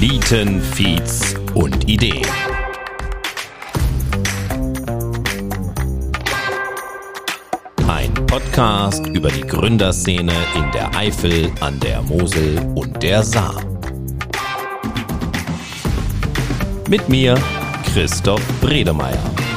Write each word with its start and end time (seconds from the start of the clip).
Eliten, 0.00 0.62
Feeds 0.62 1.34
und 1.54 1.88
Ideen. 1.88 2.24
Ein 7.88 8.14
Podcast 8.28 9.04
über 9.08 9.28
die 9.28 9.40
Gründerszene 9.40 10.32
in 10.54 10.70
der 10.70 10.94
Eifel, 10.94 11.50
an 11.58 11.80
der 11.80 12.00
Mosel 12.02 12.60
und 12.76 13.02
der 13.02 13.24
Saar. 13.24 13.60
Mit 16.88 17.08
mir, 17.08 17.36
Christoph 17.92 18.46
Bredemeier. 18.60 19.47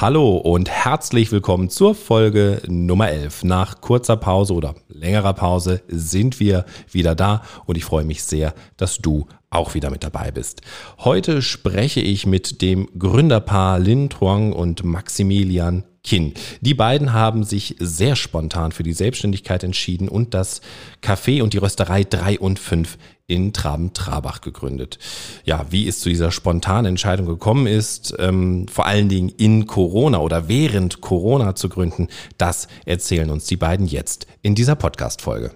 Hallo 0.00 0.36
und 0.36 0.70
herzlich 0.70 1.32
willkommen 1.32 1.70
zur 1.70 1.92
Folge 1.92 2.62
Nummer 2.68 3.08
11. 3.08 3.42
Nach 3.42 3.80
kurzer 3.80 4.16
Pause 4.16 4.54
oder 4.54 4.76
längerer 4.86 5.32
Pause 5.32 5.82
sind 5.88 6.38
wir 6.38 6.66
wieder 6.88 7.16
da 7.16 7.42
und 7.66 7.76
ich 7.76 7.84
freue 7.84 8.04
mich 8.04 8.22
sehr, 8.22 8.54
dass 8.76 8.98
du 8.98 9.26
auch 9.50 9.74
wieder 9.74 9.90
mit 9.90 10.04
dabei 10.04 10.30
bist. 10.30 10.60
Heute 10.98 11.42
spreche 11.42 11.98
ich 11.98 12.26
mit 12.26 12.62
dem 12.62 12.88
Gründerpaar 12.96 13.80
Lin 13.80 14.08
Truong 14.08 14.52
und 14.52 14.84
Maximilian 14.84 15.82
Kin. 16.04 16.32
Die 16.60 16.74
beiden 16.74 17.12
haben 17.12 17.42
sich 17.42 17.74
sehr 17.80 18.14
spontan 18.14 18.70
für 18.70 18.84
die 18.84 18.92
Selbstständigkeit 18.92 19.64
entschieden 19.64 20.08
und 20.08 20.32
das 20.32 20.60
Café 21.02 21.42
und 21.42 21.54
die 21.54 21.58
Rösterei 21.58 22.04
3 22.04 22.38
und 22.38 22.60
5 22.60 22.98
in 23.28 23.52
Traben-Trabach 23.52 24.40
gegründet. 24.40 24.98
Ja, 25.44 25.66
wie 25.70 25.86
es 25.86 26.00
zu 26.00 26.08
dieser 26.08 26.32
spontanen 26.32 26.86
Entscheidung 26.86 27.26
gekommen 27.26 27.66
ist, 27.66 28.14
ähm, 28.18 28.66
vor 28.68 28.86
allen 28.86 29.08
Dingen 29.08 29.28
in 29.28 29.66
Corona 29.66 30.18
oder 30.18 30.48
während 30.48 31.00
Corona 31.00 31.54
zu 31.54 31.68
gründen, 31.68 32.08
das 32.38 32.68
erzählen 32.86 33.30
uns 33.30 33.44
die 33.44 33.56
beiden 33.56 33.86
jetzt 33.86 34.26
in 34.42 34.54
dieser 34.54 34.74
Podcast-Folge. 34.74 35.52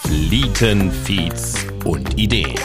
Flieten, 0.00 0.90
Feeds 0.90 1.64
und 1.84 2.18
Ideen. 2.18 2.58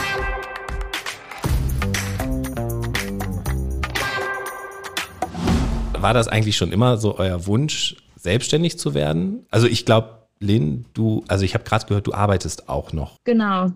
War 6.02 6.14
das 6.14 6.28
eigentlich 6.28 6.56
schon 6.56 6.72
immer 6.72 6.96
so 6.96 7.18
euer 7.18 7.46
Wunsch, 7.46 7.96
selbstständig 8.16 8.78
zu 8.78 8.94
werden? 8.94 9.46
Also 9.50 9.66
ich 9.66 9.84
glaube, 9.84 10.20
Lynn, 10.40 10.86
du, 10.94 11.24
also 11.28 11.44
ich 11.44 11.54
habe 11.54 11.64
gerade 11.64 11.86
gehört, 11.86 12.06
du 12.06 12.12
arbeitest 12.12 12.68
auch 12.68 12.92
noch. 12.92 13.16
Genau. 13.24 13.72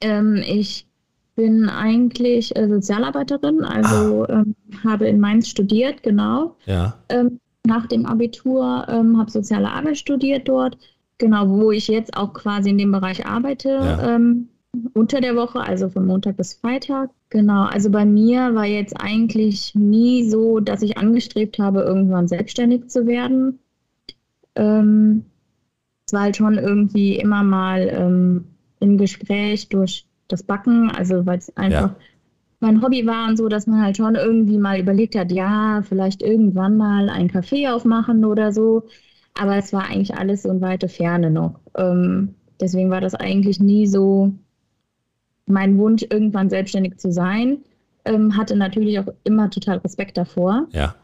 Ähm, 0.00 0.36
ich 0.36 0.86
bin 1.34 1.68
eigentlich 1.68 2.54
äh, 2.56 2.68
Sozialarbeiterin, 2.68 3.64
also 3.64 4.24
ah. 4.24 4.42
ähm, 4.42 4.54
habe 4.84 5.08
in 5.08 5.18
Mainz 5.18 5.48
studiert, 5.48 6.02
genau. 6.02 6.56
Ja. 6.66 6.98
Ähm, 7.08 7.40
nach 7.66 7.86
dem 7.86 8.06
Abitur 8.06 8.86
ähm, 8.88 9.18
habe 9.18 9.30
soziale 9.30 9.70
Arbeit 9.70 9.98
studiert 9.98 10.48
dort, 10.48 10.76
genau, 11.18 11.48
wo 11.48 11.70
ich 11.70 11.88
jetzt 11.88 12.16
auch 12.16 12.32
quasi 12.32 12.70
in 12.70 12.78
dem 12.78 12.92
Bereich 12.92 13.24
arbeite. 13.24 13.68
Ja. 13.68 14.14
Unter 14.94 15.20
der 15.20 15.36
Woche, 15.36 15.60
also 15.60 15.88
von 15.88 16.06
Montag 16.06 16.36
bis 16.36 16.54
Freitag. 16.54 17.10
Genau, 17.30 17.64
also 17.64 17.90
bei 17.90 18.04
mir 18.04 18.54
war 18.54 18.66
jetzt 18.66 18.94
eigentlich 19.00 19.74
nie 19.74 20.28
so, 20.28 20.60
dass 20.60 20.82
ich 20.82 20.98
angestrebt 20.98 21.58
habe, 21.58 21.82
irgendwann 21.82 22.28
selbstständig 22.28 22.88
zu 22.88 23.06
werden. 23.06 23.58
Ähm, 24.54 25.24
es 26.06 26.12
war 26.12 26.22
halt 26.22 26.36
schon 26.36 26.58
irgendwie 26.58 27.16
immer 27.16 27.42
mal 27.42 27.88
ähm, 27.92 28.44
im 28.80 28.98
Gespräch 28.98 29.68
durch 29.68 30.06
das 30.28 30.42
Backen, 30.42 30.90
also 30.90 31.24
weil 31.26 31.38
es 31.38 31.56
einfach 31.56 31.90
ja. 31.90 31.96
mein 32.60 32.82
Hobby 32.82 33.06
war 33.06 33.28
und 33.28 33.36
so, 33.36 33.48
dass 33.48 33.66
man 33.66 33.82
halt 33.82 33.96
schon 33.96 34.14
irgendwie 34.14 34.58
mal 34.58 34.78
überlegt 34.78 35.14
hat, 35.14 35.30
ja, 35.30 35.82
vielleicht 35.82 36.22
irgendwann 36.22 36.76
mal 36.76 37.08
ein 37.08 37.30
Café 37.30 37.72
aufmachen 37.72 38.24
oder 38.24 38.52
so. 38.52 38.84
Aber 39.34 39.56
es 39.56 39.72
war 39.72 39.84
eigentlich 39.84 40.14
alles 40.14 40.42
so 40.42 40.50
in 40.50 40.60
weite 40.60 40.88
Ferne 40.88 41.30
noch. 41.30 41.60
Ähm, 41.76 42.34
deswegen 42.60 42.90
war 42.90 43.00
das 43.00 43.14
eigentlich 43.14 43.60
nie 43.60 43.86
so 43.86 44.34
mein 45.46 45.78
Wunsch, 45.78 46.02
irgendwann 46.08 46.50
selbstständig 46.50 46.98
zu 46.98 47.12
sein. 47.12 47.58
Ähm, 48.04 48.36
hatte 48.36 48.56
natürlich 48.56 48.98
auch 48.98 49.06
immer 49.24 49.50
total 49.50 49.78
Respekt 49.78 50.16
davor. 50.16 50.66
Ja. 50.72 50.94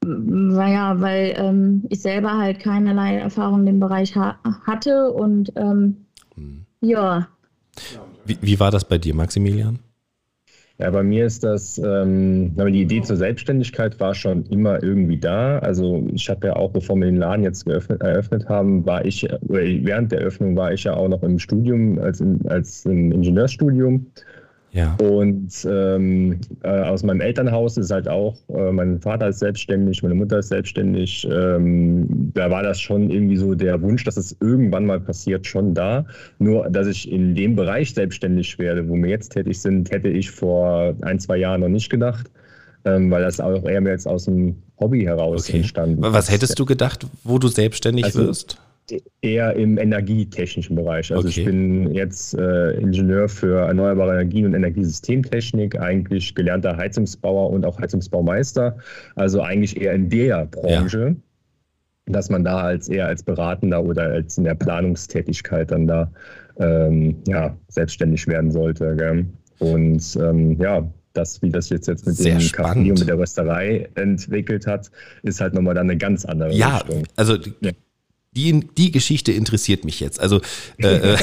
Weil 0.00 0.72
ja, 0.72 1.00
weil 1.00 1.34
ähm, 1.36 1.84
ich 1.88 2.00
selber 2.00 2.38
halt 2.38 2.60
keinerlei 2.60 3.16
Erfahrung 3.16 3.60
in 3.60 3.66
dem 3.66 3.80
Bereich 3.80 4.14
ha 4.14 4.38
hatte 4.64 5.12
und 5.12 5.52
ähm, 5.56 6.04
hm. 6.34 6.64
ja. 6.80 7.28
Wie, 8.24 8.38
wie 8.40 8.60
war 8.60 8.70
das 8.70 8.84
bei 8.84 8.98
dir, 8.98 9.14
Maximilian? 9.14 9.80
Ja, 10.80 10.90
bei 10.90 11.02
mir 11.02 11.26
ist 11.26 11.42
das, 11.42 11.76
ähm, 11.78 12.54
die 12.56 12.82
Idee 12.82 13.02
zur 13.02 13.16
Selbstständigkeit 13.16 13.98
war 13.98 14.14
schon 14.14 14.44
immer 14.46 14.80
irgendwie 14.80 15.18
da. 15.18 15.58
Also 15.58 16.06
ich 16.12 16.30
habe 16.30 16.46
ja 16.46 16.56
auch, 16.56 16.70
bevor 16.70 16.94
wir 16.96 17.06
den 17.06 17.16
Laden 17.16 17.42
jetzt 17.42 17.64
geöffnet, 17.64 18.00
eröffnet 18.00 18.48
haben, 18.48 18.86
war 18.86 19.04
ich, 19.04 19.26
während 19.40 20.12
der 20.12 20.20
Eröffnung 20.20 20.54
war 20.56 20.72
ich 20.72 20.84
ja 20.84 20.94
auch 20.94 21.08
noch 21.08 21.24
im 21.24 21.40
Studium, 21.40 21.98
als, 21.98 22.22
als 22.44 22.86
im 22.86 23.10
Ingenieursstudium. 23.10 24.06
Ja. 24.72 24.96
Und 25.00 25.66
ähm, 25.68 26.40
äh, 26.62 26.68
aus 26.68 27.02
meinem 27.02 27.20
Elternhaus 27.20 27.76
ist 27.78 27.90
halt 27.90 28.08
auch, 28.08 28.36
äh, 28.48 28.70
mein 28.70 29.00
Vater 29.00 29.28
ist 29.28 29.38
selbstständig, 29.38 30.02
meine 30.02 30.14
Mutter 30.14 30.38
ist 30.38 30.48
selbstständig. 30.48 31.26
Ähm, 31.30 32.30
da 32.34 32.50
war 32.50 32.62
das 32.62 32.80
schon 32.80 33.10
irgendwie 33.10 33.36
so 33.36 33.54
der 33.54 33.80
Wunsch, 33.80 34.04
dass 34.04 34.16
es 34.16 34.36
irgendwann 34.40 34.84
mal 34.84 35.00
passiert, 35.00 35.46
schon 35.46 35.74
da. 35.74 36.04
Nur, 36.38 36.68
dass 36.68 36.86
ich 36.86 37.10
in 37.10 37.34
dem 37.34 37.56
Bereich 37.56 37.94
selbstständig 37.94 38.58
werde, 38.58 38.88
wo 38.88 38.94
wir 38.94 39.08
jetzt 39.08 39.32
tätig 39.32 39.60
sind, 39.60 39.90
hätte 39.90 40.08
ich 40.08 40.30
vor 40.30 40.94
ein, 41.00 41.18
zwei 41.18 41.38
Jahren 41.38 41.62
noch 41.62 41.68
nicht 41.68 41.88
gedacht, 41.88 42.30
ähm, 42.84 43.10
weil 43.10 43.22
das 43.22 43.40
auch 43.40 43.64
eher 43.64 43.80
mehr 43.80 43.92
jetzt 43.92 44.06
aus 44.06 44.26
dem 44.26 44.56
Hobby 44.78 45.02
heraus 45.02 45.48
okay. 45.48 45.58
entstanden 45.58 46.04
ist. 46.04 46.12
Was 46.12 46.30
hättest 46.30 46.58
du 46.58 46.66
gedacht, 46.66 47.06
wo 47.24 47.38
du 47.38 47.48
selbstständig 47.48 48.04
also, 48.04 48.26
wirst? 48.26 48.60
Eher 49.22 49.54
im 49.54 49.78
energietechnischen 49.78 50.76
Bereich. 50.76 51.12
Also 51.12 51.28
okay. 51.28 51.40
ich 51.40 51.46
bin 51.46 51.92
jetzt 51.94 52.34
äh, 52.34 52.72
Ingenieur 52.72 53.28
für 53.28 53.66
erneuerbare 53.66 54.12
Energien 54.12 54.46
und 54.46 54.54
Energiesystemtechnik, 54.54 55.78
eigentlich 55.80 56.34
gelernter 56.34 56.76
Heizungsbauer 56.76 57.50
und 57.50 57.64
auch 57.64 57.78
Heizungsbaumeister. 57.78 58.76
Also 59.16 59.42
eigentlich 59.42 59.80
eher 59.80 59.92
in 59.92 60.08
der 60.08 60.46
Branche, 60.46 61.16
ja. 61.16 62.12
dass 62.12 62.30
man 62.30 62.44
da 62.44 62.58
als 62.58 62.88
eher 62.88 63.06
als 63.06 63.22
Beratender 63.22 63.82
oder 63.82 64.02
als 64.04 64.38
in 64.38 64.44
der 64.44 64.54
Planungstätigkeit 64.54 65.70
dann 65.70 65.86
da 65.86 66.10
ähm, 66.58 67.16
ja, 67.26 67.56
selbstständig 67.68 68.26
werden 68.26 68.50
sollte. 68.50 68.96
Gell? 68.96 69.26
Und 69.58 70.16
ähm, 70.20 70.60
ja, 70.60 70.88
das, 71.12 71.42
wie 71.42 71.50
das 71.50 71.68
jetzt, 71.70 71.88
jetzt 71.88 72.06
mit 72.06 72.16
Sehr 72.16 72.38
dem 72.38 72.46
Café 72.46 72.90
und 72.90 73.00
mit 73.00 73.08
der 73.08 73.18
Rösterei 73.18 73.88
entwickelt 73.96 74.66
hat, 74.66 74.90
ist 75.22 75.40
halt 75.40 75.54
nochmal 75.54 75.74
dann 75.74 75.90
eine 75.90 75.98
ganz 75.98 76.24
andere 76.24 76.52
ja, 76.52 76.76
Richtung. 76.78 77.04
Also 77.16 77.36
ja 77.60 77.72
die, 78.38 78.60
die 78.76 78.92
Geschichte 78.92 79.32
interessiert 79.32 79.84
mich 79.84 79.98
jetzt. 79.98 80.20
Also 80.20 80.40
äh, 80.78 81.14
äh 81.14 81.18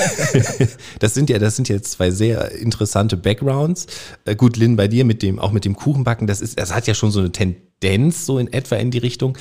das 0.99 1.13
sind 1.13 1.29
ja, 1.29 1.39
das 1.39 1.55
sind 1.55 1.69
jetzt 1.69 1.91
zwei 1.91 2.11
sehr 2.11 2.51
interessante 2.51 3.15
Backgrounds. 3.15 3.87
Äh, 4.25 4.35
gut, 4.35 4.57
Lynn, 4.57 4.75
bei 4.75 4.89
dir 4.89 5.05
mit 5.05 5.23
dem, 5.23 5.39
auch 5.39 5.53
mit 5.53 5.63
dem 5.63 5.75
Kuchenbacken, 5.75 6.27
das 6.27 6.41
ist, 6.41 6.59
das 6.59 6.75
hat 6.75 6.87
ja 6.87 6.93
schon 6.93 7.11
so 7.11 7.21
eine 7.21 7.31
Tendenz 7.31 8.25
so 8.25 8.37
in 8.37 8.51
etwa 8.51 8.75
in 8.75 8.91
die 8.91 8.97
Richtung. 8.97 9.37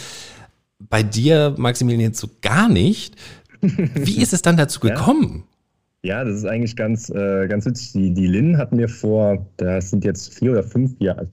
Bei 0.79 1.03
dir, 1.03 1.55
Maximilian, 1.57 2.11
jetzt 2.13 2.21
so 2.21 2.29
gar 2.43 2.69
nicht. 2.69 3.17
Wie 3.61 4.23
ist 4.23 4.33
es 4.33 4.43
dann 4.43 4.57
dazu 4.57 4.79
gekommen? 4.81 5.45
Ja, 6.05 6.23
das 6.23 6.37
ist 6.37 6.45
eigentlich 6.45 6.77
ganz, 6.77 7.09
äh, 7.09 7.49
ganz 7.49 7.67
witzig. 7.67 7.93
Die, 7.93 8.15
die 8.15 8.27
Lynn 8.27 8.59
hat 8.59 8.73
mir 8.73 8.89
vor, 8.89 9.47
das 9.57 9.91
sind 9.91 10.05
jetzt 10.05 10.35
vier 10.35 10.53
oder 10.53 10.63
fünf 10.63 10.93
Jahre, 11.01 11.29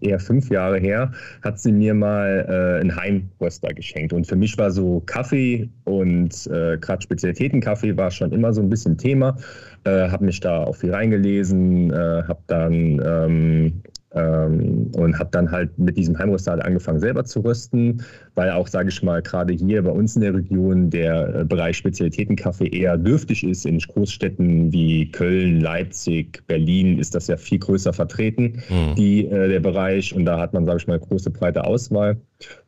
eher 0.00 0.18
fünf 0.18 0.50
Jahre 0.50 0.78
her, 0.78 1.12
hat 1.42 1.60
sie 1.60 1.72
mir 1.72 1.92
mal 1.94 2.46
äh, 2.48 2.80
einen 2.80 2.96
Heimröster 2.96 3.68
geschenkt. 3.74 4.12
Und 4.12 4.26
für 4.26 4.36
mich 4.36 4.56
war 4.56 4.70
so 4.70 5.00
Kaffee 5.00 5.68
und 5.84 6.46
äh, 6.46 6.78
gerade 6.78 7.02
Spezialitätenkaffee 7.02 7.96
war 7.96 8.10
schon 8.10 8.32
immer 8.32 8.52
so 8.52 8.62
ein 8.62 8.70
bisschen 8.70 8.96
Thema. 8.96 9.36
Äh, 9.84 10.08
habe 10.08 10.24
mich 10.24 10.40
da 10.40 10.64
auch 10.64 10.76
viel 10.76 10.92
reingelesen, 10.92 11.90
äh, 11.90 12.22
habe 12.26 12.40
dann 12.46 13.02
ähm, 13.04 13.82
ähm, 14.12 14.90
und 14.96 15.18
habe 15.18 15.30
dann 15.32 15.50
halt 15.50 15.78
mit 15.78 15.96
diesem 15.96 16.18
Heimröster 16.18 16.52
halt 16.52 16.64
angefangen 16.64 16.98
selber 16.98 17.24
zu 17.24 17.40
rösten, 17.40 18.02
weil 18.34 18.50
auch, 18.50 18.66
sage 18.66 18.88
ich 18.88 19.02
mal, 19.02 19.22
gerade 19.22 19.52
hier 19.52 19.82
bei 19.82 19.90
uns 19.90 20.16
in 20.16 20.22
der 20.22 20.34
Region 20.34 20.90
der 20.90 21.34
äh, 21.34 21.44
Bereich 21.44 21.76
Spezialitätenkaffee 21.76 22.68
eher 22.68 22.96
dürftig 22.96 23.44
ist. 23.44 23.66
In 23.66 23.78
Großstädten 23.78 24.72
wie 24.72 25.10
Köln, 25.10 25.60
Leipzig, 25.60 26.42
Berlin 26.46 26.98
ist 26.98 27.14
das 27.14 27.28
ja 27.28 27.36
viel 27.36 27.58
größer 27.58 27.92
vertreten, 27.92 28.62
mhm. 28.68 28.94
die, 28.96 29.26
äh, 29.26 29.48
der 29.48 29.60
Bereich. 29.60 30.14
Und 30.14 30.24
da 30.24 30.40
hat 30.40 30.52
man, 30.52 30.66
sage 30.66 30.78
ich 30.78 30.86
mal, 30.86 30.98
große, 30.98 31.30
breite 31.30 31.64
Auswahl. 31.64 32.16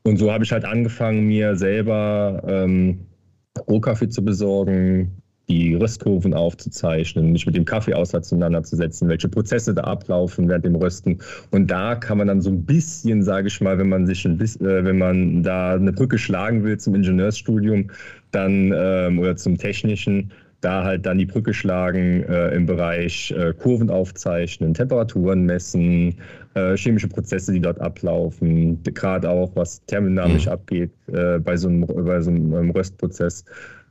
Und 0.05 0.19
so 0.19 0.33
habe 0.33 0.45
ich 0.45 0.53
halt 0.53 0.65
angefangen, 0.65 1.27
mir 1.27 1.57
selber 1.57 2.43
ähm, 2.47 3.07
Rohkaffee 3.69 4.09
zu 4.09 4.25
besorgen, 4.25 5.22
die 5.49 5.75
Röstkurven 5.75 6.35
aufzuzeichnen, 6.35 7.33
mich 7.33 7.47
mit 7.47 7.57
dem 7.57 7.65
Kaffee 7.65 7.95
auseinanderzusetzen, 7.95 9.09
welche 9.09 9.29
Prozesse 9.29 9.75
da 9.75 9.83
ablaufen 9.85 10.49
während 10.49 10.65
dem 10.65 10.77
Rösten. 10.77 11.19
Und 11.51 11.71
da 11.71 11.95
kann 11.95 12.19
man 12.19 12.29
dann 12.29 12.41
so 12.41 12.51
ein 12.51 12.65
bisschen, 12.65 13.23
sage 13.23 13.49
ich 13.49 13.61
mal, 13.61 13.79
wenn 13.79 13.89
man 13.89 14.07
sich 14.07 14.25
ein 14.25 14.39
bisschen, 14.39 14.67
äh, 14.67 14.85
wenn 14.85 14.99
man 14.99 15.43
da 15.43 15.75
eine 15.75 15.93
Brücke 15.93 16.19
schlagen 16.19 16.63
will 16.65 16.79
zum 16.79 16.95
Ingenieursstudium, 16.95 17.91
dann 18.31 18.73
ähm, 18.75 19.19
oder 19.19 19.37
zum 19.37 19.59
technischen, 19.59 20.31
da 20.63 20.85
halt 20.85 21.05
dann 21.05 21.19
die 21.19 21.27
Brücke 21.27 21.53
schlagen 21.53 22.23
äh, 22.23 22.55
im 22.55 22.67
Bereich 22.67 23.33
äh, 23.33 23.53
Kurven 23.53 23.91
aufzeichnen, 23.91 24.75
Temperaturen 24.75 25.45
messen, 25.45 26.15
äh, 26.55 26.77
chemische 26.77 27.09
Prozesse, 27.09 27.53
die 27.53 27.61
dort 27.61 27.81
ablaufen, 27.81 28.81
gerade 28.85 29.29
auch 29.29 29.51
was 29.57 29.85
thermodynamisch 29.87 30.47
mhm. 30.47 30.53
abgeht 30.53 30.93
äh, 31.13 31.39
bei 31.41 31.57
so 31.57 31.69
einem, 31.69 31.87
bei 31.87 32.21
so 32.21 32.31
einem 32.31 32.55
ähm, 32.55 32.71
Röstprozess. 32.71 33.45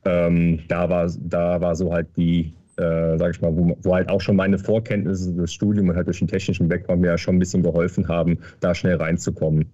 Ähm, 0.06 0.59
da, 0.68 0.89
war, 0.89 1.12
da 1.19 1.62
war 1.62 1.75
so 1.75 1.94
halt 1.94 2.07
die, 2.18 2.53
äh, 2.77 3.18
sag 3.18 3.36
ich 3.36 3.42
mal, 3.42 3.56
wo, 3.56 3.77
wo, 3.81 3.94
halt 3.94 4.09
auch 4.09 4.21
schon 4.21 4.36
meine 4.36 4.57
Vorkenntnisse 4.57 5.33
des 5.33 5.53
Studiums 5.53 5.89
und 5.89 5.95
halt 5.95 6.07
durch 6.07 6.19
den 6.19 6.27
technischen 6.27 6.68
Background 6.68 7.01
mir 7.01 7.07
ja 7.07 7.18
schon 7.18 7.36
ein 7.36 7.39
bisschen 7.39 7.63
geholfen 7.63 8.07
haben, 8.07 8.39
da 8.59 8.74
schnell 8.74 8.95
reinzukommen. 8.95 9.71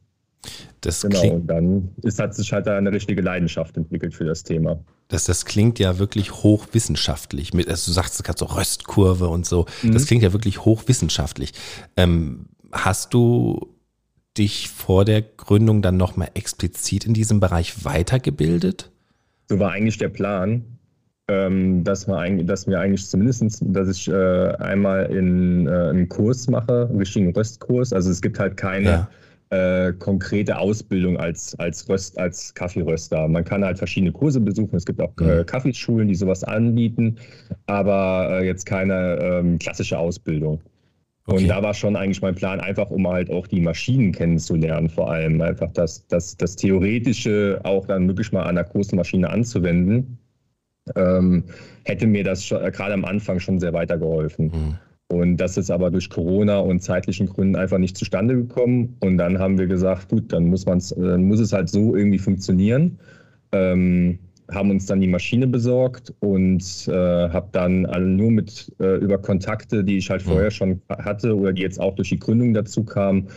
Das 0.82 1.02
genau, 1.02 1.20
klingt, 1.20 1.36
und 1.36 1.48
dann 1.48 1.90
ist, 2.04 2.20
hat 2.20 2.36
sich 2.36 2.54
halt 2.54 2.68
eine 2.68 2.92
richtige 2.92 3.22
Leidenschaft 3.22 3.78
entwickelt 3.78 4.14
für 4.14 4.26
das 4.26 4.44
Thema. 4.44 4.80
Das, 5.08 5.26
das 5.26 5.46
klingt 5.46 5.80
ja 5.80 5.98
wirklich 5.98 6.32
hochwissenschaftlich. 6.32 7.54
Mit, 7.54 7.68
also 7.68 7.90
du 7.90 7.94
sagst 7.94 8.24
gerade 8.24 8.38
so 8.38 8.46
Röstkurve 8.46 9.28
und 9.28 9.46
so. 9.46 9.66
Mhm. 9.82 9.94
Das 9.94 10.06
klingt 10.06 10.24
ja 10.24 10.34
wirklich 10.34 10.66
hochwissenschaftlich. 10.66 11.54
Ähm, 11.96 12.48
hast 12.72 13.14
du 13.14 13.74
dich 14.38 14.70
vor 14.70 15.06
der 15.06 15.22
Gründung 15.22 15.82
dann 15.82 15.98
nochmal 15.98 16.30
explizit 16.36 17.06
in 17.06 17.14
diesem 17.14 17.40
Bereich 17.40 17.86
weitergebildet? 17.86 18.92
So 19.48 19.60
war 19.60 19.72
eigentlich 19.72 19.98
der 19.98 20.10
Plan, 20.10 20.64
ähm, 21.30 21.84
dass, 21.84 22.08
wir 22.08 22.18
eigentlich, 22.18 22.48
dass 22.48 22.68
wir 22.68 22.80
eigentlich 22.80 23.08
zumindest, 23.08 23.62
dass 23.62 23.90
ich 23.90 24.08
äh, 24.08 24.48
einmal 24.58 25.06
in, 25.06 25.68
äh, 25.68 25.72
einen 25.72 26.10
Kurs 26.10 26.48
mache, 26.48 26.88
einen 26.90 27.00
richtigen 27.00 27.34
Röstkurs. 27.34 27.94
Also 27.94 28.12
es 28.12 28.22
gibt 28.22 28.40
halt 28.40 28.58
keine 28.58 28.90
ja 28.90 29.10
äh, 29.50 29.94
konkrete 29.94 30.58
Ausbildung 30.58 31.18
als, 31.18 31.58
als, 31.60 31.88
Röst, 31.88 32.18
als 32.18 32.54
Kaffeeröster. 32.54 33.28
Man 33.28 33.44
kann 33.44 33.64
halt 33.64 33.78
verschiedene 33.78 34.12
Kurse 34.12 34.40
besuchen. 34.40 34.76
Es 34.76 34.86
gibt 34.86 35.02
auch 35.02 35.14
mhm. 35.20 35.46
Kaffeeschulen, 35.46 36.08
die 36.08 36.16
sowas 36.16 36.44
anbieten, 36.44 37.18
aber 37.66 38.30
äh, 38.32 38.46
jetzt 38.46 38.66
keine 38.66 39.20
ähm, 39.22 39.58
klassische 39.58 39.98
Ausbildung. 39.98 40.60
Okay. 41.28 41.42
Und 41.42 41.50
da 41.50 41.62
war 41.62 41.74
schon 41.74 41.98
eigentlich 41.98 42.22
mein 42.22 42.36
Plan, 42.36 42.62
einfach 42.62 42.90
um 42.90 43.06
halt 43.06 43.30
auch 43.30 43.48
die 43.48 43.60
Maschinen 43.60 44.14
kennenzulernen, 44.14 44.88
vor 44.88 45.12
allem 45.12 45.42
einfach 45.42 45.72
das, 45.74 46.08
das, 46.08 46.38
das 46.38 46.56
Theoretische 46.56 47.60
auch 47.64 47.86
dann 47.86 48.08
wirklich 48.08 48.32
mal 48.32 48.44
an 48.44 48.56
der 48.56 48.64
großen 48.64 48.96
Maschine 48.96 49.30
anzuwenden, 49.30 50.18
ähm, 50.96 51.44
hätte 51.84 52.08
mir 52.08 52.24
das 52.24 52.46
schon, 52.46 52.64
äh, 52.64 52.72
gerade 52.72 52.94
am 52.94 53.04
Anfang 53.04 53.42
schon 53.42 53.60
sehr 53.60 53.74
weitergeholfen. 53.74 54.46
Mhm. 54.46 54.78
Und 55.10 55.38
das 55.38 55.58
ist 55.58 55.70
aber 55.70 55.92
durch 55.92 56.10
Corona 56.10 56.60
und 56.60 56.82
zeitlichen 56.82 57.28
Gründen 57.28 57.58
einfach 57.58 57.78
nicht 57.78 57.98
zustande 57.98 58.36
gekommen. 58.36 58.96
Und 59.02 59.18
dann 59.18 59.38
haben 59.38 59.58
wir 59.58 59.68
gesagt, 59.68 60.10
gut, 60.10 60.32
dann 60.32 60.46
muss, 60.46 60.66
man's, 60.66 60.96
dann 60.98 61.26
muss 61.26 61.42
es 61.42 61.52
halt 61.52 61.70
so 61.70 61.96
irgendwie 61.96 62.20
funktionieren. 62.20 63.00
Ähm, 63.52 64.20
haben 64.52 64.72
uns 64.72 64.86
dann 64.86 65.02
die 65.02 65.08
Maschine 65.08 65.48
besorgt 65.48 66.14
und 66.20 66.88
äh, 66.88 66.92
habe 66.92 67.50
dann 67.52 67.82
nur 68.16 68.32
mit 68.32 68.74
äh, 68.80 68.98
über 68.98 69.18
Kontakte, 69.18 69.84
die 69.84 69.98
ich 69.98 70.10
halt 70.10 70.26
mhm. 70.26 70.30
vorher 70.30 70.52
schon 70.52 70.82
hatte 70.90 71.36
oder 71.36 71.54
die 71.54 71.62
jetzt 71.62 71.80
auch 71.80 71.96
durch 71.96 72.10
die 72.10 72.20
Gründung 72.20 72.54
dazu 72.54 72.84
kamen, 72.84 73.28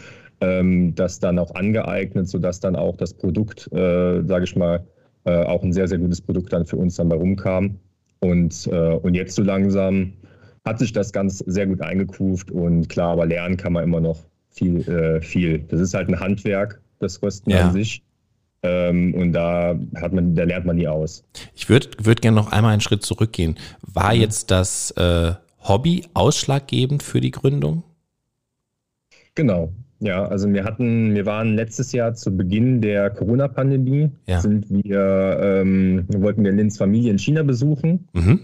ähm, 0.40 0.94
das 0.94 1.18
dann 1.18 1.38
auch 1.38 1.54
angeeignet, 1.54 2.28
sodass 2.28 2.60
dann 2.60 2.76
auch 2.76 2.96
das 2.96 3.14
Produkt, 3.14 3.70
äh, 3.72 4.22
sage 4.22 4.44
ich 4.44 4.56
mal, 4.56 4.84
äh, 5.24 5.44
auch 5.44 5.62
ein 5.62 5.72
sehr, 5.72 5.88
sehr 5.88 5.98
gutes 5.98 6.20
Produkt 6.20 6.52
dann 6.52 6.64
für 6.64 6.76
uns 6.76 6.96
dann 6.96 7.08
bei 7.08 7.16
rumkam. 7.16 7.78
Und, 8.20 8.66
äh, 8.68 8.94
und 8.94 9.14
jetzt 9.14 9.34
so 9.34 9.42
langsam 9.42 10.12
hat 10.64 10.78
sich 10.78 10.92
das 10.92 11.12
ganz 11.12 11.38
sehr 11.38 11.66
gut 11.66 11.80
eingekuft 11.80 12.50
und 12.50 12.88
klar, 12.88 13.12
aber 13.12 13.26
lernen 13.26 13.56
kann 13.56 13.72
man 13.72 13.84
immer 13.84 14.00
noch 14.00 14.18
viel, 14.50 14.86
äh, 14.88 15.20
viel. 15.20 15.60
Das 15.68 15.80
ist 15.80 15.94
halt 15.94 16.08
ein 16.08 16.20
Handwerk, 16.20 16.80
das 16.98 17.22
Rösten 17.22 17.50
ja. 17.50 17.66
an 17.66 17.72
sich. 17.72 18.02
Ähm, 18.62 19.14
und 19.14 19.32
da 19.32 19.78
hat 19.96 20.12
man, 20.12 20.34
da 20.34 20.44
lernt 20.44 20.66
man 20.66 20.76
nie 20.76 20.88
aus. 20.88 21.24
Ich 21.54 21.68
würde 21.68 21.88
würd 22.02 22.20
gerne 22.20 22.36
noch 22.36 22.52
einmal 22.52 22.72
einen 22.72 22.82
Schritt 22.82 23.02
zurückgehen. 23.02 23.56
War 23.80 24.14
mhm. 24.14 24.20
jetzt 24.20 24.50
das 24.50 24.90
äh, 24.92 25.32
Hobby 25.60 26.04
ausschlaggebend 26.14 27.02
für 27.02 27.20
die 27.20 27.30
Gründung? 27.30 27.82
Genau. 29.34 29.72
Ja, 30.00 30.24
also 30.24 30.50
wir 30.50 30.64
hatten, 30.64 31.14
wir 31.14 31.26
waren 31.26 31.54
letztes 31.54 31.92
Jahr 31.92 32.14
zu 32.14 32.34
Beginn 32.34 32.80
der 32.80 33.10
Corona-Pandemie, 33.10 34.10
ja. 34.26 34.40
sind 34.40 34.66
wir, 34.70 35.38
ähm, 35.42 36.06
wollten 36.08 36.42
wir 36.42 36.52
Lins 36.52 36.78
Familie 36.78 37.10
in 37.10 37.18
China 37.18 37.42
besuchen. 37.42 38.08
Mhm 38.14 38.40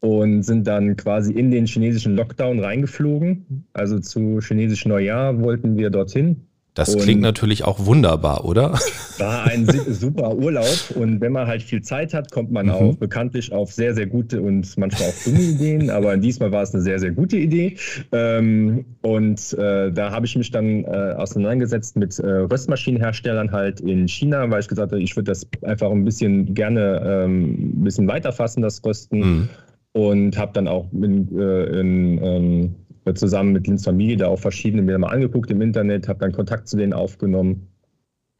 und 0.00 0.42
sind 0.42 0.66
dann 0.66 0.96
quasi 0.96 1.32
in 1.32 1.50
den 1.50 1.66
chinesischen 1.66 2.16
Lockdown 2.16 2.60
reingeflogen. 2.60 3.66
Also 3.72 3.98
zu 4.00 4.40
chinesischen 4.40 4.88
Neujahr 4.88 5.40
wollten 5.40 5.76
wir 5.76 5.90
dorthin. 5.90 6.46
Das 6.80 6.94
und 6.94 7.02
klingt 7.02 7.20
natürlich 7.20 7.64
auch 7.64 7.84
wunderbar, 7.84 8.46
oder? 8.46 8.70
War 9.18 9.44
ein 9.44 9.66
super 9.90 10.34
Urlaub 10.34 10.94
und 10.94 11.20
wenn 11.20 11.30
man 11.30 11.46
halt 11.46 11.62
viel 11.62 11.82
Zeit 11.82 12.14
hat, 12.14 12.32
kommt 12.32 12.50
man 12.50 12.66
mhm. 12.66 12.72
auch 12.72 12.96
bekanntlich 12.96 13.52
auf 13.52 13.70
sehr, 13.70 13.94
sehr 13.94 14.06
gute 14.06 14.40
und 14.40 14.78
manchmal 14.78 15.10
auch 15.10 15.24
dumme 15.26 15.42
Ideen, 15.42 15.90
aber 15.90 16.16
diesmal 16.16 16.52
war 16.52 16.62
es 16.62 16.72
eine 16.72 16.82
sehr, 16.82 16.98
sehr 16.98 17.10
gute 17.10 17.36
Idee. 17.36 17.76
Ähm, 18.12 18.86
und 19.02 19.52
äh, 19.58 19.92
da 19.92 20.10
habe 20.10 20.24
ich 20.24 20.36
mich 20.36 20.52
dann 20.52 20.84
äh, 20.84 21.14
auseinandergesetzt 21.18 21.96
mit 21.96 22.18
äh, 22.18 22.26
Röstmaschinenherstellern 22.26 23.52
halt 23.52 23.80
in 23.80 24.08
China, 24.08 24.50
weil 24.50 24.60
ich 24.60 24.68
gesagt 24.68 24.92
habe, 24.92 25.02
ich 25.02 25.14
würde 25.16 25.30
das 25.30 25.46
einfach 25.60 25.90
ein 25.90 26.06
bisschen 26.06 26.54
gerne 26.54 27.02
ähm, 27.04 27.80
ein 27.80 27.84
bisschen 27.84 28.08
weiterfassen, 28.08 28.62
das 28.62 28.82
Rösten. 28.82 29.18
Mhm 29.18 29.48
und 29.92 30.38
habe 30.38 30.52
dann 30.52 30.68
auch 30.68 30.86
in, 30.92 31.36
in, 31.36 32.74
zusammen 33.14 33.52
mit 33.52 33.66
Lins 33.66 33.84
Familie 33.84 34.16
da 34.16 34.28
auch 34.28 34.38
verschiedene 34.38 34.82
mir 34.82 34.98
mal 34.98 35.08
angeguckt 35.08 35.50
im 35.50 35.60
Internet, 35.60 36.08
habe 36.08 36.20
dann 36.20 36.32
Kontakt 36.32 36.68
zu 36.68 36.76
denen 36.76 36.92
aufgenommen 36.92 37.68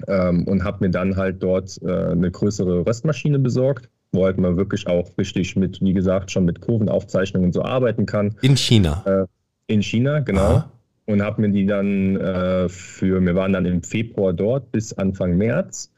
ähm, 0.08 0.44
und 0.44 0.64
habe 0.64 0.84
mir 0.84 0.90
dann 0.90 1.16
halt 1.16 1.42
dort 1.42 1.80
äh, 1.82 2.12
eine 2.12 2.30
größere 2.30 2.86
Röstmaschine 2.86 3.38
besorgt, 3.38 3.88
wo 4.12 4.24
halt 4.24 4.38
man 4.38 4.56
wirklich 4.56 4.86
auch 4.86 5.08
richtig 5.18 5.56
mit, 5.56 5.80
wie 5.80 5.92
gesagt, 5.92 6.30
schon 6.30 6.44
mit 6.44 6.60
Kurvenaufzeichnungen 6.60 7.52
so 7.52 7.62
arbeiten 7.62 8.06
kann. 8.06 8.36
In 8.42 8.56
China? 8.56 9.02
Äh, 9.06 9.26
in 9.72 9.82
China, 9.82 10.20
genau. 10.20 10.40
Aha. 10.40 10.72
Und 11.06 11.22
habe 11.22 11.40
mir 11.40 11.50
die 11.50 11.66
dann 11.66 12.16
äh, 12.16 12.68
für, 12.68 13.20
wir 13.20 13.34
waren 13.34 13.52
dann 13.52 13.66
im 13.66 13.82
Februar 13.82 14.32
dort 14.32 14.70
bis 14.70 14.92
Anfang 14.92 15.36
März. 15.36 15.92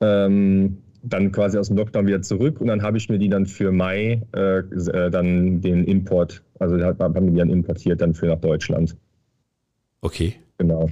Ähm, 0.00 0.78
dann 1.02 1.32
quasi 1.32 1.58
aus 1.58 1.68
dem 1.68 1.76
Lockdown 1.76 2.06
wieder 2.06 2.22
zurück 2.22 2.60
und 2.60 2.66
dann 2.66 2.82
habe 2.82 2.98
ich 2.98 3.08
mir 3.08 3.18
die 3.18 3.28
dann 3.28 3.46
für 3.46 3.72
Mai 3.72 4.22
äh, 4.34 4.58
äh 4.58 5.10
dann 5.10 5.60
den 5.60 5.84
Import, 5.84 6.42
also 6.58 6.78
haben 6.78 7.14
wir 7.14 7.32
die 7.32 7.38
dann 7.38 7.50
importiert 7.50 8.00
dann 8.00 8.14
für 8.14 8.26
nach 8.26 8.40
Deutschland. 8.40 8.96
Okay. 10.00 10.34
Genau. 10.58 10.88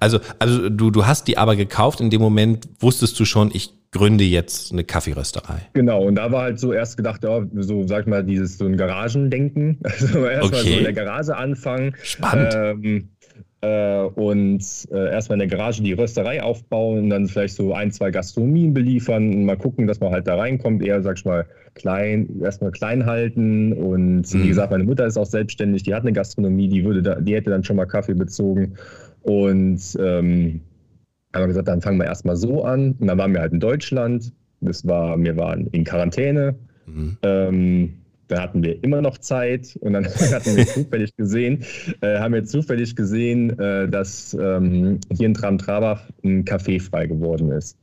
Also, 0.00 0.18
also 0.38 0.68
du, 0.68 0.90
du 0.90 1.06
hast 1.06 1.28
die 1.28 1.38
aber 1.38 1.56
gekauft, 1.56 2.00
in 2.00 2.10
dem 2.10 2.20
Moment 2.20 2.68
wusstest 2.80 3.18
du 3.18 3.24
schon, 3.24 3.50
ich 3.52 3.72
gründe 3.90 4.24
jetzt 4.24 4.72
eine 4.72 4.84
Kaffeerösterei. 4.84 5.60
Genau, 5.72 6.02
und 6.02 6.16
da 6.16 6.30
war 6.30 6.42
halt 6.42 6.60
so 6.60 6.72
erst 6.72 6.96
gedacht, 6.96 7.24
ja, 7.24 7.46
so 7.54 7.86
sag 7.86 8.02
ich 8.02 8.06
mal, 8.06 8.24
dieses 8.24 8.58
so 8.58 8.66
ein 8.66 8.76
Garagendenken. 8.76 9.78
Also 9.84 10.26
erstmal 10.26 10.60
okay. 10.60 10.72
so 10.72 10.78
in 10.78 10.84
der 10.84 10.92
Garage 10.92 11.36
anfangen. 11.36 11.94
Spannend. 12.02 12.54
Ähm, 12.54 13.08
äh, 13.60 14.02
und 14.02 14.62
äh, 14.92 15.10
erstmal 15.10 15.40
in 15.40 15.48
der 15.48 15.58
Garage 15.58 15.82
die 15.82 15.92
Rösterei 15.92 16.42
aufbauen 16.42 16.98
und 16.98 17.10
dann 17.10 17.26
vielleicht 17.26 17.54
so 17.54 17.72
ein, 17.72 17.90
zwei 17.90 18.10
Gastronomien 18.10 18.72
beliefern 18.72 19.34
und 19.34 19.44
mal 19.44 19.56
gucken, 19.56 19.86
dass 19.86 19.98
man 20.00 20.12
halt 20.12 20.28
da 20.28 20.36
reinkommt. 20.36 20.82
Eher, 20.82 21.02
sag 21.02 21.18
ich 21.18 21.24
mal, 21.24 21.46
klein, 21.74 22.40
erstmal 22.40 22.70
klein 22.70 23.04
halten. 23.06 23.72
Und 23.72 24.32
mhm. 24.32 24.42
wie 24.42 24.48
gesagt, 24.48 24.70
meine 24.70 24.84
Mutter 24.84 25.06
ist 25.06 25.16
auch 25.16 25.26
selbstständig, 25.26 25.82
die 25.82 25.94
hat 25.94 26.02
eine 26.02 26.12
Gastronomie, 26.12 26.68
die 26.68 26.84
würde 26.84 27.02
da, 27.02 27.16
die 27.16 27.34
hätte 27.34 27.50
dann 27.50 27.64
schon 27.64 27.76
mal 27.76 27.86
Kaffee 27.86 28.14
bezogen. 28.14 28.74
Und 29.22 29.80
ähm, 30.00 30.60
haben 31.34 31.42
wir 31.42 31.48
gesagt, 31.48 31.68
dann 31.68 31.82
fangen 31.82 31.98
wir 31.98 32.06
erstmal 32.06 32.36
so 32.36 32.64
an. 32.64 32.92
Und 32.98 33.06
dann 33.08 33.18
waren 33.18 33.32
wir 33.32 33.40
halt 33.40 33.52
in 33.52 33.60
Deutschland. 33.60 34.32
Das 34.60 34.86
war, 34.86 35.20
wir 35.20 35.36
waren 35.36 35.66
in 35.68 35.84
Quarantäne. 35.84 36.54
Mhm. 36.86 37.18
Ähm, 37.22 37.94
da 38.28 38.42
hatten 38.42 38.62
wir 38.62 38.82
immer 38.84 39.02
noch 39.02 39.18
Zeit 39.18 39.76
und 39.80 39.94
dann 39.94 40.04
hatten 40.32 40.56
wir 40.56 40.66
zufällig 40.66 41.16
gesehen, 41.16 41.64
äh, 42.00 42.18
haben 42.18 42.34
wir 42.34 42.44
zufällig 42.44 42.94
gesehen, 42.94 43.58
äh, 43.58 43.88
dass 43.88 44.36
ähm, 44.40 45.00
hier 45.10 45.26
in 45.26 45.34
Tram-Trabach 45.34 46.08
ein 46.22 46.44
Café 46.44 46.80
frei 46.80 47.06
geworden 47.06 47.50
ist. 47.50 47.76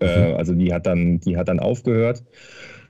Äh, 0.00 0.30
mhm. 0.30 0.36
also 0.36 0.54
die 0.54 0.72
hat 0.72 0.86
dann, 0.86 1.20
die 1.20 1.36
hat 1.36 1.48
dann 1.48 1.60
aufgehört. 1.60 2.24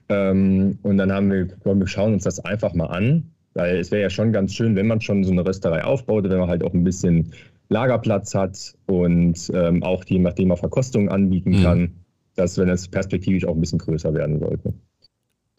Ähm, 0.08 0.78
und 0.82 0.98
dann 0.98 1.12
haben 1.12 1.30
wir, 1.30 1.48
wir 1.64 1.86
schauen 1.86 2.14
uns 2.14 2.24
das 2.24 2.44
einfach 2.44 2.74
mal 2.74 2.86
an, 2.86 3.32
weil 3.54 3.76
es 3.76 3.90
wäre 3.90 4.02
ja 4.02 4.10
schon 4.10 4.32
ganz 4.32 4.54
schön, 4.54 4.76
wenn 4.76 4.86
man 4.86 5.00
schon 5.00 5.24
so 5.24 5.32
eine 5.32 5.46
Rösterei 5.46 5.84
aufbaut, 5.84 6.24
wenn 6.24 6.38
man 6.38 6.48
halt 6.48 6.62
auch 6.62 6.74
ein 6.74 6.84
bisschen 6.84 7.32
Lagerplatz 7.68 8.34
hat 8.34 8.74
und 8.86 9.50
ähm, 9.54 9.82
auch 9.82 10.04
je 10.04 10.18
nachdem 10.18 10.52
auch 10.52 10.58
Verkostungen 10.58 11.08
anbieten 11.08 11.58
mhm. 11.58 11.62
kann, 11.62 11.94
dass 12.34 12.58
wenn 12.58 12.68
es 12.68 12.88
perspektivisch 12.88 13.46
auch 13.46 13.54
ein 13.54 13.60
bisschen 13.60 13.78
größer 13.78 14.12
werden 14.14 14.38
sollte. 14.38 14.74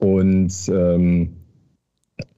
Und 0.04 0.54
ähm, 0.68 1.30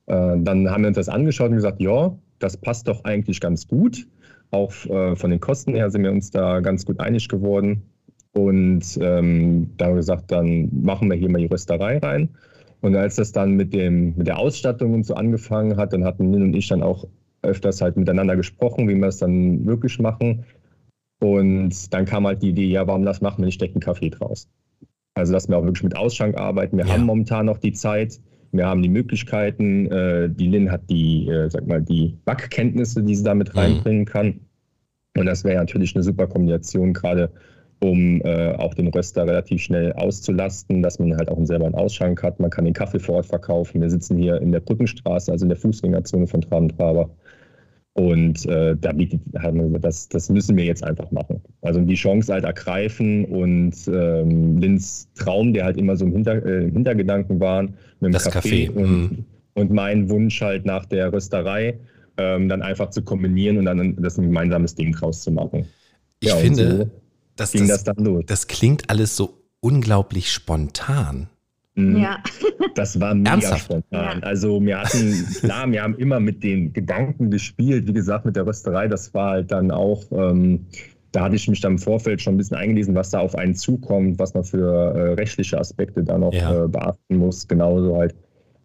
äh, 0.06 0.38
dann 0.38 0.70
haben 0.70 0.84
wir 0.84 0.90
uns 0.90 0.98
das 0.98 1.10
angeschaut 1.10 1.50
und 1.50 1.56
gesagt, 1.56 1.82
ja, 1.82 2.16
das 2.38 2.58
passt 2.58 2.88
doch 2.88 3.04
eigentlich 3.06 3.42
ganz 3.42 3.68
gut. 3.68 4.08
Auch 4.52 4.72
äh, 4.86 5.16
von 5.16 5.32
den 5.32 5.40
Kosten 5.40 5.74
her 5.74 5.90
sind 5.90 6.04
wir 6.04 6.12
uns 6.12 6.30
da 6.30 6.60
ganz 6.60 6.86
gut 6.86 7.00
einig 7.00 7.28
geworden. 7.28 7.82
Und 8.34 9.00
ähm, 9.02 9.72
da 9.78 9.86
haben 9.86 9.94
wir 9.94 9.98
gesagt, 9.98 10.32
dann 10.32 10.70
machen 10.84 11.10
wir 11.10 11.18
hier 11.18 11.32
mal 11.32 11.40
die 11.40 11.48
Rösterei 11.48 11.98
rein. 11.98 12.30
Und 12.82 12.96
als 12.96 13.16
das 13.16 13.32
dann 13.32 13.54
mit, 13.56 13.74
dem, 13.74 14.16
mit 14.16 14.28
der 14.28 14.38
Ausstattung 14.38 14.94
und 14.94 15.04
so 15.04 15.16
angefangen 15.16 15.76
hat, 15.76 15.92
dann 15.92 16.04
hatten 16.04 16.32
Lin 16.32 16.44
und 16.44 16.54
ich 16.56 16.68
dann 16.68 16.84
auch 16.84 17.08
öfters 17.42 17.82
halt 17.82 17.98
miteinander 17.98 18.36
gesprochen, 18.36 18.88
wie 18.88 18.96
wir 18.96 19.08
es 19.08 19.18
dann 19.18 19.66
wirklich 19.66 19.98
machen. 19.98 20.46
Und 21.20 21.92
dann 21.92 22.06
kam 22.06 22.28
halt 22.28 22.44
die 22.44 22.50
Idee, 22.50 22.68
ja, 22.68 22.86
warum 22.86 23.06
das 23.06 23.22
machen 23.22 23.40
wir 23.40 23.46
nicht 23.48 23.60
direkt 23.60 23.82
Kaffee 23.82 24.12
draus? 24.12 24.48
Also, 25.16 25.34
dass 25.34 25.48
wir 25.48 25.58
auch 25.58 25.64
wirklich 25.64 25.84
mit 25.84 25.96
Ausschank 25.96 26.38
arbeiten. 26.38 26.78
Wir 26.78 26.86
ja. 26.86 26.94
haben 26.94 27.06
momentan 27.06 27.46
noch 27.48 27.58
die 27.58 27.74
Zeit. 27.74 28.20
wir 28.52 28.68
haben 28.68 28.82
die 28.82 28.90
Möglichkeiten, 28.90 29.88
äh, 29.92 30.30
die 30.30 30.48
Lin 30.48 30.72
hat 30.72 30.90
die, 30.90 31.28
äh, 31.28 31.50
sag 31.50 31.68
mal, 31.68 31.82
die 31.82 32.18
Backkenntnisse, 32.26 33.04
die 33.04 33.16
sie 33.16 33.24
damit 33.24 33.54
mhm. 33.54 33.60
reinbringen 33.60 34.06
kann. 34.06 34.40
Und 35.18 35.26
das 35.26 35.44
wäre 35.44 35.58
natürlich 35.58 35.96
eine 35.96 36.04
super 36.04 36.28
Kombination, 36.28 36.94
gerade 36.94 37.32
um 37.82 38.22
äh, 38.22 38.54
auch 38.56 38.74
den 38.74 38.88
Röster 38.88 39.26
relativ 39.26 39.62
schnell 39.62 39.94
auszulasten, 39.94 40.82
dass 40.82 41.00
man 41.00 41.16
halt 41.16 41.30
auch 41.30 41.44
selber 41.46 41.66
einen 41.66 41.76
Ausschank 41.76 42.24
hat. 42.24 42.40
Man 42.40 42.50
kann 42.50 42.66
den 42.66 42.74
Kaffee 42.74 43.00
vor 43.00 43.16
Ort 43.16 43.26
verkaufen. 43.26 43.82
Wir 43.82 43.90
sitzen 43.90 44.18
hier 44.18 44.42
in 44.42 44.52
der 44.52 44.62
Brückenstraße, 44.62 45.32
also 45.32 45.46
in 45.46 45.50
der 45.50 45.58
Fußgängerzone 45.58 46.28
von 46.28 46.42
Trabentraber. 46.42 47.10
Und 47.98 48.46
äh, 48.48 48.76
da 48.76 48.92
bietet, 48.92 49.22
das, 49.80 50.10
das 50.10 50.30
müssen 50.30 50.58
wir 50.58 50.66
jetzt 50.66 50.84
einfach 50.84 51.10
machen. 51.12 51.42
Also 51.62 51.80
die 51.80 51.96
Chance 51.96 52.34
halt 52.34 52.44
ergreifen 52.44 53.24
und 53.24 53.74
ähm, 53.88 54.58
Lins 54.58 55.10
Traum, 55.16 55.54
der 55.54 55.64
halt 55.64 55.78
immer 55.78 55.96
so 55.96 56.04
im 56.04 56.12
Hinter, 56.12 56.46
äh, 56.46 56.70
Hintergedanken 56.70 57.40
war, 57.40 57.64
mit 57.64 57.74
dem 58.02 58.12
das 58.12 58.30
Café, 58.30 58.70
Café. 58.70 58.72
Und, 58.72 58.90
mhm. 58.90 59.26
und 59.54 59.72
mein 59.72 60.10
Wunsch 60.10 60.42
halt 60.42 60.66
nach 60.66 60.86
der 60.86 61.14
Rösterei, 61.14 61.80
ähm, 62.18 62.50
dann 62.50 62.62
einfach 62.62 62.90
zu 62.90 63.02
kombinieren 63.02 63.58
und 63.60 63.66
dann 63.66 63.96
das 64.02 64.18
ein 64.18 64.26
gemeinsames 64.26 64.76
Ding 64.76 64.92
draus 64.92 65.22
zu 65.22 65.32
machen. 65.32 65.66
Ich 66.20 66.28
ja, 66.28 66.36
finde, 66.36 66.78
so 66.78 66.90
das, 67.38 67.52
ging 67.54 67.66
das, 67.66 67.84
das, 67.86 67.96
dann 67.96 68.04
los. 68.04 68.24
das 68.28 68.48
klingt 68.48 68.90
alles 68.90 69.16
so 69.16 69.42
unglaublich 69.62 70.34
spontan. 70.34 71.30
Ja. 71.76 72.24
Das 72.76 73.00
war 73.00 73.14
mega 73.14 73.32
Ernsthaft? 73.32 73.66
spontan. 73.66 74.20
Ja. 74.20 74.24
Also 74.24 74.62
wir 74.62 74.80
hatten, 74.80 75.26
klar, 75.42 75.70
wir 75.72 75.84
haben 75.84 75.96
immer 75.96 76.20
mit 76.20 76.44
den 76.44 76.72
Gedanken 76.74 77.32
gespielt, 77.32 77.88
wie 77.88 77.94
gesagt, 77.94 78.26
mit 78.26 78.36
der 78.36 78.46
Rösterei, 78.46 78.88
das 78.88 79.14
war 79.14 79.32
halt 79.32 79.52
dann 79.52 79.72
auch, 79.72 80.04
ähm, 80.12 80.66
da 81.12 81.24
hatte 81.24 81.36
ich 81.36 81.48
mich 81.48 81.62
dann 81.62 81.74
im 81.74 81.78
Vorfeld 81.80 82.22
schon 82.22 82.36
ein 82.36 82.38
bisschen 82.38 82.58
eingelesen, 82.58 82.96
was 82.96 83.10
da 83.10 83.20
auf 83.20 83.36
einen 83.36 83.56
zukommt, 83.56 84.20
was 84.20 84.34
man 84.34 84.44
für 84.44 84.68
äh, 84.68 85.14
rechtliche 85.14 85.58
Aspekte 85.58 86.04
da 86.04 86.18
noch 86.18 86.34
ja. 86.34 86.66
äh, 86.66 86.68
beachten 86.68 87.18
muss. 87.18 87.48
Genauso 87.48 87.98
halt. 87.98 88.16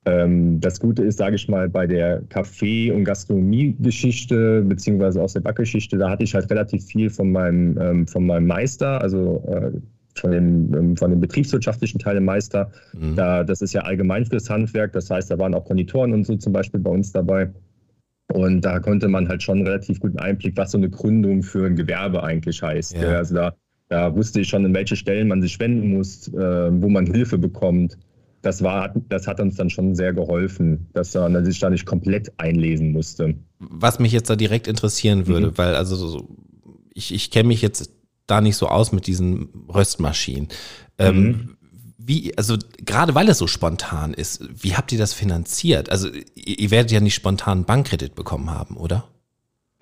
Ähm, 0.06 0.60
das 0.60 0.80
Gute 0.80 1.04
ist, 1.04 1.18
sage 1.18 1.36
ich 1.36 1.48
mal, 1.48 1.68
bei 1.68 1.86
der 1.86 2.22
Kaffee- 2.28 2.90
und 2.90 3.04
Gastronomie-Geschichte, 3.04 4.62
beziehungsweise 4.62 5.22
aus 5.22 5.34
der 5.34 5.40
Backgeschichte, 5.40 5.98
da 5.98 6.10
hatte 6.10 6.24
ich 6.24 6.34
halt 6.34 6.50
relativ 6.50 6.84
viel 6.84 7.10
von 7.10 7.30
meinem, 7.30 7.78
ähm, 7.78 8.06
von 8.06 8.26
meinem 8.26 8.46
Meister, 8.46 9.00
also 9.00 9.44
äh, 9.46 9.70
von 10.20 10.30
dem, 10.30 10.74
ähm, 10.74 10.96
von 10.96 11.10
dem 11.10 11.20
betriebswirtschaftlichen 11.20 11.98
Teil 11.98 12.16
im 12.16 12.24
Meister. 12.24 12.70
Mhm. 12.92 13.16
Da, 13.16 13.44
das 13.44 13.62
ist 13.62 13.72
ja 13.72 13.82
allgemein 13.82 14.26
fürs 14.26 14.48
Handwerk. 14.48 14.92
Das 14.92 15.10
heißt, 15.10 15.30
da 15.30 15.38
waren 15.38 15.54
auch 15.54 15.64
Konditoren 15.64 16.12
und 16.12 16.24
so 16.24 16.36
zum 16.36 16.52
Beispiel 16.52 16.80
bei 16.80 16.90
uns 16.90 17.12
dabei. 17.12 17.50
Und 18.32 18.60
da 18.64 18.78
konnte 18.78 19.08
man 19.08 19.28
halt 19.28 19.42
schon 19.42 19.58
einen 19.58 19.66
relativ 19.66 20.00
guten 20.00 20.18
Einblick, 20.18 20.56
was 20.56 20.70
so 20.70 20.78
eine 20.78 20.88
Gründung 20.88 21.42
für 21.42 21.66
ein 21.66 21.76
Gewerbe 21.76 22.22
eigentlich 22.22 22.62
heißt. 22.62 22.94
Ja. 22.94 23.16
Also 23.16 23.34
da, 23.34 23.54
da 23.88 24.14
wusste 24.14 24.40
ich 24.40 24.48
schon, 24.48 24.64
in 24.64 24.74
welche 24.74 24.96
Stellen 24.96 25.28
man 25.28 25.42
sich 25.42 25.58
wenden 25.58 25.94
muss, 25.94 26.28
äh, 26.28 26.70
wo 26.70 26.88
man 26.88 27.06
Hilfe 27.06 27.38
bekommt. 27.38 27.98
Das, 28.42 28.62
war, 28.62 28.94
das 29.08 29.26
hat 29.26 29.40
uns 29.40 29.56
dann 29.56 29.68
schon 29.68 29.94
sehr 29.94 30.14
geholfen, 30.14 30.86
dass 30.92 31.14
man 31.14 31.44
sich 31.44 31.58
da 31.58 31.68
nicht 31.68 31.84
komplett 31.84 32.32
einlesen 32.38 32.92
musste. 32.92 33.34
Was 33.58 33.98
mich 33.98 34.12
jetzt 34.12 34.30
da 34.30 34.36
direkt 34.36 34.66
interessieren 34.66 35.26
würde, 35.26 35.48
mhm. 35.48 35.58
weil 35.58 35.74
also 35.74 36.26
ich, 36.94 37.12
ich 37.12 37.30
kenne 37.30 37.48
mich 37.48 37.60
jetzt 37.60 37.92
da 38.30 38.40
nicht 38.40 38.56
so 38.56 38.68
aus 38.68 38.92
mit 38.92 39.06
diesen 39.06 39.48
Röstmaschinen. 39.68 40.48
Ähm, 40.98 41.22
mhm. 41.22 41.56
Wie, 41.98 42.36
also 42.36 42.56
gerade 42.84 43.14
weil 43.14 43.28
es 43.28 43.38
so 43.38 43.46
spontan 43.46 44.14
ist, 44.14 44.42
wie 44.62 44.74
habt 44.74 44.90
ihr 44.92 44.98
das 44.98 45.12
finanziert? 45.12 45.90
Also 45.90 46.08
ihr, 46.08 46.58
ihr 46.58 46.70
werdet 46.70 46.90
ja 46.92 47.00
nicht 47.00 47.14
spontan 47.14 47.58
einen 47.58 47.64
Bankkredit 47.66 48.14
bekommen 48.14 48.50
haben, 48.50 48.76
oder? 48.76 49.04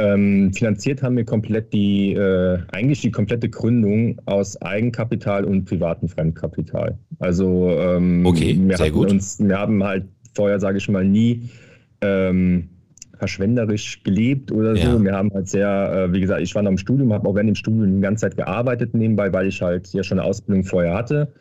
Ähm, 0.01 0.53
finanziert 0.53 1.03
haben 1.03 1.17
wir 1.17 1.25
komplett 1.25 1.73
die, 1.73 2.13
äh, 2.13 2.59
eigentlich 2.71 3.01
die 3.01 3.11
komplette 3.11 3.49
Gründung 3.49 4.21
aus 4.27 4.61
Eigenkapital 4.63 5.45
und 5.45 5.65
privatem 5.65 6.09
Fremdkapital. 6.09 6.97
Also 7.19 7.71
ähm, 7.71 8.25
okay, 8.25 8.57
wir 8.61 8.77
sehr 8.77 8.93
gut. 8.93 9.11
Uns, 9.11 9.41
wir 9.41 9.59
haben 9.59 9.83
halt 9.83 10.07
vorher, 10.35 10.61
sage 10.61 10.79
ich 10.79 10.89
mal, 10.89 11.05
nie 11.05 11.51
ähm, 12.01 12.69
verschwenderisch 13.19 14.03
gelebt 14.05 14.51
oder 14.53 14.77
so. 14.77 14.83
Ja. 14.83 15.03
Wir 15.03 15.13
haben 15.13 15.31
halt 15.33 15.49
sehr, 15.49 15.93
äh, 15.93 16.13
wie 16.13 16.21
gesagt, 16.21 16.41
ich 16.41 16.55
war 16.55 16.63
noch 16.63 16.71
im 16.71 16.79
Studium, 16.79 17.13
habe 17.13 17.29
auch 17.29 17.35
während 17.35 17.49
dem 17.49 17.55
Studium 17.55 17.97
die 17.97 18.01
ganze 18.01 18.23
Zeit 18.23 18.37
gearbeitet 18.37 18.95
nebenbei, 18.95 19.33
weil 19.33 19.47
ich 19.47 19.61
halt 19.61 19.93
ja 19.93 20.03
schon 20.03 20.19
eine 20.19 20.29
Ausbildung 20.29 20.65
vorher 20.65 20.95
hatte. 20.95 21.33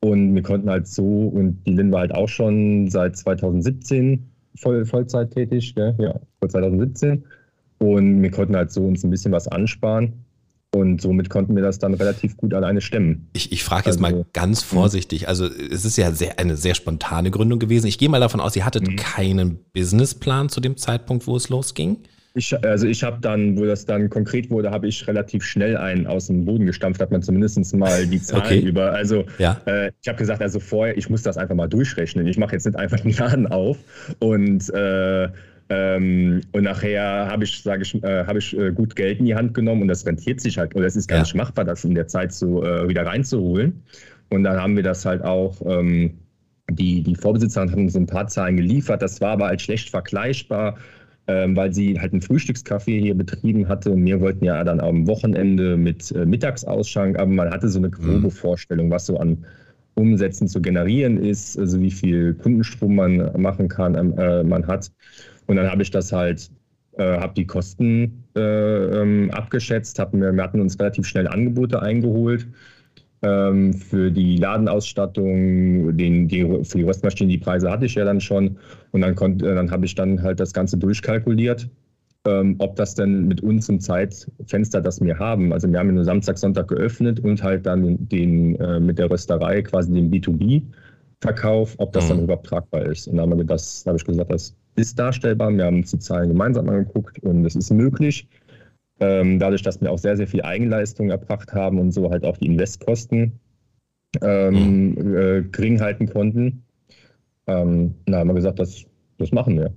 Und 0.00 0.34
wir 0.34 0.42
konnten 0.42 0.68
halt 0.68 0.86
so, 0.86 1.28
und 1.28 1.64
die 1.66 1.72
Lin 1.72 1.90
war 1.90 2.00
halt 2.00 2.14
auch 2.14 2.28
schon 2.28 2.88
seit 2.88 3.16
2017 3.16 4.28
voll, 4.56 4.84
Vollzeit 4.84 5.30
tätig, 5.30 5.74
gell? 5.74 5.94
ja, 5.98 6.14
vor 6.40 6.48
2017. 6.48 7.24
Und 7.78 8.22
wir 8.22 8.30
konnten 8.30 8.56
halt 8.56 8.70
so 8.70 8.84
uns 8.84 9.04
ein 9.04 9.10
bisschen 9.10 9.32
was 9.32 9.48
ansparen. 9.48 10.23
Und 10.74 11.00
somit 11.00 11.30
konnten 11.30 11.54
wir 11.54 11.62
das 11.62 11.78
dann 11.78 11.94
relativ 11.94 12.36
gut 12.36 12.52
alleine 12.52 12.80
stemmen. 12.80 13.28
Ich, 13.32 13.52
ich 13.52 13.62
frage 13.62 13.86
jetzt 13.86 14.02
also, 14.02 14.16
mal 14.16 14.26
ganz 14.32 14.62
hm. 14.62 14.78
vorsichtig. 14.78 15.28
Also 15.28 15.46
es 15.46 15.84
ist 15.84 15.96
ja 15.96 16.10
sehr, 16.10 16.38
eine 16.40 16.56
sehr 16.56 16.74
spontane 16.74 17.30
Gründung 17.30 17.60
gewesen. 17.60 17.86
Ich 17.86 17.96
gehe 17.96 18.08
mal 18.08 18.20
davon 18.20 18.40
aus, 18.40 18.56
ihr 18.56 18.66
hattet 18.66 18.88
mhm. 18.88 18.96
keinen 18.96 19.58
Businessplan 19.72 20.48
zu 20.48 20.60
dem 20.60 20.76
Zeitpunkt, 20.76 21.26
wo 21.28 21.36
es 21.36 21.48
losging. 21.48 21.98
Ich, 22.36 22.52
also 22.64 22.88
ich 22.88 23.04
habe 23.04 23.18
dann, 23.20 23.56
wo 23.56 23.64
das 23.64 23.86
dann 23.86 24.10
konkret 24.10 24.50
wurde, 24.50 24.72
habe 24.72 24.88
ich 24.88 25.06
relativ 25.06 25.44
schnell 25.44 25.76
einen 25.76 26.08
aus 26.08 26.26
dem 26.26 26.44
Boden 26.44 26.66
gestampft, 26.66 27.00
hat 27.00 27.12
man 27.12 27.22
zumindest 27.22 27.76
mal 27.76 28.04
die 28.08 28.20
Zahlen 28.22 28.42
okay. 28.42 28.58
über. 28.58 28.92
Also 28.92 29.24
ja. 29.38 29.60
äh, 29.66 29.92
ich 30.02 30.08
habe 30.08 30.18
gesagt, 30.18 30.42
also 30.42 30.58
vorher, 30.58 30.98
ich 30.98 31.08
muss 31.08 31.22
das 31.22 31.36
einfach 31.36 31.54
mal 31.54 31.68
durchrechnen. 31.68 32.26
Ich 32.26 32.36
mache 32.36 32.54
jetzt 32.54 32.66
nicht 32.66 32.76
einfach 32.76 33.04
einen 33.04 33.14
Laden 33.14 33.46
auf 33.46 33.78
und 34.18 34.68
äh, 34.74 35.28
ähm, 35.70 36.42
und 36.52 36.64
nachher 36.64 37.28
habe 37.30 37.44
ich, 37.44 37.62
sage 37.62 37.82
ich, 37.82 38.02
äh, 38.02 38.24
habe 38.26 38.38
ich 38.38 38.56
äh, 38.56 38.70
gut 38.70 38.96
Geld 38.96 39.18
in 39.18 39.26
die 39.26 39.34
Hand 39.34 39.54
genommen 39.54 39.82
und 39.82 39.88
das 39.88 40.04
rentiert 40.04 40.40
sich 40.40 40.58
halt, 40.58 40.74
oder 40.74 40.86
es 40.86 40.96
ist 40.96 41.08
gar 41.08 41.18
ja. 41.18 41.22
nicht 41.22 41.34
machbar, 41.34 41.64
das 41.64 41.84
in 41.84 41.94
der 41.94 42.06
Zeit 42.06 42.32
so 42.32 42.62
äh, 42.62 42.88
wieder 42.88 43.06
reinzuholen. 43.06 43.82
Und 44.30 44.44
dann 44.44 44.60
haben 44.60 44.76
wir 44.76 44.82
das 44.82 45.06
halt 45.06 45.22
auch, 45.22 45.60
ähm, 45.66 46.18
die, 46.70 47.02
die 47.02 47.14
Vorbesitzer 47.14 47.62
haben 47.62 47.84
uns 47.84 47.96
ein 47.96 48.06
paar 48.06 48.26
Zahlen 48.26 48.56
geliefert, 48.56 49.00
das 49.00 49.20
war 49.20 49.32
aber 49.32 49.46
halt 49.46 49.62
schlecht 49.62 49.90
vergleichbar. 49.90 50.76
Ähm, 51.26 51.56
weil 51.56 51.72
sie 51.72 51.98
halt 51.98 52.12
einen 52.12 52.20
Frühstückscafé 52.20 53.00
hier 53.00 53.14
betrieben 53.14 53.66
hatte 53.66 53.90
und 53.90 54.04
wir 54.04 54.20
wollten 54.20 54.44
ja 54.44 54.62
dann 54.62 54.78
am 54.78 55.06
Wochenende 55.06 55.78
mit 55.78 56.12
äh, 56.12 56.26
Mittagsausschank, 56.26 57.18
aber 57.18 57.30
man 57.30 57.50
hatte 57.50 57.70
so 57.70 57.78
eine 57.78 57.88
grobe 57.88 58.26
mhm. 58.26 58.30
Vorstellung, 58.30 58.90
was 58.90 59.06
so 59.06 59.16
an 59.16 59.46
Umsätzen 59.94 60.48
zu 60.48 60.60
generieren 60.60 61.16
ist, 61.16 61.58
also 61.58 61.80
wie 61.80 61.90
viel 61.90 62.34
Kundenstrom 62.34 62.96
man 62.96 63.30
machen 63.40 63.68
kann, 63.68 63.94
ähm, 63.94 64.18
äh, 64.18 64.44
man 64.44 64.66
hat. 64.66 64.90
Und 65.46 65.56
dann 65.56 65.70
habe 65.70 65.82
ich 65.82 65.90
das 65.90 66.12
halt, 66.12 66.50
äh, 66.96 67.18
habe 67.18 67.34
die 67.34 67.46
Kosten 67.46 68.24
äh, 68.36 68.40
ähm, 68.40 69.30
abgeschätzt, 69.32 69.98
hab, 69.98 70.12
wir, 70.12 70.32
wir 70.32 70.42
hatten 70.42 70.60
uns 70.60 70.78
relativ 70.78 71.06
schnell 71.06 71.28
Angebote 71.28 71.80
eingeholt 71.80 72.46
ähm, 73.24 73.72
für 73.72 74.10
die 74.10 74.36
Ladenausstattung, 74.36 75.96
den, 75.96 76.28
die, 76.28 76.42
für 76.64 76.78
die 76.78 76.84
Röstmaschinen, 76.84 77.30
die 77.30 77.38
Preise 77.38 77.70
hatte 77.70 77.86
ich 77.86 77.94
ja 77.94 78.04
dann 78.04 78.20
schon. 78.20 78.58
Und 78.92 79.00
dann, 79.00 79.14
konnte, 79.14 79.54
dann 79.54 79.70
habe 79.70 79.86
ich 79.86 79.94
dann 79.94 80.22
halt 80.22 80.40
das 80.40 80.52
Ganze 80.52 80.76
durchkalkuliert. 80.76 81.68
Ähm, 82.26 82.56
ob 82.58 82.76
das 82.76 82.94
denn 82.94 83.28
mit 83.28 83.42
uns 83.42 83.68
im 83.68 83.80
Zeitfenster, 83.80 84.80
das 84.80 85.00
wir 85.00 85.18
haben. 85.18 85.52
Also 85.52 85.70
wir 85.70 85.78
haben 85.78 85.92
nur 85.92 86.04
Samstag, 86.04 86.38
Sonntag 86.38 86.68
geöffnet 86.68 87.20
und 87.20 87.42
halt 87.42 87.66
dann 87.66 88.08
den, 88.08 88.56
äh, 88.56 88.80
mit 88.80 88.98
der 88.98 89.10
Rösterei 89.10 89.60
quasi 89.60 89.92
den 89.92 90.10
B2B-Verkauf, 90.10 91.74
ob 91.76 91.92
das 91.92 92.04
mhm. 92.04 92.08
dann 92.08 92.24
überhaupt 92.24 92.46
tragbar 92.46 92.86
ist. 92.86 93.08
Und 93.08 93.18
dann 93.18 93.30
habe 93.30 93.42
ich, 93.42 93.84
hab 93.86 93.96
ich 93.96 94.04
gesagt, 94.04 94.32
das 94.32 94.56
ist 94.76 94.98
darstellbar. 94.98 95.52
Wir 95.52 95.66
haben 95.66 95.78
uns 95.78 95.90
die 95.90 95.98
Zahlen 95.98 96.28
gemeinsam 96.28 96.68
angeguckt 96.68 97.18
und 97.20 97.44
es 97.44 97.56
ist 97.56 97.70
möglich. 97.70 98.28
Ähm, 99.00 99.38
dadurch, 99.38 99.62
dass 99.62 99.80
wir 99.80 99.90
auch 99.90 99.98
sehr, 99.98 100.16
sehr 100.16 100.26
viel 100.26 100.42
Eigenleistung 100.42 101.10
erbracht 101.10 101.52
haben 101.52 101.78
und 101.78 101.92
so 101.92 102.10
halt 102.10 102.24
auch 102.24 102.36
die 102.36 102.46
Investkosten 102.46 103.32
ähm, 104.22 104.90
mhm. 104.90 105.16
äh, 105.16 105.42
gering 105.42 105.80
halten 105.80 106.08
konnten. 106.08 106.62
Ähm, 107.46 107.94
da 108.06 108.18
haben 108.18 108.28
wir 108.28 108.34
gesagt, 108.34 108.58
das, 108.58 108.84
das 109.18 109.32
machen 109.32 109.58
wir. 109.58 109.72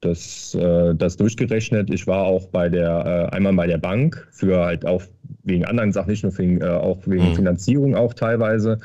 Das, 0.00 0.54
äh, 0.54 0.94
das 0.94 1.16
durchgerechnet. 1.16 1.92
Ich 1.92 2.06
war 2.06 2.24
auch 2.24 2.48
bei 2.48 2.68
der, 2.68 3.30
äh, 3.32 3.34
einmal 3.34 3.54
bei 3.54 3.66
der 3.66 3.78
Bank 3.78 4.28
für 4.30 4.64
halt 4.64 4.86
auch 4.86 5.02
wegen 5.42 5.64
anderen 5.64 5.92
Sachen, 5.92 6.10
nicht 6.10 6.22
nur 6.22 6.32
für, 6.32 6.44
äh, 6.44 6.68
auch 6.68 6.98
wegen 7.06 7.30
mhm. 7.30 7.34
Finanzierung 7.34 7.96
auch 7.96 8.14
teilweise 8.14 8.78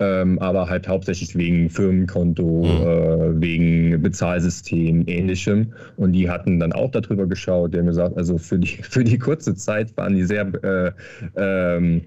ähm, 0.00 0.38
aber 0.38 0.68
halt 0.68 0.88
hauptsächlich 0.88 1.36
wegen 1.36 1.68
Firmenkonto, 1.68 2.64
mhm. 2.64 2.64
äh, 2.64 3.40
wegen 3.40 4.02
Bezahlsystem, 4.02 5.04
ähnlichem. 5.06 5.74
Und 5.96 6.12
die 6.12 6.30
hatten 6.30 6.58
dann 6.58 6.72
auch 6.72 6.90
darüber 6.90 7.26
geschaut, 7.26 7.74
die 7.74 7.78
haben 7.78 7.86
gesagt, 7.86 8.16
also 8.16 8.38
für 8.38 8.58
die, 8.58 8.66
für 8.82 9.04
die 9.04 9.18
kurze 9.18 9.54
Zeit 9.54 9.94
waren 9.98 10.14
die 10.14 10.24
sehr, 10.24 10.50
äh, 10.64 10.92
ähm, 11.36 12.02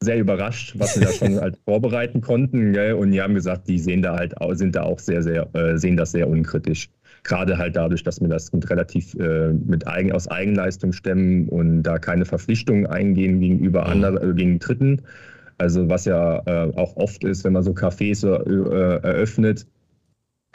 sehr 0.00 0.18
überrascht, 0.18 0.74
was 0.78 0.98
wir 0.98 1.06
da 1.06 1.12
schon 1.12 1.36
halt 1.40 1.58
vorbereiten 1.66 2.22
konnten. 2.22 2.72
Gell? 2.72 2.94
Und 2.94 3.12
die 3.12 3.20
haben 3.20 3.34
gesagt, 3.34 3.68
die 3.68 3.78
sehen 3.78 4.00
da 4.00 4.16
halt 4.16 4.34
sind 4.52 4.74
da 4.74 4.82
auch 4.82 4.98
sehr, 4.98 5.22
sehr, 5.22 5.54
äh, 5.54 5.76
sehen 5.76 5.98
das 5.98 6.12
sehr 6.12 6.28
unkritisch. 6.28 6.88
Gerade 7.24 7.56
halt 7.58 7.76
dadurch, 7.76 8.02
dass 8.02 8.20
wir 8.20 8.28
das 8.28 8.52
mit 8.52 8.68
relativ 8.70 9.14
äh, 9.14 9.52
mit 9.52 9.86
eigen, 9.86 10.12
aus 10.12 10.28
Eigenleistung 10.28 10.92
stemmen 10.92 11.48
und 11.48 11.82
da 11.82 11.98
keine 11.98 12.24
Verpflichtungen 12.24 12.86
eingehen 12.86 13.40
gegenüber 13.40 13.84
mhm. 13.84 13.90
anderen, 13.90 14.30
äh, 14.30 14.34
gegen 14.34 14.58
Dritten. 14.58 15.02
Also 15.58 15.88
was 15.88 16.04
ja 16.04 16.42
äh, 16.46 16.72
auch 16.76 16.96
oft 16.96 17.24
ist, 17.24 17.44
wenn 17.44 17.52
man 17.52 17.62
so 17.62 17.72
Cafés 17.72 18.26
äh, 18.26 18.98
eröffnet. 19.02 19.66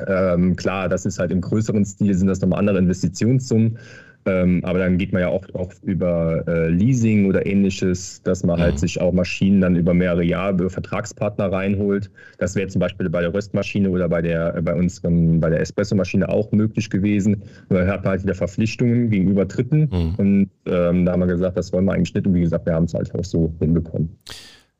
Ähm, 0.07 0.55
klar, 0.55 0.87
das 0.87 1.05
ist 1.05 1.19
halt 1.19 1.31
im 1.31 1.41
größeren 1.41 1.85
Stil, 1.85 2.13
sind 2.13 2.27
das 2.27 2.41
nochmal 2.41 2.59
andere 2.59 2.77
Investitionssummen. 2.79 3.77
Ähm, 4.25 4.61
aber 4.63 4.79
dann 4.79 4.97
geht 4.97 5.13
man 5.13 5.21
ja 5.21 5.29
oft 5.29 5.55
auch 5.55 5.71
über 5.81 6.43
äh, 6.47 6.67
Leasing 6.69 7.25
oder 7.25 7.45
ähnliches, 7.45 8.21
dass 8.23 8.43
man 8.43 8.59
halt 8.59 8.59
mhm. 8.59 8.71
halt 8.71 8.79
sich 8.79 9.01
auch 9.01 9.13
Maschinen 9.13 9.61
dann 9.61 9.75
über 9.75 9.93
mehrere 9.93 10.23
Jahre 10.23 10.53
über 10.53 10.69
Vertragspartner 10.69 11.51
reinholt. 11.51 12.11
Das 12.37 12.55
wäre 12.55 12.67
zum 12.67 12.79
Beispiel 12.79 13.09
bei 13.09 13.21
der 13.21 13.33
Röstmaschine 13.33 13.89
oder 13.89 14.09
bei 14.09 14.21
der 14.21 14.55
äh, 14.55 14.61
bei 14.61 14.75
uns 14.75 15.01
ähm, 15.05 15.39
bei 15.39 15.49
der 15.49 15.61
Espresso-Maschine 15.61 16.27
auch 16.27 16.51
möglich 16.51 16.89
gewesen. 16.89 17.43
Dann 17.69 17.87
hat 17.87 18.03
man 18.03 18.11
halt 18.11 18.23
wieder 18.23 18.35
Verpflichtungen 18.35 19.09
gegenüber 19.09 19.45
Dritten. 19.45 19.89
Mhm. 19.91 20.15
Und 20.17 20.49
ähm, 20.65 21.05
da 21.05 21.13
haben 21.13 21.21
wir 21.21 21.27
gesagt, 21.27 21.57
das 21.57 21.71
wollen 21.71 21.85
wir 21.85 21.93
eigentlich 21.93 22.13
nicht. 22.13 22.27
Und 22.27 22.33
wie 22.33 22.41
gesagt, 22.41 22.65
wir 22.65 22.73
haben 22.73 22.85
es 22.85 22.93
halt 22.93 23.13
auch 23.15 23.23
so 23.23 23.53
hinbekommen. 23.59 24.17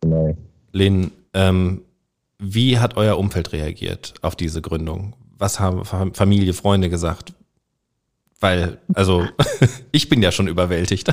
Genau. 0.02 0.38
Len, 0.72 1.12
ähm, 1.34 1.82
wie 2.40 2.80
hat 2.80 2.98
euer 2.98 3.18
Umfeld 3.18 3.52
reagiert 3.52 4.14
auf 4.22 4.36
diese 4.36 4.62
Gründung? 4.62 5.16
Was 5.38 5.60
haben 5.60 5.86
Familie, 5.86 6.54
Freunde 6.54 6.90
gesagt? 6.90 7.34
Weil, 8.40 8.78
also, 8.94 9.26
ich 9.92 10.10
bin 10.10 10.22
ja 10.22 10.32
schon 10.32 10.48
überwältigt. 10.48 11.12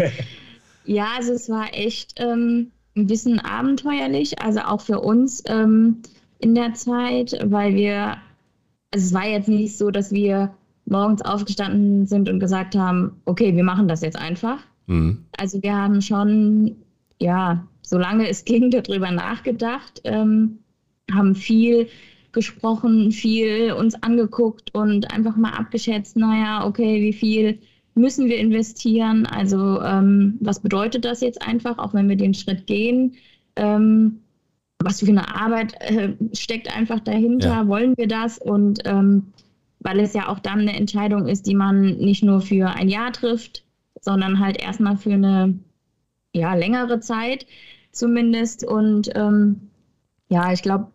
ja, 0.84 1.08
also 1.16 1.32
es 1.32 1.48
war 1.48 1.74
echt 1.74 2.14
ähm, 2.16 2.70
ein 2.96 3.06
bisschen 3.06 3.40
abenteuerlich, 3.40 4.40
also 4.40 4.60
auch 4.60 4.80
für 4.80 5.00
uns 5.00 5.42
ähm, 5.46 6.02
in 6.38 6.54
der 6.54 6.74
Zeit, 6.74 7.36
weil 7.44 7.74
wir, 7.74 8.16
also 8.92 9.06
es 9.06 9.12
war 9.12 9.26
jetzt 9.26 9.48
nicht 9.48 9.76
so, 9.76 9.90
dass 9.90 10.12
wir 10.12 10.54
morgens 10.86 11.22
aufgestanden 11.22 12.06
sind 12.06 12.28
und 12.28 12.40
gesagt 12.40 12.74
haben, 12.76 13.20
okay, 13.24 13.54
wir 13.54 13.64
machen 13.64 13.88
das 13.88 14.00
jetzt 14.00 14.18
einfach. 14.18 14.58
Mhm. 14.86 15.24
Also 15.36 15.62
wir 15.62 15.74
haben 15.74 16.02
schon, 16.02 16.76
ja, 17.18 17.66
solange 17.90 18.28
es 18.28 18.44
ging, 18.44 18.70
darüber 18.70 19.10
nachgedacht, 19.10 20.00
ähm, 20.04 20.60
haben 21.12 21.34
viel 21.34 21.88
gesprochen, 22.30 23.10
viel 23.10 23.72
uns 23.72 24.00
angeguckt 24.00 24.72
und 24.72 25.12
einfach 25.12 25.36
mal 25.36 25.50
abgeschätzt, 25.50 26.16
naja, 26.16 26.64
okay, 26.64 27.02
wie 27.02 27.12
viel 27.12 27.58
müssen 27.96 28.28
wir 28.28 28.38
investieren? 28.38 29.26
Also 29.26 29.82
ähm, 29.82 30.38
was 30.40 30.60
bedeutet 30.60 31.04
das 31.04 31.20
jetzt 31.20 31.42
einfach, 31.42 31.78
auch 31.78 31.92
wenn 31.92 32.08
wir 32.08 32.16
den 32.16 32.32
Schritt 32.34 32.68
gehen? 32.68 33.16
Ähm, 33.56 34.20
was 34.78 35.00
für 35.00 35.08
eine 35.08 35.34
Arbeit 35.34 35.74
äh, 35.80 36.14
steckt 36.32 36.74
einfach 36.74 37.00
dahinter? 37.00 37.48
Ja. 37.48 37.66
Wollen 37.66 37.96
wir 37.96 38.06
das? 38.06 38.38
Und 38.38 38.78
ähm, 38.84 39.32
weil 39.80 39.98
es 39.98 40.14
ja 40.14 40.28
auch 40.28 40.38
dann 40.38 40.60
eine 40.60 40.76
Entscheidung 40.76 41.26
ist, 41.26 41.48
die 41.48 41.56
man 41.56 41.96
nicht 41.96 42.22
nur 42.22 42.40
für 42.40 42.70
ein 42.70 42.88
Jahr 42.88 43.12
trifft, 43.12 43.64
sondern 44.00 44.38
halt 44.38 44.62
erstmal 44.62 44.96
für 44.96 45.12
eine 45.12 45.58
ja, 46.32 46.54
längere 46.54 47.00
Zeit 47.00 47.46
zumindest. 47.92 48.64
Und 48.66 49.10
ähm, 49.14 49.70
ja, 50.28 50.52
ich 50.52 50.62
glaube, 50.62 50.88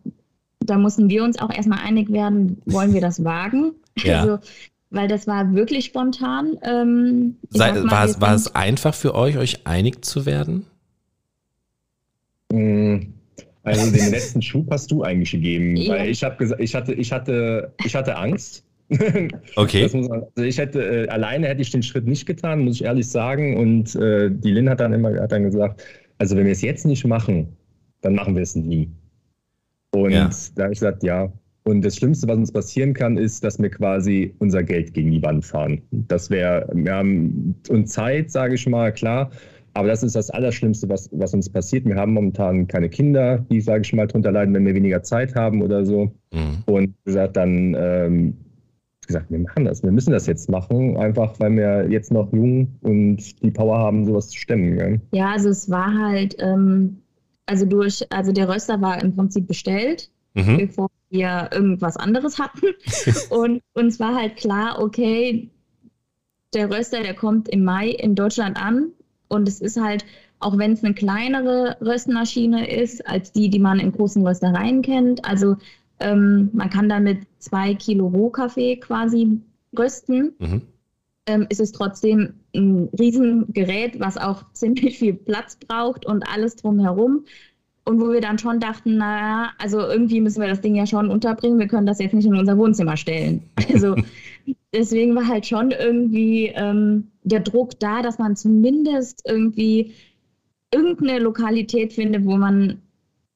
da 0.60 0.78
mussten 0.78 1.10
wir 1.10 1.24
uns 1.24 1.40
auch 1.40 1.52
erstmal 1.52 1.80
einig 1.80 2.12
werden, 2.12 2.62
wollen 2.66 2.94
wir 2.94 3.02
das 3.02 3.24
wagen? 3.24 3.74
Ja. 4.04 4.20
Also, 4.20 4.40
weil 4.90 5.08
das 5.08 5.26
war 5.26 5.56
wirklich 5.56 5.86
spontan. 5.86 6.58
Ähm, 6.64 7.38
Sei, 7.50 7.72
mal, 7.72 7.90
war, 7.90 8.22
war 8.22 8.36
es 8.36 8.54
einfach 8.54 8.94
für 8.94 9.16
euch, 9.16 9.38
euch 9.38 9.66
einig 9.66 10.04
zu 10.04 10.26
werden? 10.26 10.66
Mm, 12.52 12.98
also 13.64 13.92
den 13.92 14.12
letzten 14.12 14.42
Schub 14.42 14.68
hast 14.70 14.92
du 14.92 15.04
eigentlich 15.04 15.32
gegeben, 15.32 15.78
ja. 15.78 15.94
weil 15.94 16.10
ich 16.10 16.24
habe 16.24 16.36
gesagt, 16.36 16.62
ich 16.62 16.76
hatte, 16.76 16.94
ich 16.94 17.12
hatte, 17.12 17.74
ich 17.86 17.96
hatte 17.96 18.18
Angst. 18.18 18.64
Okay. 19.56 19.90
Man, 19.94 20.12
also 20.36 20.44
ich 20.44 20.60
hätte 20.60 21.06
äh, 21.06 21.08
alleine 21.08 21.48
hätte 21.48 21.62
ich 21.62 21.72
den 21.72 21.82
Schritt 21.82 22.06
nicht 22.06 22.28
getan, 22.28 22.60
muss 22.60 22.76
ich 22.76 22.84
ehrlich 22.84 23.10
sagen. 23.10 23.58
Und 23.58 23.96
äh, 23.96 24.30
die 24.30 24.52
Lynn 24.52 24.70
hat 24.70 24.80
dann 24.80 24.94
immer 24.94 25.20
hat 25.20 25.32
dann 25.32 25.44
gesagt, 25.44 25.82
also 26.18 26.36
wenn 26.36 26.46
wir 26.46 26.52
es 26.52 26.62
jetzt 26.62 26.86
nicht 26.86 27.06
machen, 27.06 27.56
dann 28.02 28.16
machen 28.16 28.36
wir 28.36 28.44
es 28.44 28.56
nie. 28.56 28.90
Und 29.92 30.12
ja. 30.12 30.30
da 30.56 30.64
habe 30.64 30.74
ich 30.74 30.80
gesagt, 30.80 31.04
ja. 31.04 31.32
Und 31.64 31.84
das 31.84 31.96
Schlimmste, 31.96 32.28
was 32.28 32.38
uns 32.38 32.52
passieren 32.52 32.94
kann, 32.94 33.18
ist, 33.18 33.44
dass 33.44 33.58
wir 33.60 33.70
quasi 33.70 34.36
unser 34.38 34.62
Geld 34.62 34.94
gegen 34.94 35.12
die 35.12 35.24
Wand 35.24 35.44
fahren. 35.44 35.82
Das 35.92 36.30
wäre, 36.30 36.70
wir 36.74 36.94
haben 36.94 37.56
und 37.70 37.88
Zeit, 37.88 38.30
sage 38.30 38.54
ich 38.54 38.68
mal, 38.68 38.92
klar. 38.94 39.32
Aber 39.74 39.88
das 39.88 40.04
ist 40.04 40.16
das 40.16 40.30
Allerschlimmste, 40.30 40.88
was, 40.88 41.10
was 41.12 41.34
uns 41.34 41.50
passiert. 41.50 41.86
Wir 41.86 41.96
haben 41.96 42.14
momentan 42.14 42.68
keine 42.68 42.88
Kinder, 42.88 43.40
die, 43.50 43.60
sage 43.60 43.82
ich 43.82 43.92
mal, 43.94 44.08
darunter 44.08 44.32
leiden, 44.32 44.54
wenn 44.54 44.66
wir 44.66 44.76
weniger 44.76 45.04
Zeit 45.04 45.36
haben 45.36 45.62
oder 45.62 45.86
so. 45.86 46.14
Mhm. 46.32 46.64
Und 46.66 47.04
gesagt, 47.04 47.36
dann 47.36 47.76
ähm, 47.78 48.38
gesagt, 49.08 49.32
wir 49.32 49.40
machen 49.40 49.66
das, 49.66 49.84
wir 49.84 49.92
müssen 49.92 50.12
das 50.12 50.28
jetzt 50.28 50.50
machen, 50.50 50.98
einfach 50.98 51.40
weil 51.40 51.56
wir 51.56 51.90
jetzt 51.90 52.12
noch 52.12 52.32
jung 52.34 52.68
und 52.82 53.42
die 53.42 53.52
Power 53.52 53.78
haben, 53.78 54.06
sowas 54.06 54.30
zu 54.30 54.38
stemmen. 54.38 54.78
Ja, 55.12 55.20
ja 55.20 55.32
also 55.32 55.50
es 55.50 55.70
war 55.70 55.94
halt, 55.94 56.36
ähm, 56.40 56.98
also 57.46 57.66
durch, 57.66 58.06
also 58.12 58.32
der 58.32 58.50
Röster 58.50 58.82
war 58.82 59.02
im 59.02 59.16
Prinzip 59.16 59.48
bestellt, 59.48 60.10
mhm. 60.34 60.58
bevor 60.58 60.90
wir 61.10 61.50
irgendwas 61.52 61.98
anderes 61.98 62.40
hatten. 62.40 62.68
und 63.30 63.62
uns 63.74 64.00
war 64.00 64.16
halt 64.16 64.36
klar, 64.38 64.82
okay, 64.82 65.50
der 66.54 66.70
Röster, 66.72 67.04
der 67.04 67.14
kommt 67.14 67.50
im 67.50 67.64
Mai 67.64 67.90
in 67.90 68.16
Deutschland 68.16 68.58
an. 68.58 68.92
Und 69.28 69.48
es 69.48 69.62
ist 69.62 69.80
halt, 69.80 70.06
auch 70.40 70.58
wenn 70.58 70.74
es 70.74 70.84
eine 70.84 70.94
kleinere 70.94 71.78
Röstmaschine 71.82 72.70
ist, 72.70 73.08
als 73.08 73.32
die, 73.32 73.50
die 73.50 73.60
man 73.60 73.80
in 73.80 73.92
großen 73.92 74.26
Röstereien 74.26 74.82
kennt. 74.82 75.26
Also 75.26 75.58
ähm, 76.00 76.50
man 76.54 76.70
kann 76.70 76.90
damit 76.90 77.20
zwei 77.40 77.74
Kilo 77.74 78.08
Rohkaffee 78.08 78.78
quasi 78.78 79.40
rösten. 79.78 80.34
Mhm. 80.40 80.62
Ähm, 81.28 81.48
ist 81.50 81.60
es 81.60 81.72
trotzdem 81.72 82.36
ein 82.56 82.90
Riesengerät, 83.00 84.00
was 84.00 84.18
auch 84.18 84.44
ziemlich 84.54 85.00
viel 85.00 85.14
Platz 85.14 85.56
braucht 85.56 86.06
und 86.06 86.24
alles 86.32 86.56
drumherum. 86.56 87.26
Und 87.88 88.02
wo 88.02 88.12
wir 88.12 88.22
dann 88.22 88.40
schon 88.40 88.60
dachten, 88.60 88.98
naja, 88.98 89.52
also 89.60 89.80
irgendwie 89.80 90.20
müssen 90.20 90.42
wir 90.42 90.48
das 90.48 90.62
Ding 90.62 90.74
ja 90.74 90.88
schon 90.88 91.10
unterbringen. 91.10 91.60
Wir 91.60 91.68
können 91.68 91.86
das 91.86 92.00
jetzt 92.00 92.16
nicht 92.16 92.26
in 92.26 92.36
unser 92.36 92.58
Wohnzimmer 92.58 92.98
stellen. 92.98 93.44
Also 93.74 93.96
deswegen 94.74 95.16
war 95.16 95.28
halt 95.28 95.46
schon 95.46 95.72
irgendwie 95.72 96.48
ähm, 96.56 97.12
der 97.24 97.42
Druck 97.42 97.80
da, 97.80 98.02
dass 98.02 98.20
man 98.20 98.36
zumindest 98.36 99.22
irgendwie 99.28 99.94
irgendeine 100.74 101.20
Lokalität 101.20 101.94
findet, 101.94 102.26
wo 102.26 102.38
man 102.38 102.82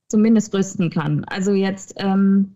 zumindest 0.09 0.53
rüsten 0.53 0.89
kann. 0.89 1.23
Also 1.25 1.53
jetzt 1.53 1.93
ähm, 1.97 2.55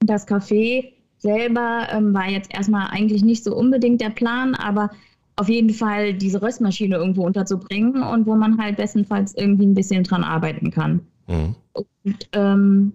das 0.00 0.28
Café 0.28 0.92
selber 1.18 1.88
ähm, 1.90 2.14
war 2.14 2.28
jetzt 2.28 2.54
erstmal 2.54 2.88
eigentlich 2.90 3.24
nicht 3.24 3.42
so 3.42 3.56
unbedingt 3.56 4.00
der 4.00 4.10
Plan, 4.10 4.54
aber 4.54 4.90
auf 5.36 5.48
jeden 5.48 5.70
Fall 5.70 6.14
diese 6.14 6.42
Röstmaschine 6.42 6.96
irgendwo 6.96 7.24
unterzubringen 7.24 8.02
und 8.02 8.26
wo 8.26 8.34
man 8.34 8.60
halt 8.60 8.76
bestenfalls 8.76 9.34
irgendwie 9.34 9.66
ein 9.66 9.74
bisschen 9.74 10.02
dran 10.02 10.24
arbeiten 10.24 10.70
kann. 10.70 11.00
Mhm. 11.28 11.54
Und 11.72 12.28
ähm, 12.32 12.92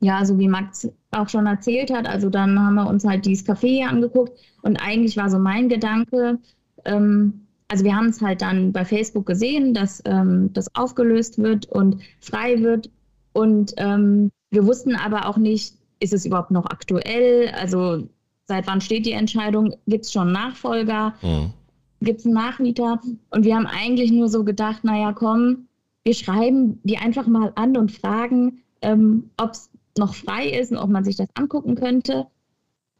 ja, 0.00 0.24
so 0.24 0.38
wie 0.38 0.48
Max 0.48 0.90
auch 1.10 1.28
schon 1.28 1.46
erzählt 1.46 1.92
hat, 1.92 2.06
also 2.06 2.30
dann 2.30 2.58
haben 2.58 2.74
wir 2.74 2.88
uns 2.88 3.04
halt 3.04 3.26
dieses 3.26 3.46
Café 3.46 3.68
hier 3.68 3.88
angeguckt 3.88 4.32
und 4.62 4.76
eigentlich 4.76 5.16
war 5.16 5.30
so 5.30 5.38
mein 5.38 5.68
Gedanke, 5.68 6.38
ähm, 6.84 7.46
also 7.68 7.84
wir 7.84 7.96
haben 7.96 8.08
es 8.08 8.20
halt 8.20 8.42
dann 8.42 8.72
bei 8.72 8.84
Facebook 8.84 9.26
gesehen, 9.26 9.72
dass 9.72 10.02
ähm, 10.04 10.52
das 10.52 10.74
aufgelöst 10.74 11.38
wird 11.38 11.66
und 11.66 12.02
frei 12.20 12.62
wird 12.62 12.90
und 13.32 13.74
ähm, 13.76 14.30
wir 14.50 14.66
wussten 14.66 14.94
aber 14.94 15.26
auch 15.26 15.36
nicht, 15.36 15.74
ist 16.00 16.12
es 16.12 16.26
überhaupt 16.26 16.50
noch 16.50 16.66
aktuell? 16.66 17.48
Also 17.58 18.08
seit 18.46 18.66
wann 18.66 18.80
steht 18.80 19.06
die 19.06 19.12
Entscheidung? 19.12 19.74
Gibt 19.86 20.04
es 20.04 20.12
schon 20.12 20.32
Nachfolger? 20.32 21.14
Mhm. 21.22 21.52
Gibt 22.00 22.20
es 22.20 22.26
einen 22.26 22.34
Nachmieter? 22.34 23.00
Und 23.30 23.44
wir 23.44 23.54
haben 23.54 23.66
eigentlich 23.66 24.10
nur 24.10 24.28
so 24.28 24.44
gedacht, 24.44 24.84
naja, 24.84 25.12
komm, 25.12 25.68
wir 26.04 26.14
schreiben 26.14 26.80
die 26.82 26.98
einfach 26.98 27.26
mal 27.26 27.52
an 27.54 27.76
und 27.76 27.92
fragen, 27.92 28.62
ähm, 28.82 29.30
ob 29.36 29.52
es 29.52 29.70
noch 29.96 30.14
frei 30.14 30.48
ist 30.48 30.72
und 30.72 30.78
ob 30.78 30.90
man 30.90 31.04
sich 31.04 31.16
das 31.16 31.28
angucken 31.34 31.76
könnte. 31.76 32.26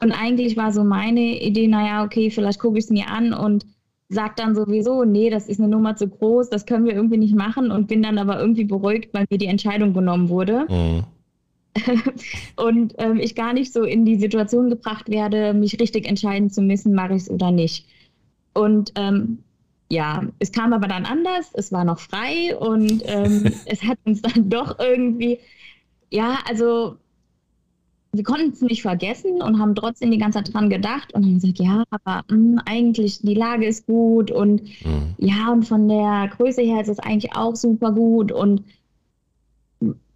Und 0.01 0.12
eigentlich 0.12 0.57
war 0.57 0.73
so 0.73 0.85
meine 0.85 1.40
Idee, 1.42 1.68
naja, 1.68 2.05
okay, 2.05 2.31
vielleicht 2.31 2.61
gucke 2.61 2.79
ich 2.79 2.85
es 2.85 2.90
mir 2.90 3.09
an 3.09 3.33
und 3.33 3.66
sage 4.12 4.35
dann 4.37 4.55
sowieso, 4.55 5.05
nee, 5.05 5.31
das 5.31 5.48
ist 5.48 5.61
eine 5.61 5.68
Nummer 5.68 5.96
zu 5.96 6.09
groß, 6.09 6.51
das 6.51 6.66
können 6.66 6.85
wir 6.85 6.94
irgendwie 6.94 7.18
nicht 7.18 7.35
machen 7.35 7.70
und 7.70 7.88
bin 7.88 8.03
dann 8.03 8.18
aber 8.18 8.38
irgendwie 8.38 8.64
beruhigt, 8.64 9.12
weil 9.14 9.27
mir 9.31 9.38
die 9.38 9.46
Entscheidung 9.46 9.92
genommen 9.92 10.29
wurde. 10.29 10.66
Mhm. 10.68 11.05
und 12.57 12.94
ähm, 12.98 13.18
ich 13.18 13.35
gar 13.35 13.53
nicht 13.55 13.72
so 13.72 13.85
in 13.85 14.05
die 14.05 14.16
Situation 14.16 14.68
gebracht 14.68 15.09
werde, 15.09 15.55
mich 15.55 15.81
richtig 15.81 16.07
entscheiden 16.07 16.51
zu 16.51 16.61
müssen, 16.61 16.94
mache 16.94 17.14
ich 17.14 17.22
es 17.22 17.31
oder 17.31 17.51
nicht. 17.51 17.87
Und 18.53 18.92
ähm, 18.96 19.38
ja, 19.88 20.22
es 20.38 20.53
kam 20.53 20.72
aber 20.72 20.88
dann 20.88 21.07
anders, 21.07 21.51
es 21.55 21.72
war 21.72 21.85
noch 21.85 21.98
frei 21.98 22.57
und 22.57 23.03
ähm, 23.07 23.53
es 23.66 23.83
hat 23.83 23.98
uns 24.05 24.22
dann 24.22 24.48
doch 24.51 24.79
irgendwie, 24.79 25.38
ja, 26.11 26.38
also 26.48 26.96
wir 28.14 28.25
konnten 28.25 28.51
es 28.51 28.61
nicht 28.61 28.83
vergessen 28.83 29.40
und 29.40 29.59
haben 29.59 29.75
trotzdem 29.75 30.11
die 30.11 30.18
ganze 30.18 30.42
Zeit 30.42 30.53
dran 30.53 30.68
gedacht 30.68 31.14
und 31.14 31.25
haben 31.25 31.35
gesagt, 31.35 31.59
ja, 31.59 31.85
aber 31.90 32.25
mh, 32.29 32.37
hm, 32.37 32.61
eigentlich 32.66 33.20
die 33.20 33.35
Lage 33.35 33.66
ist 33.66 33.87
gut 33.87 34.31
und 34.31 34.62
mhm. 34.85 35.14
ja, 35.18 35.51
und 35.51 35.64
von 35.64 35.88
der 35.88 36.31
Größe 36.37 36.61
her 36.61 36.83
ist 36.83 36.88
es 36.88 36.98
eigentlich 36.98 37.35
auch 37.35 37.57
super 37.57 37.92
gut 37.92 38.31
und 38.31 38.64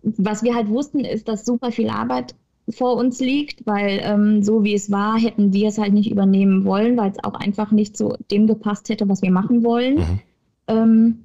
was 0.03 0.43
wir 0.43 0.55
halt 0.55 0.69
wussten, 0.69 1.01
ist, 1.01 1.27
dass 1.27 1.45
super 1.45 1.73
viel 1.73 1.89
Arbeit 1.89 2.35
vor 2.69 2.97
uns 2.97 3.21
liegt, 3.21 3.67
weil 3.67 4.01
ähm, 4.03 4.43
so 4.43 4.63
wie 4.63 4.75
es 4.75 4.91
war, 4.91 5.19
hätten 5.19 5.53
wir 5.53 5.69
es 5.69 5.79
halt 5.79 5.93
nicht 5.93 6.11
übernehmen 6.11 6.65
wollen, 6.65 6.97
weil 6.97 7.11
es 7.11 7.25
auch 7.25 7.35
einfach 7.35 7.71
nicht 7.71 7.97
zu 7.97 8.17
dem 8.31 8.47
gepasst 8.47 8.89
hätte, 8.89 9.09
was 9.09 9.23
wir 9.23 9.31
machen 9.31 9.65
wollen. 9.65 9.95
Mhm. 9.95 10.21
Ähm, 10.69 11.25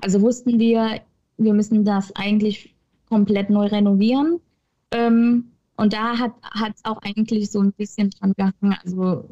also 0.00 0.22
wussten 0.22 0.58
wir, 0.58 1.00
wir 1.36 1.54
müssen 1.54 1.84
das 1.84 2.14
eigentlich 2.16 2.74
komplett 3.08 3.50
neu 3.50 3.66
renovieren. 3.66 4.40
Ähm, 4.92 5.52
und 5.76 5.92
da 5.92 6.18
hat 6.18 6.32
es 6.74 6.84
auch 6.84 7.02
eigentlich 7.02 7.50
so 7.50 7.60
ein 7.60 7.72
bisschen 7.72 8.10
dran 8.10 8.32
gehangen, 8.36 8.76
also 8.84 9.24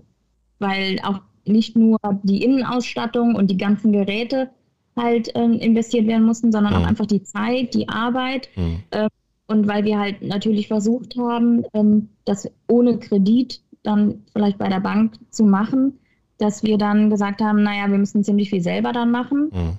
weil 0.59 0.99
auch 1.03 1.21
nicht 1.47 1.77
nur 1.77 1.99
die 2.23 2.43
Innenausstattung 2.43 3.35
und 3.35 3.51
die 3.51 3.57
ganzen 3.57 3.93
Geräte 3.93 4.51
halt 4.97 5.35
äh, 5.35 5.45
investiert 5.45 6.07
werden 6.07 6.25
mussten, 6.25 6.53
sondern 6.53 6.75
mhm. 6.75 6.81
auch 6.81 6.87
einfach 6.87 7.07
die 7.07 7.23
Zeit, 7.23 7.75
die 7.75 7.89
Arbeit. 7.89 8.49
Mhm. 8.57 8.81
Äh, 8.91 9.09
und 9.47 9.67
weil 9.67 9.85
wir 9.85 9.99
halt 9.99 10.23
natürlich 10.23 10.69
versucht 10.69 11.17
haben, 11.19 11.65
ähm, 11.75 12.09
das 12.25 12.51
ohne 12.69 12.99
Kredit 12.99 13.61
dann 13.83 14.23
vielleicht 14.33 14.59
bei 14.59 14.69
der 14.69 14.81
Bank 14.81 15.15
zu 15.31 15.45
machen, 15.45 15.99
dass 16.39 16.63
wir 16.63 16.79
dann 16.79 17.11
gesagt 17.11 17.43
haben, 17.43 17.63
naja, 17.63 17.91
wir 17.91 17.99
müssen 17.99 18.25
ziemlich 18.25 18.51
viel 18.51 18.63
selber 18.63 18.93
dann 18.93 19.11
machen. 19.11 19.51
Mhm. 19.53 19.79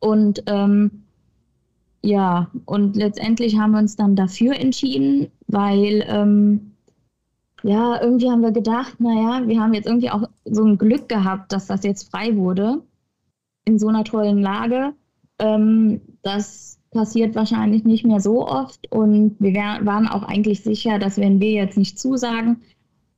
Und 0.00 0.42
ähm, 0.46 1.04
ja, 2.02 2.50
und 2.64 2.96
letztendlich 2.96 3.58
haben 3.58 3.72
wir 3.72 3.78
uns 3.78 3.96
dann 3.96 4.16
dafür 4.16 4.54
entschieden, 4.58 5.30
weil 5.46 6.04
ähm, 6.08 6.72
ja, 7.62 8.00
irgendwie 8.00 8.30
haben 8.30 8.40
wir 8.40 8.52
gedacht, 8.52 9.00
naja, 9.00 9.46
wir 9.46 9.60
haben 9.60 9.74
jetzt 9.74 9.86
irgendwie 9.86 10.10
auch 10.10 10.22
so 10.46 10.64
ein 10.64 10.78
Glück 10.78 11.08
gehabt, 11.08 11.52
dass 11.52 11.66
das 11.66 11.84
jetzt 11.84 12.10
frei 12.10 12.36
wurde 12.36 12.82
in 13.66 13.78
so 13.78 13.88
einer 13.88 14.04
tollen 14.04 14.40
Lage. 14.40 14.94
Ähm, 15.38 16.00
das 16.22 16.78
passiert 16.90 17.34
wahrscheinlich 17.34 17.84
nicht 17.84 18.04
mehr 18.04 18.20
so 18.20 18.46
oft 18.48 18.90
und 18.90 19.36
wir 19.38 19.54
waren 19.54 20.08
auch 20.08 20.22
eigentlich 20.22 20.62
sicher, 20.62 20.98
dass 20.98 21.18
wenn 21.18 21.38
wir 21.38 21.50
jetzt 21.50 21.78
nicht 21.78 21.98
zusagen, 21.98 22.62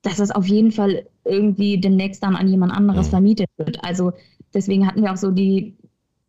dass 0.03 0.19
es 0.19 0.31
auf 0.31 0.47
jeden 0.47 0.73
Fall 0.73 1.07
irgendwie 1.25 1.81
demnächst 1.81 2.23
dann 2.23 2.37
an 2.37 2.49
jemand 2.49 2.73
anderes 2.73 3.09
vermietet 3.09 3.49
wird. 3.57 3.83
Also 3.85 4.13
deswegen 4.53 4.87
hatten 4.87 5.03
wir 5.03 5.13
auch 5.13 5.17
so 5.17 5.31
die 5.31 5.77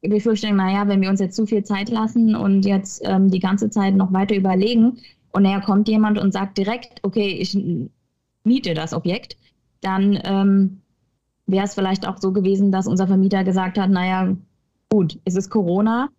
Befürchtung, 0.10 0.56
naja, 0.56 0.88
wenn 0.88 1.02
wir 1.02 1.10
uns 1.10 1.20
jetzt 1.20 1.36
zu 1.36 1.46
viel 1.46 1.64
Zeit 1.64 1.90
lassen 1.90 2.36
und 2.36 2.66
jetzt 2.66 3.02
ähm, 3.06 3.30
die 3.30 3.40
ganze 3.40 3.70
Zeit 3.70 3.96
noch 3.96 4.12
weiter 4.12 4.36
überlegen 4.36 4.98
und 5.32 5.44
nachher 5.44 5.62
kommt 5.62 5.88
jemand 5.88 6.20
und 6.20 6.34
sagt 6.34 6.58
direkt, 6.58 7.00
okay, 7.04 7.38
ich 7.40 7.58
miete 8.44 8.74
das 8.74 8.94
Objekt, 8.94 9.38
dann 9.82 10.20
ähm, 10.24 10.82
wäre 11.46 11.66
es 11.66 11.74
vielleicht 11.74 12.08
auch 12.08 12.18
so 12.18 12.32
gewesen, 12.32 12.72
dass 12.72 12.88
unser 12.88 13.08
Vermieter 13.08 13.44
gesagt 13.44 13.78
hat, 13.78 13.90
naja, 13.90 14.36
gut, 14.90 15.20
es 15.26 15.36
ist 15.36 15.50
Corona. 15.50 16.10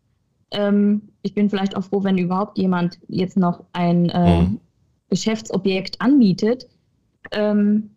Ähm, 0.50 1.02
ich 1.22 1.34
bin 1.34 1.50
vielleicht 1.50 1.76
auch 1.76 1.84
froh, 1.84 2.04
wenn 2.04 2.18
überhaupt 2.18 2.58
jemand 2.58 2.98
jetzt 3.08 3.36
noch 3.36 3.64
ein 3.72 4.08
äh, 4.10 4.42
mhm. 4.42 4.60
Geschäftsobjekt 5.10 6.00
anmietet. 6.00 6.68
Ähm, 7.32 7.90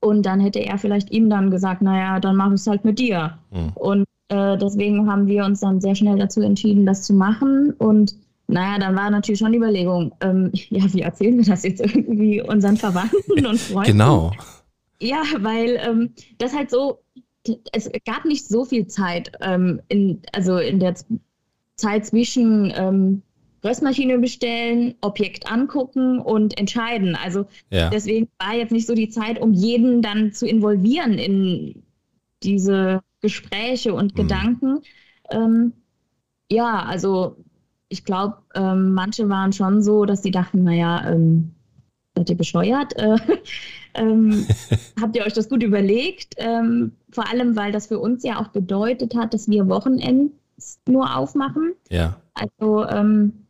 und 0.00 0.26
dann 0.26 0.40
hätte 0.40 0.58
er 0.58 0.78
vielleicht 0.78 1.10
ihm 1.12 1.30
dann 1.30 1.50
gesagt, 1.50 1.80
naja, 1.82 2.18
dann 2.18 2.36
mache 2.36 2.54
ich 2.54 2.60
es 2.60 2.66
halt 2.66 2.84
mit 2.84 2.98
dir. 2.98 3.38
Mhm. 3.50 3.70
Und 3.74 4.04
äh, 4.32 4.56
deswegen 4.56 5.10
haben 5.10 5.26
wir 5.26 5.44
uns 5.44 5.60
dann 5.60 5.80
sehr 5.80 5.94
schnell 5.94 6.18
dazu 6.18 6.40
entschieden, 6.40 6.86
das 6.86 7.02
zu 7.02 7.12
machen. 7.12 7.74
Und 7.76 8.16
naja, 8.46 8.78
dann 8.78 8.96
war 8.96 9.10
natürlich 9.10 9.38
schon 9.38 9.52
die 9.52 9.58
Überlegung, 9.58 10.14
ähm, 10.22 10.50
ja, 10.70 10.82
wie 10.92 11.02
erzählen 11.02 11.36
wir 11.36 11.44
das 11.44 11.64
jetzt 11.64 11.80
irgendwie 11.80 12.40
unseren 12.40 12.78
Verwandten 12.78 13.44
und 13.46 13.60
Freunden? 13.60 13.92
Genau. 13.92 14.32
Ja, 15.00 15.22
weil 15.40 15.78
ähm, 15.82 16.14
das 16.38 16.54
halt 16.54 16.70
so, 16.70 17.00
es 17.72 17.90
gab 18.06 18.24
nicht 18.24 18.48
so 18.48 18.64
viel 18.64 18.86
Zeit, 18.86 19.32
ähm, 19.40 19.80
in, 19.88 20.22
also 20.32 20.56
in 20.56 20.80
der 20.80 20.94
Zeit 21.76 22.06
zwischen 22.06 22.72
ähm, 22.74 23.22
Röstmaschine 23.64 24.18
bestellen, 24.18 24.94
Objekt 25.02 25.50
angucken 25.50 26.20
und 26.20 26.58
entscheiden. 26.58 27.16
Also 27.16 27.46
ja. 27.70 27.90
deswegen 27.90 28.28
war 28.38 28.54
jetzt 28.54 28.72
nicht 28.72 28.86
so 28.86 28.94
die 28.94 29.08
Zeit, 29.10 29.40
um 29.40 29.52
jeden 29.52 30.00
dann 30.00 30.32
zu 30.32 30.46
involvieren 30.46 31.18
in 31.18 31.82
diese 32.42 33.02
Gespräche 33.22 33.94
und 33.94 34.12
mhm. 34.12 34.16
Gedanken. 34.16 34.82
Ähm, 35.30 35.72
ja, 36.50 36.82
also 36.82 37.36
ich 37.88 38.04
glaube, 38.04 38.38
ähm, 38.54 38.92
manche 38.92 39.28
waren 39.28 39.52
schon 39.52 39.82
so, 39.82 40.04
dass 40.04 40.22
sie 40.22 40.30
dachten, 40.30 40.64
naja, 40.64 41.10
ähm, 41.10 41.52
seid 42.14 42.30
ihr 42.30 42.36
bescheuert? 42.36 42.96
Äh, 42.96 43.16
ähm, 43.94 44.46
habt 45.00 45.16
ihr 45.16 45.24
euch 45.24 45.32
das 45.32 45.48
gut 45.48 45.62
überlegt? 45.62 46.34
Ähm, 46.36 46.92
vor 47.10 47.28
allem, 47.28 47.56
weil 47.56 47.72
das 47.72 47.86
für 47.86 47.98
uns 47.98 48.22
ja 48.24 48.40
auch 48.40 48.48
bedeutet 48.48 49.14
hat, 49.14 49.32
dass 49.32 49.48
wir 49.48 49.68
Wochenends 49.68 50.80
nur 50.86 51.16
aufmachen. 51.16 51.72
Ja. 51.90 52.20
Also 52.34 52.86
ähm, 52.86 53.46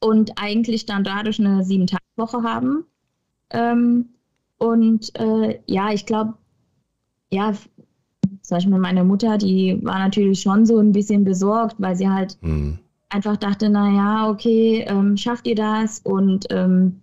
und 0.00 0.32
eigentlich 0.36 0.86
dann 0.86 1.04
dadurch 1.04 1.38
eine 1.40 1.64
Sieben-Tage-Woche 1.64 2.42
haben. 2.42 2.84
Ähm, 3.50 4.10
und 4.58 5.18
äh, 5.18 5.60
ja, 5.66 5.92
ich 5.92 6.06
glaube, 6.06 6.34
ja, 7.30 7.54
zum 8.44 8.56
Beispiel 8.58 8.78
meine 8.78 9.04
Mutter, 9.04 9.38
die 9.38 9.78
war 9.82 9.98
natürlich 9.98 10.42
schon 10.42 10.66
so 10.66 10.78
ein 10.78 10.92
bisschen 10.92 11.24
besorgt, 11.24 11.76
weil 11.78 11.96
sie 11.96 12.08
halt 12.08 12.36
mhm. 12.42 12.78
einfach 13.08 13.38
dachte, 13.38 13.70
naja, 13.70 14.28
okay, 14.28 14.84
ähm, 14.86 15.16
schafft 15.16 15.46
ihr 15.46 15.54
das 15.54 16.00
und 16.00 16.46
ähm, 16.50 17.00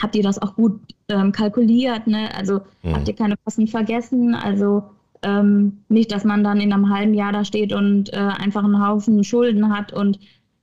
habt 0.00 0.16
ihr 0.16 0.22
das 0.22 0.40
auch 0.40 0.56
gut 0.56 0.80
ähm, 1.10 1.30
kalkuliert, 1.32 2.06
ne? 2.06 2.34
Also 2.34 2.60
mhm. 2.82 2.94
habt 2.94 3.06
ihr 3.06 3.14
keine 3.14 3.36
Kosten 3.36 3.66
vergessen? 3.66 4.34
Also 4.34 4.84
ähm, 5.22 5.84
nicht, 5.90 6.10
dass 6.10 6.24
man 6.24 6.42
dann 6.42 6.58
in 6.58 6.72
einem 6.72 6.88
halben 6.88 7.12
Jahr 7.12 7.32
da 7.32 7.44
steht 7.44 7.74
und 7.74 8.10
äh, 8.14 8.16
einfach 8.16 8.64
einen 8.64 8.82
Haufen 8.86 9.22
Schulden 9.24 9.76
hat 9.76 9.92
und 9.92 10.18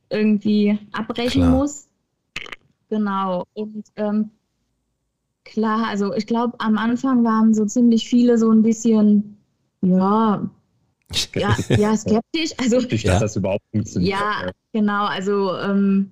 irgendwie 0.10 0.80
abbrechen 0.92 1.44
klar. 1.44 1.52
muss. 1.52 1.88
Genau. 2.90 3.46
Und 3.54 3.86
ähm, 3.96 4.32
klar, 5.44 5.86
also 5.88 6.16
ich 6.16 6.26
glaube, 6.26 6.56
am 6.60 6.80
Anfang 6.80 7.24
waren 7.24 7.54
so 7.54 7.66
ziemlich 7.66 8.10
viele 8.10 8.40
so 8.40 8.50
ein 8.50 8.64
bisschen, 8.64 9.35
ja, 9.86 10.50
ja, 11.36 11.56
ja 11.70 11.98
skeptisch. 11.98 12.52
Also, 12.58 12.80
skeptisch, 12.80 13.04
dass 13.04 13.20
das 13.20 13.36
überhaupt 13.36 13.64
funktioniert. 13.72 14.20
Ja, 14.20 14.52
genau. 14.74 15.06
Also 15.06 15.56
ähm, 15.58 16.12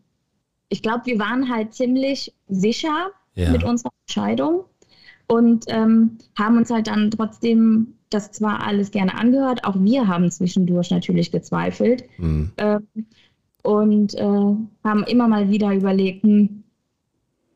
ich 0.69 0.81
glaube, 0.81 1.05
wir 1.05 1.19
waren 1.19 1.49
halt 1.49 1.73
ziemlich 1.73 2.33
sicher 2.47 3.11
ja. 3.35 3.51
mit 3.51 3.63
unserer 3.63 3.91
Entscheidung 4.05 4.65
und 5.27 5.65
ähm, 5.67 6.17
haben 6.37 6.57
uns 6.57 6.69
halt 6.69 6.87
dann 6.87 7.11
trotzdem 7.11 7.95
das 8.09 8.31
zwar 8.31 8.65
alles 8.65 8.91
gerne 8.91 9.15
angehört, 9.15 9.63
auch 9.63 9.75
wir 9.77 10.07
haben 10.07 10.29
zwischendurch 10.29 10.91
natürlich 10.91 11.31
gezweifelt. 11.31 12.03
Mhm. 12.17 12.51
Ähm, 12.57 12.87
und 13.63 14.13
äh, 14.15 14.23
haben 14.83 15.03
immer 15.07 15.27
mal 15.27 15.49
wieder 15.49 15.73
überlegt, 15.73 16.23
hm, 16.23 16.63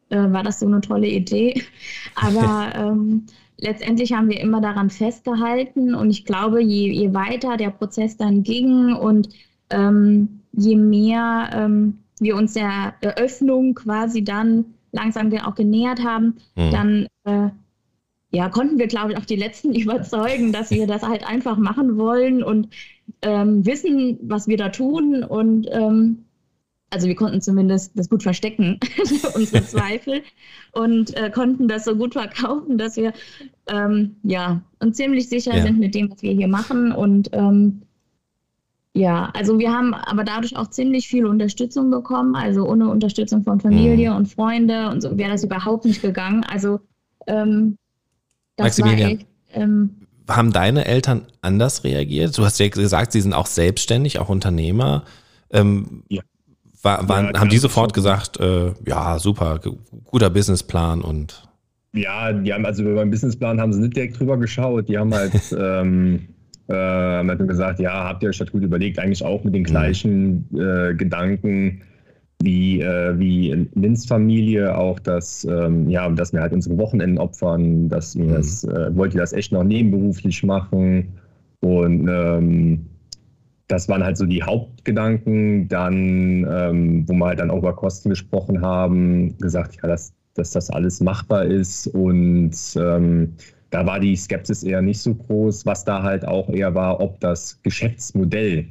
äh, 0.10 0.32
war 0.32 0.44
das 0.44 0.60
so 0.60 0.66
eine 0.66 0.82
tolle 0.82 1.08
Idee? 1.08 1.62
Aber 2.16 2.72
ähm, 2.76 3.26
letztendlich 3.58 4.14
haben 4.14 4.30
wir 4.30 4.40
immer 4.40 4.62
daran 4.62 4.90
festgehalten 4.90 5.96
und 5.96 6.10
ich 6.10 6.26
glaube, 6.26 6.62
je, 6.62 6.92
je 6.92 7.14
weiter 7.14 7.58
der 7.58 7.72
Prozess 7.72 8.18
dann 8.18 8.44
ging 8.44 8.94
und 8.94 9.30
ähm, 9.70 10.42
je 10.54 10.76
mehr 10.76 11.50
ähm, 11.54 12.00
wir 12.20 12.36
uns 12.36 12.54
der 12.54 12.96
Eröffnung 13.02 13.76
quasi 13.76 14.24
dann 14.24 14.66
langsam 14.92 15.32
auch 15.40 15.56
genähert 15.56 16.04
haben, 16.04 16.38
mhm. 16.56 16.72
dann 16.72 17.08
äh, 17.26 17.50
ja, 18.32 18.50
konnten 18.50 18.78
wir, 18.78 18.88
glaube 18.88 19.12
ich, 19.12 19.18
auch 19.18 19.26
die 19.26 19.36
Letzten 19.36 19.74
überzeugen, 19.76 20.52
dass 20.52 20.72
wir 20.72 20.88
das 20.88 21.04
halt 21.04 21.28
einfach 21.28 21.58
machen 21.58 21.98
wollen 21.98 22.44
und 22.44 22.70
ähm, 23.22 23.66
wissen, 23.66 24.20
was 24.22 24.48
wir 24.48 24.58
da 24.58 24.70
tun. 24.70 25.24
Und 25.24 25.68
ähm, 25.72 26.26
also 26.90 27.08
wir 27.08 27.16
konnten 27.16 27.42
zumindest 27.42 27.92
das 27.96 28.10
gut 28.10 28.24
verstecken, 28.24 28.80
unsere 29.36 29.64
Zweifel, 29.66 30.22
und 30.72 31.16
äh, 31.18 31.30
konnten 31.30 31.68
das 31.68 31.86
so 31.86 31.96
gut 31.96 32.14
verkaufen, 32.14 32.78
dass 32.78 32.96
wir 32.96 33.14
ähm, 33.68 34.16
ja 34.24 34.62
uns 34.80 34.98
ziemlich 34.98 35.28
sicher 35.28 35.56
ja. 35.56 35.64
sind 35.64 35.80
mit 35.80 35.96
dem, 35.96 36.12
was 36.12 36.22
wir 36.22 36.34
hier 36.34 36.48
machen. 36.48 36.92
Und 36.92 37.30
ähm, 37.34 37.82
ja, 38.94 39.32
also 39.36 39.60
wir 39.60 39.72
haben 39.72 39.94
aber 39.94 40.24
dadurch 40.24 40.56
auch 40.56 40.68
ziemlich 40.68 41.08
viel 41.08 41.26
Unterstützung 41.26 41.92
bekommen. 41.92 42.36
Also 42.36 42.68
ohne 42.68 42.90
Unterstützung 42.90 43.44
von 43.44 43.60
Familie 43.60 44.12
mhm. 44.12 44.18
und 44.18 44.26
Freunde 44.28 44.90
und 44.90 45.02
so 45.02 45.18
wäre 45.18 45.32
das 45.32 45.44
überhaupt 45.44 45.86
nicht 45.86 46.02
gegangen. 46.02 46.44
Also 46.44 46.80
ähm, 47.28 47.78
das 48.56 48.66
Maximilian, 48.66 49.12
echt, 49.12 49.28
ähm, 49.54 49.90
haben 50.28 50.52
deine 50.52 50.86
Eltern 50.86 51.28
anders 51.42 51.84
reagiert? 51.84 52.38
Du 52.38 52.44
hast 52.44 52.60
ja 52.60 52.68
gesagt, 52.70 53.12
sie 53.12 53.22
sind 53.22 53.34
auch 53.34 53.46
selbstständig, 53.46 54.20
auch 54.20 54.30
Unternehmer. 54.30 55.04
Ähm, 55.52 56.04
ja. 56.10 56.22
War, 56.82 57.10
waren, 57.10 57.34
ja, 57.34 57.40
haben 57.40 57.50
die 57.50 57.58
sofort 57.58 57.94
gesagt, 57.94 58.40
äh, 58.40 58.72
ja, 58.86 59.20
super, 59.20 59.60
guter 60.06 60.30
Businessplan 60.30 61.02
und 61.02 61.44
ja, 61.94 62.32
die 62.32 62.54
haben 62.54 62.66
also 62.66 62.84
über 62.84 62.96
meinen 62.96 63.12
Businessplan 63.12 63.60
haben 63.60 63.74
sie 63.74 63.82
nicht 63.82 63.96
direkt 63.96 64.20
drüber 64.20 64.38
geschaut. 64.38 64.88
Die 64.88 64.98
haben 64.98 65.14
halt, 65.14 65.34
ähm, 65.60 66.28
äh, 66.68 66.74
haben 66.74 67.30
halt 67.30 67.48
gesagt, 67.48 67.80
ja, 67.80 68.06
habt 68.06 68.24
ihr 68.24 68.30
euch 68.30 68.38
das 68.38 68.52
gut 68.52 68.64
überlegt, 68.64 69.00
eigentlich 69.00 69.24
auch 69.24 69.44
mit 69.44 69.56
den 69.56 69.64
mhm. 69.64 69.68
gleichen 69.68 70.50
äh, 70.54 70.94
Gedanken 70.94 71.82
wie, 72.40 72.82
äh, 72.82 73.18
wie 73.18 73.68
Lins 73.74 74.06
Familie 74.06 74.78
auch, 74.78 75.00
dass, 75.00 75.44
ähm, 75.46 75.90
ja, 75.90 76.08
dass 76.10 76.34
wir 76.34 76.42
halt 76.42 76.54
unsere 76.54 76.78
Wochenenden 76.78 77.18
opfern, 77.18 77.90
dass 77.90 78.16
wir 78.16 78.26
mhm. 78.26 78.34
das, 78.34 78.64
äh, 78.64 78.96
wollt 78.96 79.16
ihr 79.16 79.22
das 79.22 79.34
echt 79.34 79.52
noch 79.52 79.64
nebenberuflich 79.64 80.44
machen 80.44 81.08
und 81.62 82.08
ähm, 82.08 82.86
das 83.68 83.90
waren 83.90 84.04
halt 84.04 84.18
so 84.18 84.26
die 84.26 84.44
Hauptgedanken. 84.44 85.68
Dann, 85.68 86.48
ähm, 86.50 87.08
wo 87.08 87.14
wir 87.14 87.26
halt 87.28 87.40
dann 87.40 87.52
auch 87.52 87.60
über 87.60 87.76
Kosten 87.76 88.10
gesprochen 88.10 88.62
haben, 88.62 89.38
gesagt, 89.38 89.78
ja, 89.82 89.90
dass, 89.90 90.14
dass 90.36 90.52
das 90.52 90.70
alles 90.70 91.02
machbar 91.02 91.46
ist 91.46 91.88
und 91.88 92.56
ähm, 92.78 93.34
da 93.70 93.86
war 93.86 94.00
die 94.00 94.16
Skepsis 94.16 94.64
eher 94.64 94.82
nicht 94.82 95.00
so 95.00 95.14
groß, 95.14 95.66
was 95.66 95.84
da 95.84 96.02
halt 96.02 96.26
auch 96.26 96.50
eher 96.50 96.74
war, 96.74 97.02
ob 97.02 97.20
das 97.20 97.62
Geschäftsmodell, 97.64 98.66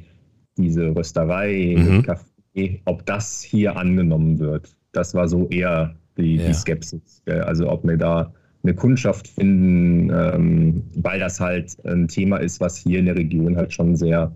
diese 0.57 0.95
Rösterei, 0.95 1.75
mhm. 1.77 2.01
Café, 2.01 2.79
ob 2.85 3.05
das 3.05 3.43
hier 3.43 3.77
angenommen 3.77 4.39
wird. 4.39 4.75
Das 4.93 5.13
war 5.13 5.27
so 5.27 5.47
eher 5.49 5.95
die, 6.17 6.37
ja. 6.37 6.47
die 6.47 6.53
Skepsis. 6.53 7.21
Also 7.27 7.69
ob 7.69 7.85
wir 7.85 7.97
da 7.97 8.33
eine 8.63 8.73
Kundschaft 8.73 9.27
finden, 9.27 10.09
ähm, 10.09 10.83
weil 10.95 11.19
das 11.19 11.39
halt 11.39 11.77
ein 11.85 12.07
Thema 12.07 12.37
ist, 12.37 12.59
was 12.59 12.75
hier 12.77 12.99
in 12.99 13.05
der 13.05 13.15
Region 13.15 13.55
halt 13.55 13.71
schon 13.71 13.95
sehr 13.95 14.31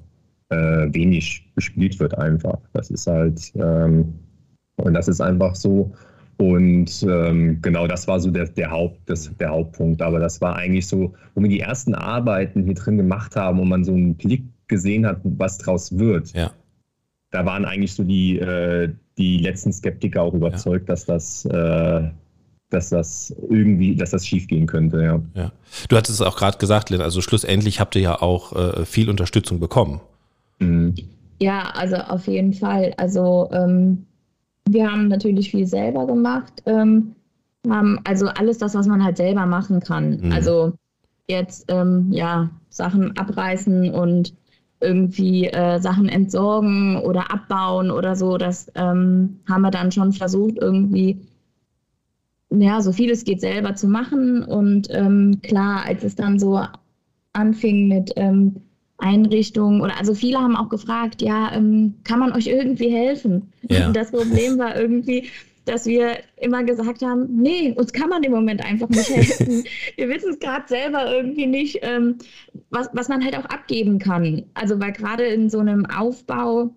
äh, 0.52 0.94
wenig 0.94 1.52
gespielt 1.56 2.00
wird 2.00 2.18
einfach. 2.18 2.60
Das 2.74 2.92
ist 2.92 3.08
halt, 3.08 3.52
ähm, 3.56 4.14
und 4.76 4.94
das 4.94 5.08
ist 5.08 5.22
einfach 5.22 5.56
so. 5.56 5.94
Und 6.38 7.04
ähm, 7.08 7.62
genau 7.62 7.88
das 7.88 8.08
war 8.08 8.20
so 8.20 8.32
der, 8.32 8.48
der, 8.48 8.72
Haupt, 8.72 9.00
das, 9.06 9.32
der 9.38 9.50
Hauptpunkt. 9.50 10.02
Aber 10.02 10.20
das 10.20 10.42
war 10.42 10.56
eigentlich 10.56 10.88
so, 10.88 11.14
wo 11.36 11.42
wir 11.42 11.50
die 11.50 11.60
ersten 11.60 11.94
Arbeiten 11.94 12.64
hier 12.64 12.74
drin 12.74 12.98
gemacht 12.98 13.36
haben 13.36 13.60
und 13.60 13.70
man 13.70 13.84
so 13.84 13.94
einen 13.94 14.16
Blick 14.16 14.44
gesehen 14.68 15.06
hat, 15.06 15.22
was 15.24 15.58
draus 15.60 15.98
wird. 15.98 16.34
Ja. 16.34 16.52
Da 17.30 17.46
waren 17.46 17.66
eigentlich 17.66 17.94
so 17.94 18.04
die, 18.04 18.40
äh, 18.40 18.90
die 19.18 19.38
letzten 19.38 19.72
Skeptiker 19.72 20.24
auch 20.24 20.34
überzeugt, 20.34 20.90
ja. 20.90 20.94
dass 20.94 21.06
das 21.06 21.46
äh, 21.46 22.10
dass 22.72 22.90
das 22.90 23.36
irgendwie, 23.50 23.96
dass 23.96 24.12
das 24.12 24.26
schiefgehen 24.26 24.66
könnte, 24.66 25.04
ja. 25.04 25.22
ja. 25.36 25.52
Du 25.90 25.98
hattest 25.98 26.22
es 26.22 26.26
auch 26.26 26.38
gerade 26.38 26.58
gesagt, 26.58 26.90
Lynn, 26.90 27.02
also 27.02 27.22
schlussendlich 27.22 27.80
habt 27.80 27.96
ihr 27.96 28.02
ja 28.02 28.22
auch 28.22 28.54
äh, 28.56 28.86
viel 28.86 29.10
Unterstützung 29.10 29.60
bekommen. 29.60 30.00
Mhm. 30.62 30.96
Ja, 31.40 31.72
also 31.74 31.96
auf 31.98 32.28
jeden 32.28 32.54
Fall. 32.54 32.94
Also 32.98 33.50
ähm, 33.52 34.06
wir 34.70 34.90
haben 34.90 35.08
natürlich 35.08 35.52
viel 35.52 35.66
selber 35.66 36.06
gemacht, 36.06 36.62
ähm, 36.66 37.16
haben 37.68 38.00
also 38.04 38.28
alles 38.28 38.58
das, 38.58 38.76
was 38.76 38.88
man 38.88 39.04
halt 39.04 39.18
selber 39.18 39.46
machen 39.46 39.80
kann. 39.80 40.20
Mhm. 40.22 40.32
Also 40.32 40.74
jetzt 41.28 41.66
ähm, 41.70 42.12
ja 42.12 42.50
Sachen 42.70 43.18
abreißen 43.18 43.92
und 43.94 44.34
irgendwie 44.80 45.48
äh, 45.48 45.80
Sachen 45.80 46.10
entsorgen 46.10 46.98
oder 46.98 47.32
abbauen 47.32 47.92
oder 47.92 48.16
so. 48.16 48.38
Das 48.38 48.72
ähm, 48.76 49.40
haben 49.48 49.62
wir 49.62 49.72
dann 49.72 49.92
schon 49.92 50.14
versucht 50.14 50.58
irgendwie 50.60 51.20
ja, 52.52 52.82
so 52.82 52.92
vieles 52.92 53.24
geht 53.24 53.42
selber 53.42 53.76
zu 53.76 53.88
machen. 53.88 54.44
Und 54.44 54.88
ähm, 54.92 55.40
klar, 55.42 55.86
als 55.86 56.04
es 56.04 56.16
dann 56.16 56.38
so 56.38 56.60
anfing 57.34 57.88
mit 57.88 58.12
ähm, 58.18 58.58
Einrichtungen 59.02 59.82
oder 59.82 59.98
also 59.98 60.14
viele 60.14 60.40
haben 60.40 60.56
auch 60.56 60.70
gefragt, 60.70 61.22
ja, 61.22 61.52
ähm, 61.54 61.96
kann 62.04 62.20
man 62.20 62.34
euch 62.34 62.48
irgendwie 62.48 62.90
helfen? 62.90 63.52
Ja. 63.70 63.92
Das 63.92 64.12
Problem 64.12 64.58
war 64.58 64.80
irgendwie, 64.80 65.30
dass 65.66 65.86
wir 65.86 66.18
immer 66.38 66.64
gesagt 66.64 67.02
haben, 67.02 67.28
nee, 67.42 67.74
uns 67.76 67.94
kann 67.94 68.10
man 68.10 68.24
im 68.24 68.32
Moment 68.32 68.64
einfach 68.64 68.90
nicht 68.90 69.10
helfen. 69.10 69.64
wir 69.96 70.10
wissen 70.10 70.32
es 70.32 70.40
gerade 70.40 70.68
selber 70.68 71.12
irgendwie 71.14 71.48
nicht, 71.48 71.80
ähm, 71.82 72.18
was, 72.70 72.90
was 72.94 73.10
man 73.10 73.24
halt 73.24 73.38
auch 73.38 73.46
abgeben 73.46 74.00
kann. 74.00 74.44
Also 74.54 74.80
weil 74.80 74.92
gerade 74.92 75.26
in 75.26 75.50
so 75.50 75.60
einem 75.60 75.86
Aufbau 75.86 76.74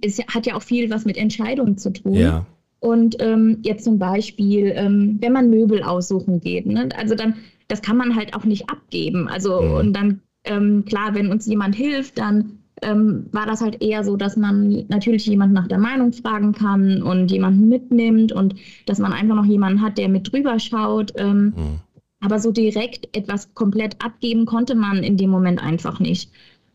ist, 0.00 0.22
hat 0.28 0.46
ja 0.46 0.54
auch 0.54 0.62
viel 0.62 0.90
was 0.90 1.04
mit 1.04 1.16
Entscheidungen 1.16 1.78
zu 1.78 1.92
tun. 1.92 2.14
Ja. 2.14 2.46
Und 2.80 3.16
ähm, 3.20 3.58
jetzt 3.62 3.84
zum 3.84 3.98
Beispiel, 3.98 4.72
ähm, 4.74 5.18
wenn 5.20 5.32
man 5.32 5.50
Möbel 5.50 5.82
aussuchen 5.82 6.40
geht, 6.40 6.66
ne? 6.66 6.88
also 6.96 7.14
dann, 7.14 7.36
das 7.68 7.80
kann 7.80 7.96
man 7.96 8.16
halt 8.16 8.34
auch 8.34 8.44
nicht 8.44 8.68
abgeben. 8.68 9.28
Also 9.28 9.62
mhm. 9.62 9.74
und 9.74 9.92
dann 9.92 10.20
ähm, 10.44 10.84
klar, 10.84 11.14
wenn 11.14 11.30
uns 11.30 11.46
jemand 11.46 11.74
hilft, 11.74 12.18
dann 12.18 12.58
ähm, 12.82 13.26
war 13.32 13.46
das 13.46 13.60
halt 13.60 13.82
eher 13.82 14.04
so, 14.04 14.16
dass 14.16 14.36
man 14.36 14.84
natürlich 14.88 15.26
jemand 15.26 15.52
nach 15.52 15.68
der 15.68 15.78
Meinung 15.78 16.12
fragen 16.12 16.52
kann 16.52 17.02
und 17.02 17.30
jemanden 17.30 17.68
mitnimmt 17.68 18.32
und 18.32 18.56
dass 18.86 18.98
man 18.98 19.12
einfach 19.12 19.36
noch 19.36 19.44
jemanden 19.44 19.80
hat, 19.80 19.98
der 19.98 20.08
mit 20.08 20.32
drüber 20.32 20.58
schaut. 20.58 21.12
Ähm, 21.16 21.44
mhm. 21.56 21.80
Aber 22.20 22.38
so 22.38 22.50
direkt 22.52 23.16
etwas 23.16 23.52
komplett 23.54 24.04
abgeben 24.04 24.46
konnte 24.46 24.74
man 24.74 25.02
in 25.02 25.16
dem 25.16 25.30
Moment 25.30 25.62
einfach 25.62 26.00
nicht. 26.00 26.30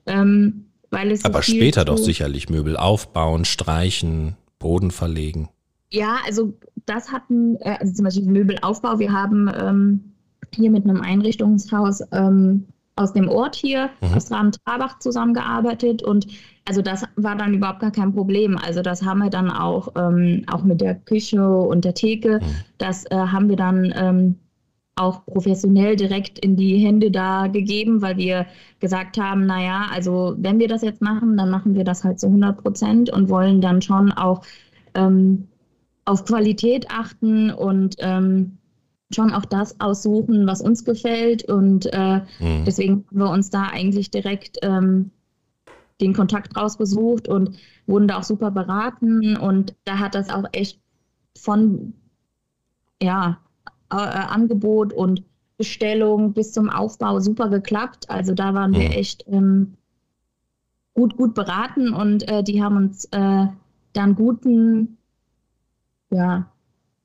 Ähm, 0.05 0.65
weil 0.89 1.11
es 1.11 1.25
Aber 1.25 1.41
später 1.41 1.83
doch 1.83 1.97
sicherlich 1.97 2.49
Möbel 2.49 2.77
aufbauen, 2.77 3.43
streichen, 3.43 4.35
Boden 4.59 4.91
verlegen. 4.91 5.49
Ja, 5.91 6.17
also 6.25 6.53
das 6.85 7.11
hatten, 7.11 7.57
äh, 7.57 7.77
also 7.79 7.93
zum 7.93 8.05
Beispiel 8.05 8.25
Möbelaufbau. 8.25 8.99
Wir 8.99 9.11
haben 9.11 9.49
ähm, 9.53 10.13
hier 10.53 10.71
mit 10.71 10.85
einem 10.85 11.01
Einrichtungshaus 11.01 12.01
ähm, 12.11 12.65
aus 12.97 13.13
dem 13.13 13.29
Ort 13.29 13.55
hier, 13.55 13.89
mhm. 14.01 14.13
aus 14.13 14.31
Rahmen-Trabach 14.31 14.99
zusammengearbeitet 14.99 16.03
und 16.03 16.27
also 16.67 16.81
das 16.81 17.03
war 17.15 17.35
dann 17.35 17.53
überhaupt 17.53 17.79
gar 17.79 17.91
kein 17.91 18.13
Problem. 18.13 18.57
Also 18.57 18.81
das 18.81 19.03
haben 19.03 19.19
wir 19.19 19.29
dann 19.29 19.49
auch, 19.49 19.93
ähm, 19.95 20.43
auch 20.51 20.63
mit 20.63 20.81
der 20.81 20.95
Küche 20.95 21.47
und 21.47 21.85
der 21.85 21.93
Theke, 21.93 22.39
mhm. 22.41 22.55
das 22.77 23.05
äh, 23.05 23.15
haben 23.15 23.47
wir 23.47 23.55
dann 23.55 23.93
ähm, 23.95 24.35
auch 24.97 25.25
professionell 25.25 25.95
direkt 25.95 26.39
in 26.39 26.55
die 26.55 26.77
Hände 26.77 27.11
da 27.11 27.47
gegeben, 27.47 28.01
weil 28.01 28.17
wir 28.17 28.47
gesagt 28.79 29.17
haben, 29.17 29.45
naja, 29.45 29.87
also 29.93 30.35
wenn 30.37 30.59
wir 30.59 30.67
das 30.67 30.81
jetzt 30.81 31.01
machen, 31.01 31.37
dann 31.37 31.49
machen 31.49 31.75
wir 31.75 31.83
das 31.83 32.03
halt 32.03 32.19
zu 32.19 32.27
100 32.27 32.61
Prozent 32.61 33.09
und 33.11 33.29
wollen 33.29 33.61
dann 33.61 33.81
schon 33.81 34.11
auch 34.11 34.41
ähm, 34.95 35.47
auf 36.05 36.25
Qualität 36.25 36.89
achten 36.89 37.51
und 37.51 37.95
ähm, 37.99 38.56
schon 39.13 39.33
auch 39.33 39.45
das 39.45 39.79
aussuchen, 39.79 40.47
was 40.47 40.61
uns 40.61 40.83
gefällt. 40.83 41.49
Und 41.49 41.85
äh, 41.93 42.21
mhm. 42.39 42.65
deswegen 42.65 43.05
haben 43.07 43.19
wir 43.19 43.29
uns 43.29 43.49
da 43.49 43.63
eigentlich 43.63 44.11
direkt 44.11 44.57
ähm, 44.61 45.11
den 46.01 46.13
Kontakt 46.13 46.55
rausgesucht 46.55 47.27
und 47.27 47.57
wurden 47.85 48.07
da 48.07 48.17
auch 48.17 48.23
super 48.23 48.51
beraten. 48.51 49.37
Und 49.37 49.75
da 49.85 49.99
hat 49.99 50.15
das 50.15 50.29
auch 50.29 50.45
echt 50.51 50.79
von 51.37 51.93
ja, 53.01 53.39
äh, 53.91 53.95
Angebot 53.95 54.93
und 54.93 55.23
Bestellung 55.57 56.33
bis 56.33 56.51
zum 56.51 56.69
Aufbau 56.69 57.19
super 57.19 57.49
geklappt. 57.49 58.09
Also 58.09 58.33
da 58.33 58.53
waren 58.53 58.71
mhm. 58.71 58.75
wir 58.75 58.91
echt 58.91 59.25
ähm, 59.27 59.73
gut, 60.93 61.15
gut 61.15 61.33
beraten 61.33 61.93
und 61.93 62.29
äh, 62.29 62.43
die 62.43 62.61
haben 62.61 62.77
uns 62.77 63.05
äh, 63.05 63.47
dann 63.93 64.15
guten 64.15 64.97
ja, 66.09 66.49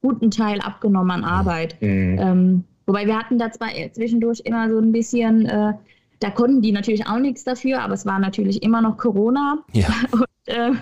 guten 0.02 0.30
Teil 0.30 0.60
abgenommen 0.60 1.10
an 1.10 1.24
Arbeit. 1.24 1.80
Mhm. 1.80 2.18
Ähm, 2.20 2.64
wobei 2.86 3.06
wir 3.06 3.18
hatten 3.18 3.38
da 3.38 3.50
zwar 3.50 3.68
zwischendurch 3.92 4.40
immer 4.44 4.68
so 4.68 4.78
ein 4.78 4.92
bisschen, 4.92 5.46
äh, 5.46 5.72
da 6.20 6.30
konnten 6.30 6.60
die 6.60 6.72
natürlich 6.72 7.06
auch 7.06 7.18
nichts 7.18 7.44
dafür, 7.44 7.82
aber 7.82 7.94
es 7.94 8.04
war 8.04 8.18
natürlich 8.18 8.62
immer 8.62 8.82
noch 8.82 8.98
Corona. 8.98 9.58
Ja. 9.72 9.88
Und, 10.12 10.26
äh, 10.46 10.72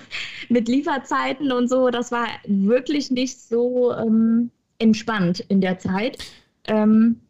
mit 0.48 0.68
Lieferzeiten 0.68 1.52
und 1.52 1.68
so, 1.68 1.90
das 1.90 2.10
war 2.10 2.26
wirklich 2.46 3.10
nicht 3.10 3.38
so 3.40 3.92
ähm, 3.94 4.50
entspannt 4.78 5.40
in 5.48 5.60
der 5.60 5.78
Zeit. 5.78 6.18
Ähm, 6.66 7.20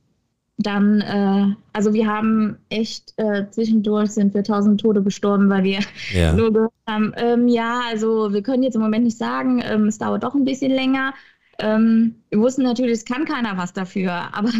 dann, 0.62 1.00
äh, 1.00 1.54
also 1.72 1.92
wir 1.94 2.06
haben 2.06 2.58
echt 2.68 3.14
äh, 3.16 3.46
zwischendurch 3.50 4.10
sind 4.10 4.34
wir 4.34 4.44
tausend 4.44 4.80
Tode 4.80 5.02
gestorben, 5.02 5.48
weil 5.48 5.64
wir 5.64 5.80
ja. 6.12 6.32
nur 6.36 6.52
gehört 6.52 6.72
haben, 6.86 7.12
ähm, 7.16 7.48
ja, 7.48 7.80
also 7.88 8.32
wir 8.32 8.42
können 8.42 8.62
jetzt 8.62 8.74
im 8.74 8.82
Moment 8.82 9.04
nicht 9.04 9.16
sagen, 9.16 9.62
ähm, 9.64 9.86
es 9.86 9.98
dauert 9.98 10.22
doch 10.22 10.34
ein 10.34 10.44
bisschen 10.44 10.72
länger. 10.72 11.14
Ähm, 11.60 12.16
wir 12.30 12.40
wussten 12.40 12.62
natürlich, 12.62 12.92
es 12.92 13.04
kann 13.04 13.24
keiner 13.24 13.56
was 13.56 13.72
dafür, 13.72 14.12
aber 14.34 14.50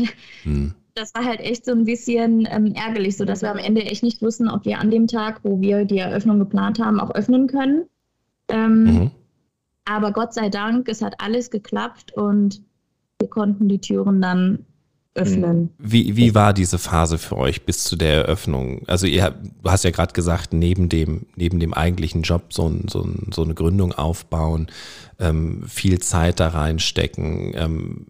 hm. 0.43 0.75
das 0.95 1.15
war 1.15 1.25
halt 1.25 1.41
echt 1.41 1.65
so 1.65 1.73
ein 1.73 1.85
bisschen 1.85 2.47
ähm, 2.51 2.75
ärgerlich, 2.75 3.17
so 3.17 3.25
dass 3.25 3.43
wir 3.43 3.51
am 3.51 3.59
Ende 3.59 3.83
echt 3.83 4.03
nicht 4.03 4.23
wussten, 4.23 4.49
ob 4.49 4.65
wir 4.65 4.79
an 4.79 4.91
dem 4.91 5.07
Tag, 5.07 5.41
wo 5.43 5.61
wir 5.61 5.85
die 5.85 5.99
Eröffnung 5.99 6.39
geplant 6.39 6.79
haben, 6.79 7.01
auch 7.01 7.15
öffnen 7.15 7.47
können. 7.47 7.85
Ähm, 8.49 8.85
mhm. 8.85 9.11
Aber 9.85 10.13
Gott 10.13 10.35
sei 10.35 10.51
Dank, 10.51 10.89
es 10.89 11.03
hat 11.03 11.15
alles 11.19 11.51
geklappt 11.51 12.13
und 12.15 12.63
wir 13.19 13.29
konnten 13.29 13.69
die 13.69 13.81
Türen 13.81 14.21
dann 14.21 14.67
öffnen. 15.15 15.71
Wie, 15.79 16.17
wie 16.17 16.35
war 16.35 16.53
diese 16.53 16.79
Phase 16.79 17.19
für 17.19 17.37
euch 17.37 17.67
bis 17.67 17.85
zu 17.85 17.97
der 17.97 18.15
Eröffnung? 18.15 18.83
Also 18.87 19.07
ihr 19.07 19.31
du 19.31 19.71
hast 19.71 19.85
ja 19.85 19.91
gerade 19.91 20.13
gesagt, 20.13 20.53
neben 20.53 20.89
dem, 20.89 21.27
neben 21.37 21.59
dem 21.59 21.75
eigentlichen 21.75 22.23
Job 22.23 22.53
so, 22.53 22.69
ein, 22.69 22.87
so, 22.89 23.03
ein, 23.03 23.31
so 23.33 23.43
eine 23.43 23.55
Gründung 23.55 23.93
aufbauen, 23.93 24.69
ähm, 25.19 25.65
viel 25.67 25.99
Zeit 25.99 26.39
da 26.39 26.49
reinstecken. 26.49 27.53
Ähm, 27.55 28.07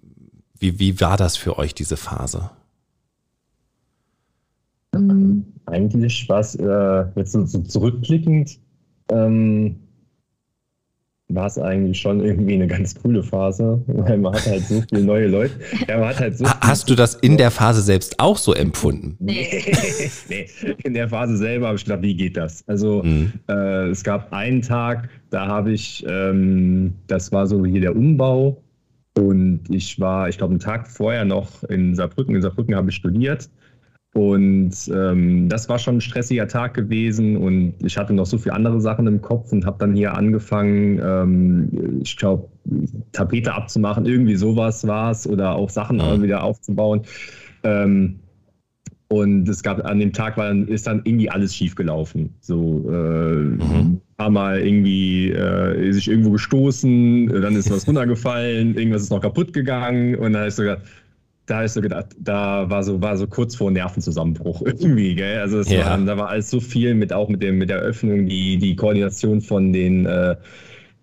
wie, 0.58 0.78
wie 0.78 1.00
war 1.00 1.16
das 1.16 1.36
für 1.36 1.58
euch, 1.58 1.74
diese 1.74 1.96
Phase? 1.96 2.50
Ähm, 4.94 5.46
eigentlich 5.66 6.28
war 6.28 6.40
es 6.40 6.54
äh, 6.56 7.06
jetzt 7.16 7.32
so, 7.32 7.46
so 7.46 7.62
zurückblickend, 7.62 8.58
ähm, 9.10 9.76
war 11.34 11.46
es 11.46 11.58
eigentlich 11.58 12.00
schon 12.00 12.20
irgendwie 12.20 12.54
eine 12.54 12.66
ganz 12.66 12.94
coole 12.94 13.22
Phase, 13.22 13.82
weil 13.86 14.18
man 14.18 14.34
hat 14.34 14.46
halt 14.46 14.64
so 14.64 14.82
viele 14.88 15.02
neue 15.02 15.28
Leute. 15.28 15.54
Ja, 15.88 15.98
man 15.98 16.08
hat 16.08 16.20
halt 16.20 16.38
so 16.38 16.46
Hast 16.46 16.90
du 16.90 16.94
das 16.94 17.14
in 17.16 17.36
der 17.36 17.50
Phase 17.50 17.82
selbst 17.82 18.18
auch 18.18 18.36
so 18.36 18.54
empfunden? 18.54 19.16
Nee, 19.18 19.64
nee. 20.28 20.46
in 20.84 20.94
der 20.94 21.08
Phase 21.08 21.36
selber 21.36 21.68
habe 21.68 21.76
ich 21.76 21.84
gedacht, 21.84 22.02
wie 22.02 22.14
geht 22.14 22.36
das? 22.36 22.64
Also 22.66 23.02
mhm. 23.02 23.32
äh, 23.48 23.88
es 23.88 24.02
gab 24.02 24.32
einen 24.32 24.62
Tag, 24.62 25.08
da 25.30 25.46
habe 25.46 25.72
ich, 25.72 26.04
ähm, 26.08 26.94
das 27.06 27.32
war 27.32 27.46
so 27.46 27.64
hier 27.64 27.80
der 27.80 27.96
Umbau 27.96 28.62
und 29.16 29.62
ich 29.70 29.98
war, 30.00 30.28
ich 30.28 30.38
glaube, 30.38 30.52
einen 30.52 30.60
Tag 30.60 30.88
vorher 30.88 31.24
noch 31.24 31.62
in 31.64 31.94
Saarbrücken. 31.94 32.34
In 32.34 32.42
Saarbrücken 32.42 32.74
habe 32.74 32.90
ich 32.90 32.96
studiert 32.96 33.50
und 34.12 34.72
ähm, 34.92 35.48
das 35.48 35.68
war 35.68 35.78
schon 35.78 35.98
ein 35.98 36.00
stressiger 36.00 36.48
Tag 36.48 36.74
gewesen 36.74 37.36
und 37.36 37.74
ich 37.84 37.96
hatte 37.96 38.12
noch 38.12 38.26
so 38.26 38.38
viele 38.38 38.56
andere 38.56 38.80
Sachen 38.80 39.06
im 39.06 39.22
Kopf 39.22 39.52
und 39.52 39.64
habe 39.64 39.76
dann 39.78 39.94
hier 39.94 40.16
angefangen, 40.16 41.00
ähm, 41.00 42.00
ich 42.02 42.16
glaube, 42.16 42.48
Tapete 43.12 43.54
abzumachen, 43.54 44.06
irgendwie 44.06 44.34
sowas 44.34 44.84
war 44.86 45.12
es 45.12 45.28
oder 45.28 45.54
auch 45.54 45.70
Sachen 45.70 45.98
mhm. 45.98 46.22
wieder 46.22 46.42
aufzubauen. 46.42 47.02
Ähm, 47.62 48.18
und 49.12 49.48
es 49.48 49.62
gab 49.62 49.84
an 49.84 49.98
dem 49.98 50.12
Tag 50.12 50.36
war 50.36 50.46
dann, 50.46 50.68
ist 50.68 50.86
dann 50.86 51.02
irgendwie 51.04 51.30
alles 51.30 51.54
schief 51.54 51.74
gelaufen. 51.74 52.34
So 52.40 52.84
äh, 52.88 53.34
mhm. 53.34 53.60
ein 53.60 54.00
paar 54.16 54.30
Mal 54.30 54.60
irgendwie 54.60 55.30
äh, 55.30 55.92
sich 55.92 56.08
irgendwo 56.08 56.30
gestoßen, 56.30 57.26
dann 57.26 57.56
ist 57.56 57.70
was 57.70 57.86
runtergefallen, 57.88 58.76
irgendwas 58.76 59.02
ist 59.02 59.10
noch 59.10 59.20
kaputt 59.20 59.52
gegangen 59.52 60.14
und 60.14 60.32
dann 60.32 60.46
ist 60.46 60.56
sogar 60.56 60.78
da 61.50 61.64
ist 61.64 61.74
so 61.74 61.80
gedacht, 61.80 62.06
da 62.18 62.70
war 62.70 62.82
so, 62.82 63.02
war 63.02 63.16
so 63.16 63.26
kurz 63.26 63.56
vor 63.56 63.70
Nervenzusammenbruch 63.70 64.62
irgendwie, 64.64 65.14
gell? 65.14 65.40
Also 65.40 65.62
ja. 65.62 65.86
war, 65.86 65.98
da 65.98 66.16
war 66.16 66.28
alles 66.28 66.50
so 66.50 66.60
viel 66.60 66.94
mit 66.94 67.12
auch 67.12 67.28
mit 67.28 67.42
dem, 67.42 67.58
mit 67.58 67.70
der 67.70 67.78
Öffnung, 67.78 68.26
die, 68.26 68.58
die 68.58 68.76
Koordination 68.76 69.40
von 69.40 69.72
den 69.72 70.06
äh, 70.06 70.36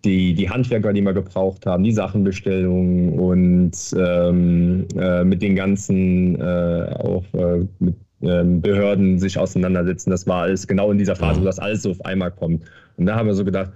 die, 0.06 0.34
die 0.36 0.50
Handwerker, 0.50 0.94
die 0.94 1.02
wir 1.02 1.14
gebraucht 1.14 1.66
haben, 1.66 1.84
die 1.84 1.92
Sachenbestellungen 1.92 3.20
und 3.20 3.74
ähm, 3.98 4.88
äh, 4.96 5.24
mit 5.24 5.42
den 5.42 5.56
ganzen 5.56 6.40
äh, 6.40 6.96
auch 7.00 7.26
äh, 7.34 7.66
mit 7.80 7.96
ähm, 8.22 8.62
Behörden 8.62 9.20
sich 9.20 9.38
auseinandersetzen. 9.38 10.12
Das 10.12 10.26
war 10.28 10.44
alles 10.44 10.68
genau 10.68 10.92
in 10.92 10.98
dieser 10.98 11.16
Phase, 11.16 11.42
wo 11.42 11.46
das 11.46 11.60
alles 11.60 11.82
so 11.82 11.92
auf 11.92 12.06
einmal 12.06 12.32
kommt. 12.32 12.64
Und 12.96 13.06
da 13.06 13.16
haben 13.16 13.28
wir 13.28 13.34
so 13.34 13.44
gedacht, 13.44 13.72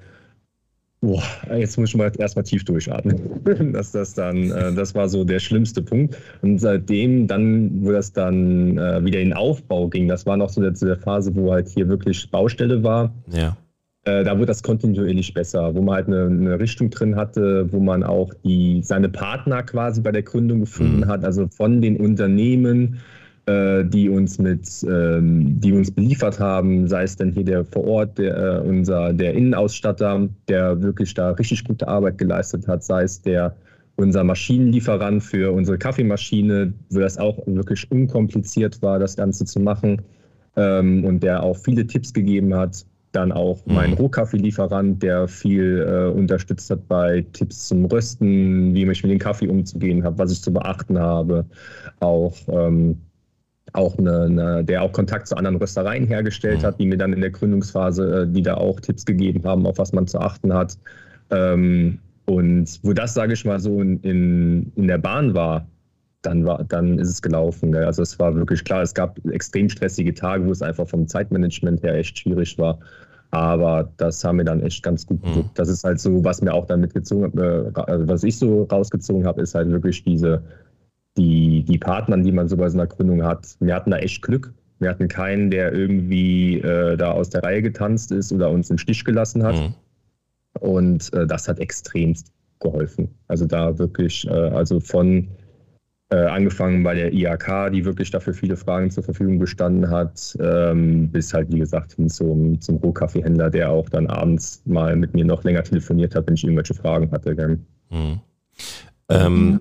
boah, 1.01 1.23
jetzt 1.57 1.77
muss 1.77 1.89
ich 1.89 1.95
mal 1.95 2.11
erstmal 2.17 2.43
tief 2.43 2.63
durchatmen. 2.63 3.41
dass 3.73 3.91
das 3.91 4.13
dann, 4.13 4.51
äh, 4.51 4.73
das 4.73 4.95
war 4.95 5.09
so 5.09 5.23
der 5.23 5.39
schlimmste 5.39 5.81
Punkt. 5.81 6.17
Und 6.41 6.59
seitdem 6.59 7.27
dann, 7.27 7.83
wo 7.83 7.91
das 7.91 8.13
dann 8.13 8.77
äh, 8.77 9.03
wieder 9.03 9.19
in 9.19 9.33
Aufbau 9.33 9.89
ging, 9.89 10.07
das 10.07 10.25
war 10.25 10.37
noch 10.37 10.49
so 10.49 10.61
der, 10.61 10.71
der 10.71 10.97
Phase, 10.97 11.35
wo 11.35 11.51
halt 11.51 11.67
hier 11.67 11.89
wirklich 11.89 12.29
Baustelle 12.29 12.83
war. 12.83 13.13
Ja. 13.27 13.57
Äh, 14.03 14.23
da 14.23 14.35
wurde 14.35 14.47
das 14.47 14.63
kontinuierlich 14.63 15.33
besser, 15.33 15.75
wo 15.75 15.81
man 15.81 15.95
halt 15.95 16.07
eine, 16.07 16.25
eine, 16.25 16.59
Richtung 16.59 16.89
drin 16.89 17.15
hatte, 17.15 17.71
wo 17.71 17.79
man 17.79 18.03
auch 18.03 18.33
die, 18.43 18.81
seine 18.83 19.09
Partner 19.09 19.61
quasi 19.63 20.01
bei 20.01 20.11
der 20.11 20.23
Gründung 20.23 20.61
gefunden 20.61 21.01
mhm. 21.01 21.07
hat, 21.07 21.23
also 21.23 21.47
von 21.47 21.81
den 21.81 21.97
Unternehmen, 21.97 22.99
äh, 23.45 23.84
die 23.86 24.10
uns 24.10 24.38
mit, 24.39 24.67
ähm, 24.88 25.60
die 25.60 25.73
uns 25.73 25.91
beliefert 25.91 26.39
haben, 26.39 26.88
sei 26.88 27.04
es 27.04 27.15
denn 27.15 27.32
hier 27.32 27.43
der 27.43 27.65
vor 27.65 27.86
Ort, 27.86 28.17
der, 28.17 28.38
äh, 28.38 28.60
unser, 28.67 29.13
der 29.13 29.34
Innenausstatter, 29.34 30.30
der 30.47 30.82
wirklich 30.82 31.13
da 31.13 31.32
richtig 31.32 31.63
gute 31.63 31.88
Arbeit 31.88 32.17
geleistet 32.17 32.67
hat, 32.67 32.84
sei 32.84 33.04
es 33.04 33.21
der 33.21 33.56
unser 33.97 34.23
Maschinenlieferant 34.23 35.21
für 35.21 35.51
unsere 35.51 35.77
Kaffeemaschine, 35.77 36.73
wo 36.89 36.99
das 36.99 37.17
auch 37.17 37.38
wirklich 37.45 37.89
unkompliziert 37.91 38.82
war, 38.82 38.99
das 38.99 39.15
Ganze 39.15 39.45
zu 39.45 39.60
machen 39.60 40.01
ähm, 40.56 41.04
und 41.04 41.21
der 41.21 41.43
auch 41.43 41.58
viele 41.58 41.86
Tipps 41.86 42.13
gegeben 42.13 42.56
hat 42.56 42.86
dann 43.12 43.32
auch 43.32 43.65
mhm. 43.65 43.73
mein 43.73 43.93
Rohkaffeelieferant, 43.93 45.01
der 45.04 45.27
viel 45.27 45.86
äh, 45.88 46.17
unterstützt 46.17 46.69
hat 46.69 46.88
bei 46.88 47.25
Tipps 47.34 47.67
zum 47.67 47.86
Rösten, 47.86 48.73
wie 48.73 48.89
ich 48.89 49.04
mit 49.04 49.12
dem 49.12 49.19
Kaffee 49.19 49.47
umzugehen 49.47 50.04
habe, 50.04 50.17
was 50.17 50.32
ich 50.32 50.41
zu 50.41 50.54
beachten 50.54 50.99
habe. 50.99 51.45
Auch, 51.99 52.36
ähm, 52.47 53.01
auch 53.73 53.97
eine, 53.97 54.23
eine, 54.23 54.63
der 54.63 54.84
auch 54.84 54.91
Kontakt 54.91 55.27
zu 55.27 55.36
anderen 55.36 55.57
Röstereien 55.57 56.05
hergestellt 56.05 56.62
mhm. 56.62 56.65
hat, 56.65 56.79
die 56.79 56.86
mir 56.86 56.97
dann 56.97 57.13
in 57.13 57.21
der 57.21 57.29
Gründungsphase, 57.29 58.23
äh, 58.23 58.27
die 58.27 58.41
da 58.41 58.55
auch 58.55 58.79
Tipps 58.79 59.05
gegeben 59.05 59.43
haben, 59.45 59.65
auf 59.65 59.77
was 59.77 59.93
man 59.93 60.07
zu 60.07 60.19
achten 60.19 60.53
hat. 60.53 60.77
Ähm, 61.29 61.99
und 62.25 62.79
wo 62.84 62.93
das, 62.93 63.13
sage 63.13 63.34
ich 63.34 63.45
mal, 63.45 63.60
so 63.60 63.81
in, 63.81 63.99
in, 64.01 64.71
in 64.75 64.88
der 64.88 64.97
Bahn 64.97 65.34
war, 65.34 65.67
dann, 66.21 66.45
war, 66.45 66.63
dann 66.65 66.99
ist 66.99 67.10
es 67.10 67.21
gelaufen. 67.21 67.71
Gell? 67.71 67.86
Also 67.86 68.01
es 68.03 68.19
war 68.19 68.36
wirklich 68.36 68.63
klar, 68.63 68.81
es 68.81 68.93
gab 68.93 69.17
extrem 69.25 69.69
stressige 69.69 70.13
Tage, 70.13 70.45
wo 70.45 70.51
es 70.51 70.62
einfach 70.62 70.88
vom 70.88 71.07
Zeitmanagement 71.07 71.81
her 71.84 71.95
echt 71.95 72.19
schwierig 72.19 72.57
war. 72.57 72.79
Aber 73.31 73.89
das 73.97 74.23
haben 74.23 74.38
wir 74.38 74.45
dann 74.45 74.62
echt 74.62 74.84
ganz 74.84 75.05
gut. 75.05 75.23
Mhm. 75.25 75.49
Das 75.55 75.69
ist 75.69 75.84
halt 75.84 75.99
so, 75.99 76.23
was 76.23 76.41
mir 76.41 76.53
auch 76.53 76.65
dann 76.65 76.81
mitgezogen 76.81 77.38
äh, 77.38 77.71
also 77.73 78.07
was 78.07 78.23
ich 78.23 78.38
so 78.38 78.63
rausgezogen 78.63 79.25
habe, 79.25 79.41
ist 79.41 79.55
halt 79.55 79.69
wirklich 79.69 80.03
diese, 80.03 80.43
die, 81.17 81.63
die 81.63 81.78
Partner, 81.78 82.17
die 82.17 82.32
man 82.32 82.47
so 82.47 82.58
bei 82.58 82.69
so 82.69 82.78
einer 82.78 82.88
Gründung 82.88 83.24
hat. 83.24 83.56
Wir 83.60 83.76
hatten 83.76 83.91
da 83.91 83.97
echt 83.97 84.21
Glück. 84.21 84.54
Wir 84.80 84.89
hatten 84.89 85.08
keinen, 85.08 85.52
der 85.52 85.74
irgendwie 85.74 86.60
äh, 86.60 86.97
da 86.97 87.12
aus 87.12 87.30
der 87.30 87.43
Reihe 87.43 87.62
getanzt 87.62 88.12
ist 88.12 88.32
oder 88.32 88.50
uns 88.50 88.69
im 88.69 88.78
Stich 88.78 89.06
gelassen 89.06 89.43
hat. 89.43 89.56
Mhm. 89.56 89.74
Und 90.60 91.13
äh, 91.13 91.28
das 91.28 91.47
hat 91.47 91.60
extremst 91.60 92.32
geholfen. 92.60 93.10
Also 93.28 93.45
da 93.45 93.78
wirklich, 93.78 94.28
äh, 94.28 94.32
also 94.32 94.80
von 94.80 95.28
äh, 96.10 96.26
angefangen 96.26 96.84
bei 96.84 96.93
der 96.93 97.13
IAK, 97.13 97.71
die 97.71 97.86
wirklich 97.86 98.12
dafür 98.12 98.34
viele 98.34 98.58
Fragen 98.58 98.91
zur 98.91 99.04
Verfügung 99.04 99.39
gestanden 99.39 99.89
hat, 99.89 100.38
ähm, 100.41 101.10
bis 101.10 101.34
halt, 101.34 101.52
wie 101.52 101.60
gesagt, 101.60 101.93
hin 101.93 102.10
zum, 102.10 102.60
zum 102.60 102.78
Rohkaffeehändler, 102.78 103.50
der 103.50 103.69
auch 103.69 103.88
dann 103.88 104.08
abends 104.08 104.62
mal 104.65 104.95
mit 104.95 105.13
mir 105.13 105.26
noch 105.26 105.43
länger 105.43 105.63
telefoniert 105.63 106.15
hat, 106.15 106.28
wenn 106.28 106.34
ich 106.34 106.43
irgendwelche 106.43 106.74
Fragen 106.74 107.12
hatte. 107.12 107.60
Mhm. 107.89 108.19
Ähm, 109.10 109.60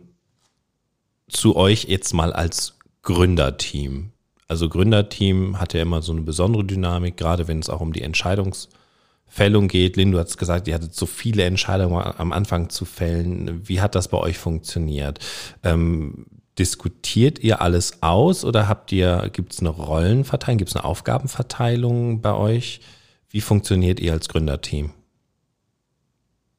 zu 1.31 1.57
euch 1.57 1.85
jetzt 1.85 2.13
mal 2.13 2.33
als 2.33 2.79
Gründerteam. 3.03 4.11
Also 4.49 4.69
Gründerteam 4.69 5.61
hat 5.61 5.75
ja 5.75 5.83
immer 5.83 6.03
so 6.03 6.13
eine 6.13 6.23
besondere 6.23 6.65
Dynamik, 6.65 7.17
gerade 7.17 7.47
wenn 7.49 7.61
es 7.61 7.71
auch 7.71 7.81
um 7.81 7.93
die 7.93 8.03
Entscheidungsfällung 8.03 9.69
geht. 9.69 9.97
Lynn, 9.97 10.11
du 10.11 10.19
hast 10.19 10.39
gesagt, 10.39 10.67
ihr 10.67 10.75
hattet 10.75 10.95
so 10.95 11.07
viele 11.07 11.45
Entscheidungen 11.45 12.03
am 12.03 12.33
Anfang 12.33 12.69
zu 12.69 12.85
fällen. 12.85 13.69
Wie 13.69 13.81
hat 13.81 13.95
das 13.95 14.09
bei 14.09 14.19
euch 14.19 14.39
funktioniert? 14.39 15.21
Ähm, 15.63 16.27
diskutiert 16.59 17.39
ihr 17.39 17.63
alles 17.63 18.03
aus 18.03 18.45
oder 18.45 18.69
habt 18.69 18.91
ihr, 18.93 19.31
gibt 19.33 19.53
es 19.53 19.61
eine 19.61 19.69
Rollenverteilung, 19.69 20.59
gibt 20.59 20.71
es 20.71 20.77
eine 20.77 20.85
Aufgabenverteilung 20.85 22.21
bei 22.21 22.35
euch? 22.35 22.81
Wie 23.29 23.41
funktioniert 23.41 24.01
ihr 24.01 24.13
als 24.13 24.29
Gründerteam? 24.29 24.91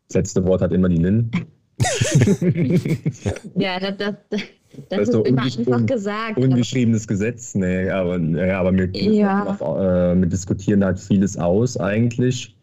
Das 0.08 0.16
letzte 0.16 0.46
Wort 0.46 0.62
hat 0.62 0.72
immer 0.72 0.90
die 0.90 0.98
Lynn. 0.98 1.32
Ja, 3.56 3.80
das, 3.80 3.98
das, 3.98 4.16
das, 4.30 4.42
das 4.90 5.00
ist, 5.00 5.16
ist 5.16 5.28
immer 5.28 5.44
einfach 5.44 5.86
gesagt. 5.86 6.38
Ungeschriebenes 6.38 7.08
Gesetz, 7.08 7.56
nee, 7.56 7.90
aber, 7.90 8.18
ja, 8.20 8.60
aber 8.60 8.74
wir, 8.74 8.90
ja. 8.94 9.56
äh, 9.60 10.20
wir 10.20 10.28
diskutieren 10.28 10.84
halt 10.84 11.00
vieles 11.00 11.38
aus 11.38 11.78
eigentlich. 11.78 12.56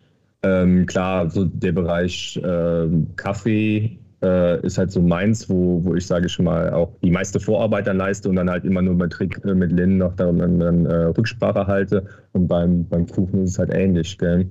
Ähm, 0.43 0.87
klar, 0.87 1.31
so 1.31 1.45
der 1.45 1.73
Bereich 1.73 2.37
äh, 2.43 2.89
Kaffee 3.17 3.99
äh, 4.23 4.65
ist 4.65 4.79
halt 4.79 4.91
so 4.91 5.01
meins, 5.01 5.49
wo, 5.49 5.85
wo 5.85 5.95
ich 5.95 6.07
sage 6.07 6.29
schon 6.29 6.45
mal 6.45 6.73
auch 6.73 6.91
die 7.03 7.11
meiste 7.11 7.41
Vorarbeit 7.41 7.87
dann 7.87 7.99
leiste 7.99 8.29
und 8.29 8.37
dann 8.37 8.51
halt 8.51 8.65
immer 8.65 8.83
nur 8.83 8.95
mit 8.95 9.13
Trick 9.13 9.41
äh, 9.45 9.55
mit 9.55 9.73
Lynn 9.73 9.99
noch 9.99 10.15
dann, 10.17 10.39
dann, 10.39 10.59
dann 10.59 10.87
äh, 10.87 10.95
Rücksprache 11.07 11.67
halte. 11.67 12.05
Und 12.33 12.49
beim, 12.49 12.85
beim 12.89 13.07
Kuchen 13.07 13.45
ist 13.45 13.51
es 13.51 13.59
halt 13.59 13.73
ähnlich, 13.75 14.17
gell? 14.19 14.49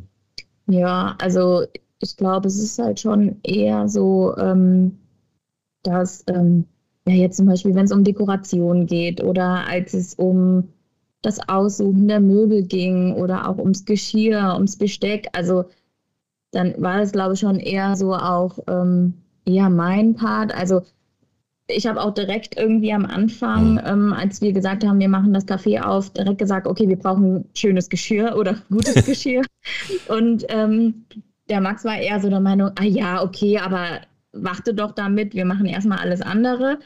Ja, 0.68 1.16
also 1.20 1.64
ich 2.00 2.18
glaube, 2.18 2.48
es 2.48 2.62
ist 2.62 2.80
halt 2.80 3.00
schon 3.00 3.38
eher 3.44 3.88
so, 3.88 4.36
ähm, 4.38 4.98
dass 5.84 6.24
ähm, 6.28 6.66
ja 7.08 7.14
jetzt 7.16 7.38
zum 7.38 7.46
Beispiel, 7.46 7.76
wenn 7.76 7.86
es 7.86 7.92
um 7.92 8.04
Dekoration 8.04 8.86
geht 8.86 9.24
oder 9.24 9.68
als 9.68 9.94
es 9.94 10.14
um 10.14 10.70
das 11.22 11.50
Aussuchen 11.50 12.08
der 12.08 12.20
Möbel 12.20 12.64
ging 12.64 13.14
oder 13.14 13.50
auch 13.50 13.58
ums 13.58 13.86
Geschirr, 13.86 14.54
ums 14.56 14.78
Besteck, 14.78 15.28
also 15.34 15.66
dann 16.52 16.76
war 16.82 17.02
es, 17.02 17.12
glaube 17.12 17.34
ich, 17.34 17.40
schon 17.40 17.60
eher 17.60 17.96
so 17.96 18.14
auch 18.14 18.60
ähm, 18.68 19.14
eher 19.46 19.70
mein 19.70 20.16
Part. 20.16 20.54
Also 20.54 20.84
ich 21.68 21.86
habe 21.86 22.02
auch 22.02 22.14
direkt 22.14 22.58
irgendwie 22.58 22.94
am 22.94 23.06
Anfang, 23.06 23.74
mhm. 23.74 23.82
ähm, 23.86 24.14
als 24.14 24.42
wir 24.42 24.54
gesagt 24.54 24.86
haben, 24.86 25.00
wir 25.00 25.10
machen 25.10 25.34
das 25.34 25.48
Café 25.48 25.82
auf, 25.82 26.12
direkt 26.12 26.38
gesagt, 26.38 26.68
okay, 26.68 26.88
wir 26.88 26.98
brauchen 26.98 27.46
schönes 27.54 27.90
Geschirr 27.90 28.36
oder 28.38 28.56
gutes 28.70 28.96
Geschirr. 29.06 29.44
Und 30.08 30.46
ähm, 30.50 31.06
der 31.50 31.62
Max 31.62 31.86
war 31.86 31.98
eher 31.98 32.20
so 32.20 32.30
der 32.30 32.40
Meinung, 32.40 32.72
ah 32.76 32.84
ja, 32.84 33.24
okay, 33.24 33.58
aber 33.58 34.02
warte 34.34 34.74
doch 34.74 34.92
damit, 34.92 35.34
wir 35.34 35.46
machen 35.46 35.66
erstmal 35.66 36.00
alles 36.00 36.22
andere. 36.22 36.80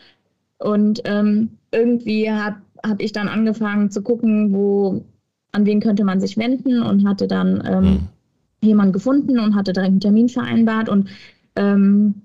Und 0.57 1.01
ähm, 1.05 1.57
irgendwie 1.71 2.29
habe 2.29 2.57
hab 2.83 3.01
ich 3.01 3.11
dann 3.11 3.27
angefangen 3.27 3.89
zu 3.89 4.01
gucken, 4.01 4.53
wo, 4.53 5.03
an 5.51 5.65
wen 5.65 5.79
könnte 5.79 6.03
man 6.03 6.19
sich 6.19 6.37
wenden 6.37 6.81
und 6.81 7.07
hatte 7.07 7.27
dann 7.27 7.63
ähm, 7.65 7.83
mhm. 7.83 8.07
jemanden 8.61 8.93
gefunden 8.93 9.39
und 9.39 9.55
hatte 9.55 9.73
direkt 9.73 9.91
einen 9.91 9.99
Termin 9.99 10.29
vereinbart. 10.29 10.89
Und 10.89 11.09
ähm, 11.55 12.15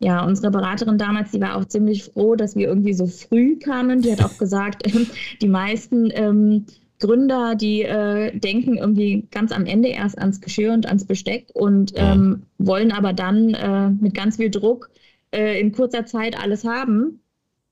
ja, 0.00 0.24
unsere 0.24 0.50
Beraterin 0.50 0.98
damals, 0.98 1.32
die 1.32 1.40
war 1.40 1.56
auch 1.56 1.64
ziemlich 1.64 2.04
froh, 2.04 2.36
dass 2.36 2.56
wir 2.56 2.68
irgendwie 2.68 2.94
so 2.94 3.06
früh 3.06 3.58
kamen. 3.58 4.02
Die 4.02 4.12
hat 4.12 4.24
auch 4.24 4.38
gesagt, 4.38 4.82
die 5.42 5.48
meisten 5.48 6.10
ähm, 6.12 6.66
Gründer, 6.98 7.54
die 7.54 7.82
äh, 7.82 8.36
denken 8.36 8.76
irgendwie 8.76 9.26
ganz 9.30 9.52
am 9.52 9.66
Ende 9.66 9.88
erst 9.88 10.18
ans 10.18 10.40
Geschirr 10.40 10.72
und 10.72 10.86
ans 10.86 11.04
Besteck 11.04 11.48
und 11.54 11.92
ähm, 11.94 12.42
wollen 12.58 12.92
aber 12.92 13.12
dann 13.12 13.54
äh, 13.54 13.90
mit 13.90 14.14
ganz 14.14 14.36
viel 14.36 14.50
Druck 14.50 14.90
äh, 15.30 15.60
in 15.60 15.72
kurzer 15.72 16.06
Zeit 16.06 16.40
alles 16.40 16.64
haben. 16.64 17.20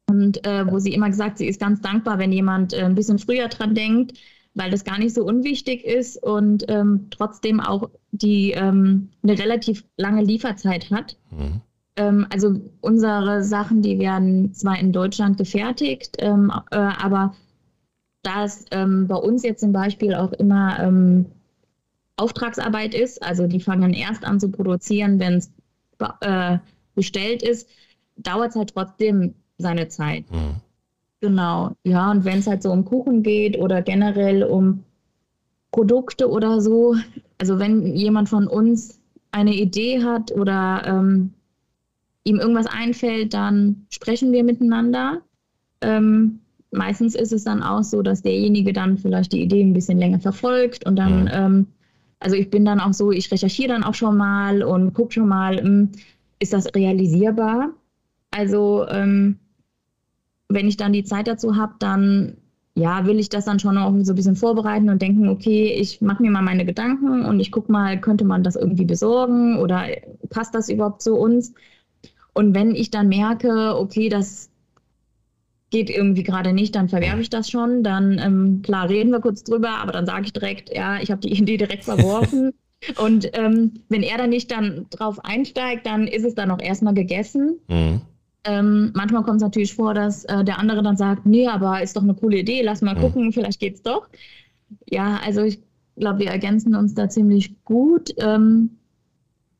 Und 0.08 0.46
äh, 0.46 0.70
wo 0.70 0.78
sie 0.78 0.92
immer 0.92 1.08
gesagt, 1.10 1.38
sie 1.38 1.48
ist 1.48 1.60
ganz 1.60 1.80
dankbar, 1.80 2.18
wenn 2.18 2.30
jemand 2.30 2.72
äh, 2.72 2.82
ein 2.82 2.94
bisschen 2.94 3.18
früher 3.18 3.48
dran 3.48 3.74
denkt, 3.74 4.16
weil 4.54 4.70
das 4.70 4.84
gar 4.84 4.98
nicht 4.98 5.14
so 5.14 5.24
unwichtig 5.24 5.84
ist 5.84 6.22
und 6.22 6.64
ähm, 6.68 7.08
trotzdem 7.10 7.60
auch 7.60 7.90
die 8.12 8.52
ähm, 8.52 9.08
eine 9.22 9.38
relativ 9.38 9.84
lange 9.96 10.22
Lieferzeit 10.22 10.90
hat. 10.90 11.16
Mhm. 11.30 11.60
Ähm, 11.96 12.26
also 12.30 12.60
unsere 12.80 13.42
Sachen, 13.42 13.82
die 13.82 13.98
werden 13.98 14.54
zwar 14.54 14.78
in 14.78 14.92
Deutschland 14.92 15.38
gefertigt, 15.38 16.16
ähm, 16.20 16.52
äh, 16.70 16.76
aber 16.76 17.34
da 18.26 18.44
es 18.44 18.64
ähm, 18.72 19.06
bei 19.06 19.16
uns 19.16 19.42
jetzt 19.42 19.60
zum 19.60 19.72
Beispiel 19.72 20.14
auch 20.14 20.32
immer 20.32 20.78
ähm, 20.80 21.26
Auftragsarbeit 22.16 22.94
ist, 22.94 23.22
also 23.22 23.46
die 23.46 23.60
fangen 23.60 23.92
erst 23.92 24.24
an 24.24 24.40
zu 24.40 24.50
produzieren, 24.50 25.20
wenn 25.20 25.34
es 25.34 25.52
äh, 26.20 26.58
bestellt 26.94 27.42
ist, 27.42 27.68
dauert 28.16 28.50
es 28.50 28.56
halt 28.56 28.74
trotzdem 28.74 29.34
seine 29.58 29.88
Zeit. 29.88 30.30
Mhm. 30.30 30.56
Genau, 31.20 31.72
ja, 31.84 32.10
und 32.10 32.24
wenn 32.24 32.40
es 32.40 32.46
halt 32.46 32.62
so 32.62 32.70
um 32.72 32.84
Kuchen 32.84 33.22
geht 33.22 33.58
oder 33.58 33.82
generell 33.82 34.42
um 34.42 34.84
Produkte 35.70 36.30
oder 36.30 36.60
so, 36.60 36.96
also 37.38 37.58
wenn 37.58 37.94
jemand 37.94 38.28
von 38.28 38.48
uns 38.48 39.00
eine 39.30 39.54
Idee 39.54 40.02
hat 40.02 40.32
oder 40.32 40.82
ähm, 40.86 41.32
ihm 42.24 42.40
irgendwas 42.40 42.66
einfällt, 42.66 43.34
dann 43.34 43.86
sprechen 43.90 44.32
wir 44.32 44.42
miteinander. 44.42 45.22
Ähm, 45.80 46.40
meistens 46.76 47.14
ist 47.14 47.32
es 47.32 47.44
dann 47.44 47.62
auch 47.62 47.82
so, 47.82 48.02
dass 48.02 48.22
derjenige 48.22 48.72
dann 48.72 48.98
vielleicht 48.98 49.32
die 49.32 49.42
Idee 49.42 49.62
ein 49.62 49.72
bisschen 49.72 49.98
länger 49.98 50.20
verfolgt 50.20 50.86
und 50.86 50.96
dann, 50.96 51.22
mhm. 51.22 51.30
ähm, 51.32 51.66
also 52.20 52.36
ich 52.36 52.50
bin 52.50 52.64
dann 52.64 52.80
auch 52.80 52.92
so, 52.92 53.12
ich 53.12 53.30
recherchiere 53.30 53.68
dann 53.68 53.84
auch 53.84 53.94
schon 53.94 54.16
mal 54.16 54.62
und 54.62 54.94
gucke 54.94 55.12
schon 55.12 55.28
mal, 55.28 55.58
hm, 55.58 55.90
ist 56.38 56.52
das 56.52 56.74
realisierbar? 56.74 57.70
Also 58.30 58.86
ähm, 58.88 59.38
wenn 60.48 60.68
ich 60.68 60.76
dann 60.76 60.92
die 60.92 61.04
Zeit 61.04 61.26
dazu 61.26 61.56
habe, 61.56 61.74
dann 61.78 62.36
ja, 62.74 63.06
will 63.06 63.18
ich 63.18 63.30
das 63.30 63.46
dann 63.46 63.58
schon 63.58 63.78
auch 63.78 63.92
so 64.02 64.12
ein 64.12 64.16
bisschen 64.16 64.36
vorbereiten 64.36 64.90
und 64.90 65.00
denken, 65.00 65.28
okay, 65.28 65.72
ich 65.72 66.02
mache 66.02 66.22
mir 66.22 66.30
mal 66.30 66.42
meine 66.42 66.66
Gedanken 66.66 67.24
und 67.24 67.40
ich 67.40 67.50
gucke 67.50 67.72
mal, 67.72 67.98
könnte 67.98 68.26
man 68.26 68.42
das 68.42 68.54
irgendwie 68.54 68.84
besorgen 68.84 69.56
oder 69.58 69.86
passt 70.28 70.54
das 70.54 70.68
überhaupt 70.68 71.00
zu 71.00 71.14
uns? 71.14 71.54
Und 72.34 72.54
wenn 72.54 72.74
ich 72.74 72.90
dann 72.90 73.08
merke, 73.08 73.74
okay, 73.78 74.10
das 74.10 74.50
geht 75.76 75.90
irgendwie 75.90 76.22
gerade 76.22 76.54
nicht, 76.54 76.74
dann 76.74 76.88
verwerfe 76.88 77.20
ich 77.20 77.28
das 77.28 77.50
schon. 77.50 77.82
Dann, 77.82 78.18
ähm, 78.18 78.62
klar, 78.62 78.88
reden 78.88 79.10
wir 79.10 79.20
kurz 79.20 79.44
drüber, 79.44 79.72
aber 79.78 79.92
dann 79.92 80.06
sage 80.06 80.24
ich 80.24 80.32
direkt, 80.32 80.74
ja, 80.74 80.98
ich 81.00 81.10
habe 81.10 81.20
die 81.20 81.32
Idee 81.38 81.58
direkt 81.58 81.84
verworfen. 81.84 82.52
Und 82.98 83.28
ähm, 83.34 83.72
wenn 83.90 84.02
er 84.02 84.16
dann 84.16 84.30
nicht 84.30 84.50
dann 84.50 84.86
drauf 84.90 85.22
einsteigt, 85.24 85.86
dann 85.86 86.06
ist 86.06 86.24
es 86.24 86.34
dann 86.34 86.50
auch 86.50 86.60
erstmal 86.60 86.94
gegessen. 86.94 87.58
Mhm. 87.68 88.00
Ähm, 88.44 88.92
manchmal 88.94 89.22
kommt 89.22 89.36
es 89.36 89.42
natürlich 89.42 89.74
vor, 89.74 89.92
dass 89.92 90.24
äh, 90.24 90.44
der 90.44 90.58
andere 90.58 90.82
dann 90.82 90.96
sagt, 90.96 91.26
nee, 91.26 91.46
aber 91.46 91.82
ist 91.82 91.96
doch 91.96 92.02
eine 92.02 92.14
coole 92.14 92.38
Idee, 92.38 92.62
lass 92.62 92.80
mal 92.80 92.94
mhm. 92.94 93.00
gucken, 93.00 93.32
vielleicht 93.32 93.60
geht's 93.60 93.82
doch. 93.82 94.08
Ja, 94.88 95.20
also 95.26 95.42
ich 95.42 95.60
glaube, 95.98 96.20
wir 96.20 96.30
ergänzen 96.30 96.74
uns 96.74 96.94
da 96.94 97.08
ziemlich 97.08 97.62
gut. 97.64 98.14
Ähm, 98.18 98.70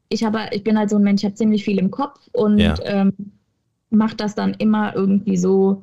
ich 0.09 0.25
habe, 0.25 0.49
ich 0.53 0.62
bin 0.64 0.79
halt 0.79 0.89
so 0.89 0.97
ein 0.97 1.03
Mensch, 1.03 1.23
ich 1.23 1.27
habe 1.27 1.35
ziemlich 1.35 1.64
viel 1.64 1.79
im 1.79 1.91
Kopf 1.91 2.21
und 2.33 2.59
ja. 2.59 2.75
ähm, 2.85 3.12
mache 3.91 4.17
das 4.17 4.35
dann 4.35 4.55
immer 4.55 4.95
irgendwie 4.95 5.37
so 5.37 5.83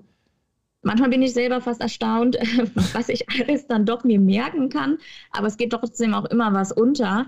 Manchmal 0.83 1.09
bin 1.09 1.21
ich 1.21 1.33
selber 1.33 1.61
fast 1.61 1.81
erstaunt, 1.81 2.37
was 2.93 3.09
ich 3.09 3.25
alles 3.29 3.67
dann 3.67 3.85
doch 3.85 4.03
mir 4.03 4.19
merken 4.19 4.69
kann, 4.69 4.97
aber 5.31 5.47
es 5.47 5.57
geht 5.57 5.71
trotzdem 5.71 6.13
auch 6.13 6.25
immer 6.25 6.53
was 6.53 6.71
unter. 6.71 7.27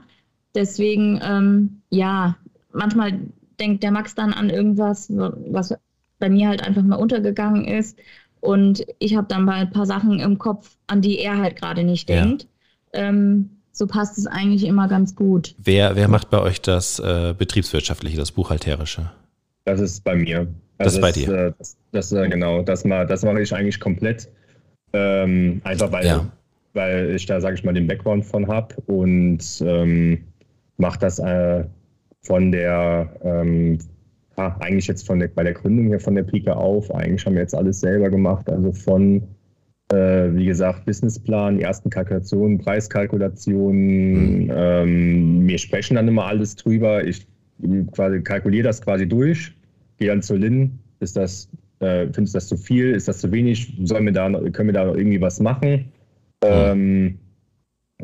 Deswegen, 0.53 1.19
ähm, 1.23 1.81
ja, 1.89 2.37
manchmal 2.71 3.19
denkt 3.59 3.83
der 3.83 3.91
Max 3.91 4.15
dann 4.15 4.33
an 4.33 4.49
irgendwas, 4.49 5.09
was 5.09 5.73
bei 6.19 6.29
mir 6.29 6.49
halt 6.49 6.65
einfach 6.65 6.83
mal 6.83 6.95
untergegangen 6.95 7.65
ist. 7.65 7.97
Und 8.41 8.85
ich 8.99 9.15
habe 9.15 9.27
dann 9.27 9.43
mal 9.43 9.61
ein 9.61 9.71
paar 9.71 9.85
Sachen 9.85 10.19
im 10.19 10.37
Kopf, 10.37 10.77
an 10.87 11.01
die 11.01 11.19
er 11.19 11.37
halt 11.37 11.55
gerade 11.55 11.83
nicht 11.83 12.09
ja. 12.09 12.21
denkt. 12.21 12.47
Ähm, 12.93 13.49
so 13.71 13.87
passt 13.87 14.17
es 14.17 14.27
eigentlich 14.27 14.65
immer 14.65 14.87
ganz 14.87 15.15
gut. 15.15 15.55
Wer, 15.57 15.95
wer 15.95 16.07
macht 16.07 16.29
bei 16.29 16.39
euch 16.39 16.61
das 16.61 16.99
äh, 16.99 17.33
Betriebswirtschaftliche, 17.37 18.17
das 18.17 18.31
Buchhalterische? 18.31 19.11
Das 19.65 19.79
ist 19.79 20.03
bei 20.03 20.15
mir. 20.15 20.47
Also 20.77 20.77
das 20.77 20.93
ist 20.93 21.01
bei 21.01 21.11
dir. 21.11 21.47
Äh, 21.47 21.53
das, 21.57 21.77
das, 21.91 22.11
äh, 22.11 22.29
genau, 22.29 22.61
das, 22.61 22.83
das 22.83 23.23
mache 23.23 23.41
ich 23.41 23.53
eigentlich 23.53 23.79
komplett. 23.79 24.29
Ähm, 24.93 25.61
einfach 25.63 25.91
weil, 25.91 26.05
ja. 26.05 26.31
weil 26.73 27.15
ich 27.15 27.25
da, 27.25 27.41
sage 27.41 27.55
ich 27.55 27.63
mal, 27.63 27.73
den 27.73 27.87
Background 27.87 28.25
von 28.25 28.47
habe 28.47 28.75
und 28.85 29.43
ähm, 29.65 30.19
mache 30.77 30.99
das 30.99 31.19
äh, 31.19 31.65
von 32.21 32.51
der, 32.51 33.09
ähm, 33.23 33.79
ah, 34.35 34.55
eigentlich 34.59 34.87
jetzt 34.87 35.05
von 35.05 35.19
der, 35.19 35.29
bei 35.29 35.43
der 35.43 35.53
Gründung 35.53 35.87
hier 35.87 35.99
von 35.99 36.15
der 36.15 36.23
Pike 36.23 36.55
auf. 36.55 36.93
Eigentlich 36.93 37.25
haben 37.25 37.33
wir 37.33 37.41
jetzt 37.41 37.55
alles 37.55 37.79
selber 37.79 38.09
gemacht. 38.09 38.49
Also 38.49 38.71
von, 38.71 39.23
äh, 39.91 40.29
wie 40.31 40.45
gesagt, 40.45 40.85
Businessplan, 40.85 41.59
ersten 41.59 41.89
Kalkulationen, 41.89 42.59
Preiskalkulationen. 42.59 44.45
Mhm. 44.45 44.51
Ähm, 44.53 45.47
wir 45.47 45.57
sprechen 45.57 45.95
dann 45.95 46.07
immer 46.07 46.25
alles 46.25 46.55
drüber. 46.55 47.03
Ich 47.03 47.25
quasi 47.91 48.21
kalkuliere 48.21 48.65
das 48.65 48.81
quasi 48.81 49.07
durch 49.07 49.54
gehe 49.97 50.09
dann 50.09 50.21
zu 50.21 50.35
Lin, 50.35 50.79
ist 50.99 51.15
das, 51.15 51.49
äh, 51.79 52.07
findest 52.11 52.33
du 52.33 52.37
das 52.37 52.47
zu 52.47 52.57
viel, 52.57 52.91
ist 52.91 53.07
das 53.07 53.19
zu 53.19 53.31
wenig, 53.31 53.77
sollen 53.83 54.05
wir 54.05 54.13
da, 54.13 54.29
können 54.51 54.69
wir 54.69 54.73
da 54.73 54.85
noch 54.85 54.95
irgendwie 54.95 55.21
was 55.21 55.39
machen? 55.39 55.91
Ähm, 56.41 57.19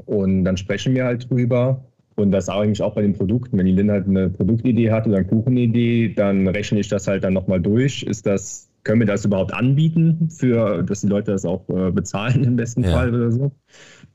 und 0.05 0.43
dann 0.43 0.57
sprechen 0.57 0.95
wir 0.95 1.05
halt 1.05 1.29
drüber. 1.29 1.85
Und 2.15 2.31
das 2.31 2.49
eigentlich 2.49 2.81
auch 2.81 2.93
bei 2.93 3.01
den 3.01 3.13
Produkten. 3.13 3.57
Wenn 3.57 3.65
die 3.65 3.71
Lin 3.71 3.89
halt 3.89 4.07
eine 4.07 4.29
Produktidee 4.29 4.91
hat 4.91 5.07
oder 5.07 5.17
eine 5.17 5.25
Kuchenidee, 5.25 6.13
dann 6.13 6.47
rechne 6.47 6.79
ich 6.79 6.89
das 6.89 7.07
halt 7.07 7.23
dann 7.23 7.33
nochmal 7.33 7.61
durch. 7.61 8.03
Ist 8.03 8.25
das, 8.25 8.69
können 8.83 8.99
wir 8.99 9.07
das 9.07 9.25
überhaupt 9.25 9.53
anbieten, 9.53 10.29
für, 10.29 10.83
dass 10.83 11.01
die 11.01 11.07
Leute 11.07 11.31
das 11.31 11.45
auch 11.45 11.67
äh, 11.69 11.89
bezahlen 11.89 12.43
im 12.43 12.57
besten 12.57 12.83
ja. 12.83 12.91
Fall 12.91 13.15
oder 13.15 13.31
so? 13.31 13.51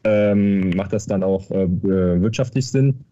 Ähm, 0.05 0.71
macht 0.71 0.93
das 0.93 1.07
dann 1.07 1.23
auch 1.23 1.51
äh, 1.51 1.67
wirtschaftlich 1.83 2.71
Sinn? 2.71 3.05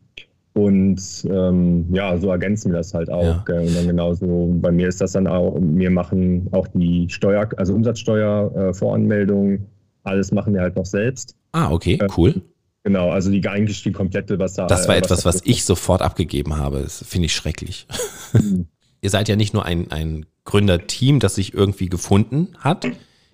Und 0.55 1.27
ähm, 1.29 1.87
ja, 1.93 2.17
so 2.17 2.31
ergänzen 2.31 2.71
wir 2.71 2.79
das 2.79 2.95
halt 2.95 3.11
auch. 3.11 3.47
Ja. 3.49 3.61
Und 3.61 3.77
dann 3.77 3.87
genauso, 3.89 4.55
bei 4.61 4.71
mir 4.71 4.87
ist 4.87 5.01
das 5.01 5.13
dann 5.13 5.27
auch, 5.27 5.57
wir 5.61 5.91
machen 5.91 6.49
auch 6.53 6.69
die 6.69 7.09
Steuer, 7.11 7.49
also 7.57 7.75
Umsatzsteuervoranmeldung, 7.75 9.53
äh, 9.53 9.61
alles 10.05 10.31
machen 10.31 10.55
wir 10.55 10.61
halt 10.61 10.77
noch 10.77 10.87
selbst. 10.87 11.35
Ah, 11.51 11.73
okay, 11.73 11.99
äh, 12.01 12.07
cool. 12.17 12.41
Genau, 12.85 13.11
also 13.11 13.31
die 13.31 13.47
eigentlich 13.49 13.83
die 13.83 13.93
komplette, 13.93 14.39
was 14.39 14.55
da. 14.55 14.67
Das 14.67 14.87
war 14.87 14.97
etwas, 14.97 15.25
was, 15.25 15.37
was 15.37 15.43
ich 15.45 15.65
sofort 15.65 16.03
abgegeben 16.03 16.57
habe. 16.57 16.83
Das 16.83 17.05
finde 17.05 17.27
ich 17.27 17.35
schrecklich. 17.35 17.89
Mhm. 18.33 18.67
ihr 19.01 19.11
seid 19.11 19.29
ja 19.29 19.35
nicht 19.35 19.55
nur 19.55 19.65
ein, 19.65 19.91
ein 19.91 20.27
Gründerteam, 20.45 21.19
das 21.19 21.35
sich 21.35 21.53
irgendwie 21.53 21.89
gefunden 21.89 22.49
hat, 22.61 22.87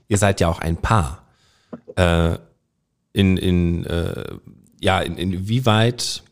ihr 0.09 0.17
seid 0.17 0.41
ja 0.41 0.49
auch 0.49 0.61
ein 0.61 0.77
Paar. 0.79 1.27
Äh, 1.97 2.39
in, 3.13 3.37
in, 3.37 3.85
äh, 3.85 4.25
ja, 4.81 5.01
in, 5.01 5.17
inwieweit 5.17 6.23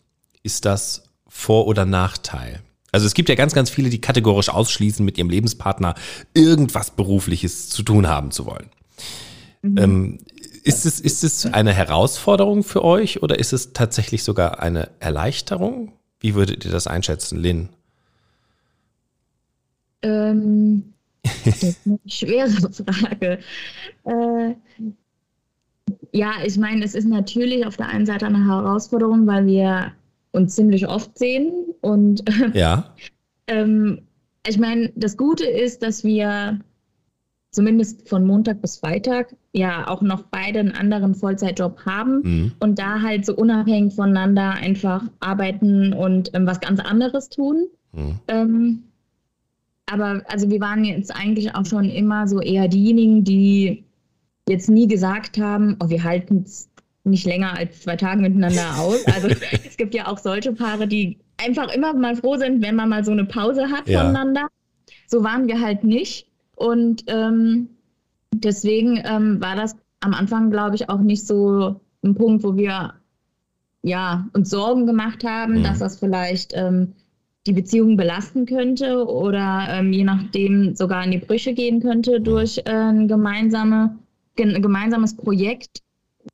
ist 0.48 0.64
das 0.64 1.02
Vor- 1.28 1.66
oder 1.66 1.84
Nachteil? 1.84 2.62
Also 2.90 3.04
es 3.04 3.12
gibt 3.12 3.28
ja 3.28 3.34
ganz, 3.34 3.52
ganz 3.52 3.68
viele, 3.68 3.90
die 3.90 4.00
kategorisch 4.00 4.48
ausschließen, 4.48 5.04
mit 5.04 5.18
ihrem 5.18 5.28
Lebenspartner 5.28 5.94
irgendwas 6.32 6.90
Berufliches 6.90 7.68
zu 7.68 7.82
tun 7.82 8.08
haben 8.08 8.30
zu 8.30 8.46
wollen. 8.46 8.70
Mhm. 9.60 9.76
Ähm, 9.76 10.18
ist, 10.64 10.86
es, 10.86 11.00
ist 11.00 11.22
es 11.22 11.44
eine 11.44 11.74
Herausforderung 11.74 12.64
für 12.64 12.82
euch 12.82 13.22
oder 13.22 13.38
ist 13.38 13.52
es 13.52 13.74
tatsächlich 13.74 14.22
sogar 14.22 14.60
eine 14.60 14.88
Erleichterung? 15.00 15.92
Wie 16.18 16.34
würdet 16.34 16.64
ihr 16.64 16.70
das 16.70 16.86
einschätzen, 16.86 17.38
Lynn? 17.38 17.68
Ähm, 20.00 20.94
das 21.44 21.62
ist 21.62 21.80
eine 21.84 21.98
schwere 22.06 22.50
Frage. 22.72 23.38
Äh, 24.04 24.54
ja, 26.12 26.32
ich 26.42 26.56
meine, 26.56 26.82
es 26.86 26.94
ist 26.94 27.06
natürlich 27.06 27.66
auf 27.66 27.76
der 27.76 27.88
einen 27.88 28.06
Seite 28.06 28.24
eine 28.24 28.46
Herausforderung, 28.46 29.26
weil 29.26 29.44
wir 29.46 29.92
uns 30.32 30.54
ziemlich 30.54 30.88
oft 30.88 31.18
sehen. 31.18 31.52
Und 31.80 32.22
ja. 32.54 32.94
ähm, 33.46 34.02
ich 34.46 34.58
meine, 34.58 34.92
das 34.96 35.16
Gute 35.16 35.44
ist, 35.44 35.82
dass 35.82 36.04
wir 36.04 36.60
zumindest 37.50 38.08
von 38.08 38.26
Montag 38.26 38.60
bis 38.60 38.78
Freitag 38.78 39.34
ja 39.52 39.88
auch 39.88 40.02
noch 40.02 40.22
beide 40.24 40.60
einen 40.60 40.72
anderen 40.72 41.14
Vollzeitjob 41.14 41.84
haben 41.86 42.20
mhm. 42.22 42.52
und 42.60 42.78
da 42.78 43.00
halt 43.00 43.24
so 43.24 43.34
unabhängig 43.34 43.94
voneinander 43.94 44.52
einfach 44.52 45.04
arbeiten 45.20 45.92
und 45.92 46.30
ähm, 46.34 46.46
was 46.46 46.60
ganz 46.60 46.80
anderes 46.80 47.30
tun. 47.30 47.66
Mhm. 47.92 48.18
Ähm, 48.28 48.82
aber 49.90 50.22
also 50.28 50.50
wir 50.50 50.60
waren 50.60 50.84
jetzt 50.84 51.14
eigentlich 51.14 51.54
auch 51.54 51.64
schon 51.64 51.86
immer 51.86 52.28
so 52.28 52.40
eher 52.40 52.68
diejenigen, 52.68 53.24
die 53.24 53.84
jetzt 54.48 54.68
nie 54.68 54.86
gesagt 54.86 55.38
haben, 55.38 55.76
oh, 55.82 55.88
wir 55.88 56.04
halten 56.04 56.42
es 56.44 56.68
nicht 57.08 57.26
länger 57.26 57.56
als 57.56 57.82
zwei 57.82 57.96
Tage 57.96 58.20
miteinander 58.20 58.78
aus. 58.78 59.04
Also 59.06 59.28
es 59.66 59.76
gibt 59.76 59.94
ja 59.94 60.06
auch 60.08 60.18
solche 60.18 60.52
Paare, 60.52 60.86
die 60.86 61.18
einfach 61.36 61.72
immer 61.72 61.94
mal 61.94 62.16
froh 62.16 62.36
sind, 62.36 62.62
wenn 62.62 62.76
man 62.76 62.88
mal 62.88 63.04
so 63.04 63.12
eine 63.12 63.24
Pause 63.24 63.70
hat 63.70 63.88
ja. 63.88 64.00
voneinander. 64.00 64.48
So 65.06 65.24
waren 65.24 65.46
wir 65.48 65.60
halt 65.60 65.84
nicht. 65.84 66.26
Und 66.54 67.04
ähm, 67.06 67.68
deswegen 68.32 69.02
ähm, 69.04 69.40
war 69.40 69.56
das 69.56 69.76
am 70.00 70.14
Anfang, 70.14 70.50
glaube 70.50 70.76
ich, 70.76 70.88
auch 70.88 71.00
nicht 71.00 71.26
so 71.26 71.80
ein 72.02 72.14
Punkt, 72.14 72.44
wo 72.44 72.56
wir 72.56 72.94
ja, 73.82 74.28
uns 74.32 74.50
Sorgen 74.50 74.86
gemacht 74.86 75.24
haben, 75.24 75.58
mhm. 75.58 75.62
dass 75.62 75.78
das 75.78 75.98
vielleicht 75.98 76.52
ähm, 76.54 76.94
die 77.46 77.52
Beziehung 77.52 77.96
belasten 77.96 78.44
könnte 78.46 79.06
oder 79.06 79.66
ähm, 79.70 79.92
je 79.92 80.04
nachdem 80.04 80.74
sogar 80.74 81.04
in 81.04 81.12
die 81.12 81.18
Brüche 81.18 81.54
gehen 81.54 81.80
könnte 81.80 82.20
mhm. 82.20 82.24
durch 82.24 82.58
äh, 82.58 82.70
ein 82.70 83.08
gemeinsame, 83.08 83.98
gemeinsames 84.36 85.16
Projekt 85.16 85.80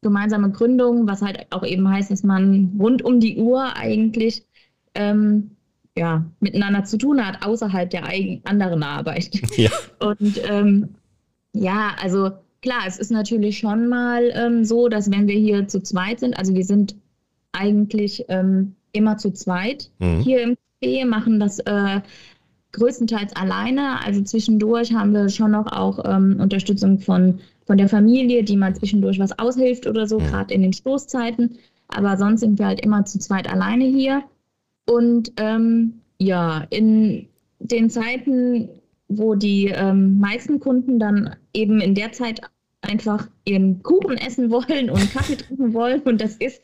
gemeinsame 0.02 0.50
Gründung, 0.50 1.06
was 1.06 1.22
halt 1.22 1.46
auch 1.50 1.64
eben 1.64 1.88
heißt, 1.88 2.10
dass 2.10 2.22
man 2.22 2.76
rund 2.78 3.02
um 3.02 3.20
die 3.20 3.38
Uhr 3.38 3.76
eigentlich 3.76 4.44
ähm, 4.94 5.50
ja, 5.96 6.24
miteinander 6.40 6.84
zu 6.84 6.98
tun 6.98 7.24
hat, 7.24 7.46
außerhalb 7.46 7.88
der 7.90 8.04
anderen 8.44 8.82
Arbeit. 8.82 9.30
Ja. 9.56 9.70
Und 10.00 10.40
ähm, 10.48 10.88
ja, 11.52 11.92
also 12.02 12.32
klar, 12.62 12.82
es 12.86 12.98
ist 12.98 13.12
natürlich 13.12 13.58
schon 13.58 13.88
mal 13.88 14.32
ähm, 14.34 14.64
so, 14.64 14.88
dass 14.88 15.10
wenn 15.10 15.28
wir 15.28 15.38
hier 15.38 15.68
zu 15.68 15.80
zweit 15.82 16.20
sind, 16.20 16.36
also 16.36 16.54
wir 16.54 16.64
sind 16.64 16.96
eigentlich 17.52 18.24
ähm, 18.28 18.74
immer 18.92 19.16
zu 19.18 19.30
zweit 19.32 19.90
mhm. 20.00 20.20
hier 20.20 20.42
im 20.42 20.56
Café, 20.82 21.06
machen 21.06 21.38
das 21.38 21.60
äh, 21.60 22.00
größtenteils 22.72 23.36
alleine. 23.36 24.04
Also 24.04 24.22
zwischendurch 24.22 24.92
haben 24.92 25.12
wir 25.12 25.28
schon 25.28 25.52
noch 25.52 25.70
auch 25.70 26.04
ähm, 26.04 26.38
Unterstützung 26.40 26.98
von 26.98 27.40
von 27.66 27.78
der 27.78 27.88
Familie, 27.88 28.44
die 28.44 28.56
mal 28.56 28.74
zwischendurch 28.74 29.18
was 29.18 29.38
aushilft 29.38 29.86
oder 29.86 30.06
so, 30.06 30.18
ja. 30.18 30.26
gerade 30.28 30.54
in 30.54 30.62
den 30.62 30.72
Stoßzeiten. 30.72 31.58
Aber 31.88 32.16
sonst 32.16 32.40
sind 32.40 32.58
wir 32.58 32.66
halt 32.66 32.80
immer 32.80 33.04
zu 33.04 33.18
zweit 33.18 33.48
alleine 33.48 33.84
hier. 33.84 34.22
Und 34.86 35.32
ähm, 35.38 36.00
ja, 36.18 36.66
in 36.70 37.28
den 37.58 37.90
Zeiten, 37.90 38.68
wo 39.08 39.34
die 39.34 39.66
ähm, 39.66 40.18
meisten 40.18 40.60
Kunden 40.60 40.98
dann 40.98 41.36
eben 41.52 41.80
in 41.80 41.94
der 41.94 42.12
Zeit 42.12 42.40
einfach 42.82 43.28
ihren 43.44 43.82
Kuchen 43.82 44.16
essen 44.16 44.50
wollen 44.50 44.90
und 44.90 45.12
Kaffee 45.12 45.36
trinken 45.36 45.72
wollen. 45.72 46.02
Und 46.02 46.20
das 46.20 46.36
ist 46.36 46.62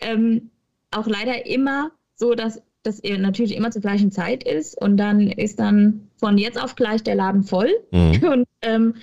ähm, 0.00 0.50
auch 0.90 1.06
leider 1.06 1.46
immer 1.46 1.92
so, 2.16 2.34
dass 2.34 2.62
das 2.82 3.02
natürlich 3.02 3.56
immer 3.56 3.70
zur 3.70 3.82
gleichen 3.82 4.10
Zeit 4.10 4.42
ist. 4.44 4.80
Und 4.80 4.96
dann 4.96 5.28
ist 5.28 5.60
dann 5.60 6.08
von 6.16 6.38
jetzt 6.38 6.60
auf 6.60 6.74
gleich 6.74 7.02
der 7.02 7.14
Laden 7.14 7.44
voll. 7.44 7.70
Mhm. 7.92 8.24
Und 8.32 8.48
ähm, 8.62 8.94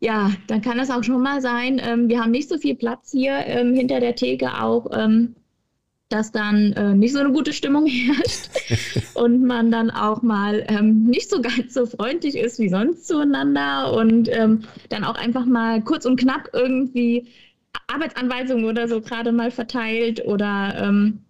ja, 0.00 0.32
dann 0.46 0.62
kann 0.62 0.78
es 0.78 0.90
auch 0.90 1.04
schon 1.04 1.22
mal 1.22 1.40
sein, 1.40 1.80
ähm, 1.84 2.08
wir 2.08 2.20
haben 2.20 2.30
nicht 2.30 2.48
so 2.48 2.58
viel 2.58 2.74
Platz 2.74 3.12
hier 3.12 3.32
ähm, 3.46 3.74
hinter 3.74 4.00
der 4.00 4.16
Theke 4.16 4.62
auch, 4.62 4.86
ähm, 4.92 5.36
dass 6.08 6.32
dann 6.32 6.72
äh, 6.72 6.94
nicht 6.94 7.12
so 7.12 7.20
eine 7.20 7.32
gute 7.32 7.52
Stimmung 7.52 7.86
herrscht 7.86 8.48
und 9.14 9.44
man 9.44 9.70
dann 9.70 9.90
auch 9.90 10.22
mal 10.22 10.64
ähm, 10.68 11.04
nicht 11.04 11.30
so 11.30 11.40
ganz 11.42 11.74
so 11.74 11.86
freundlich 11.86 12.34
ist 12.34 12.58
wie 12.58 12.70
sonst 12.70 13.06
zueinander 13.06 13.92
und 13.92 14.28
ähm, 14.32 14.62
dann 14.88 15.04
auch 15.04 15.16
einfach 15.16 15.44
mal 15.44 15.82
kurz 15.82 16.06
und 16.06 16.18
knapp 16.18 16.48
irgendwie 16.52 17.28
Arbeitsanweisungen 17.86 18.64
oder 18.64 18.88
so 18.88 19.00
gerade 19.00 19.32
mal 19.32 19.50
verteilt 19.50 20.24
oder 20.24 20.74
ähm, 20.82 21.20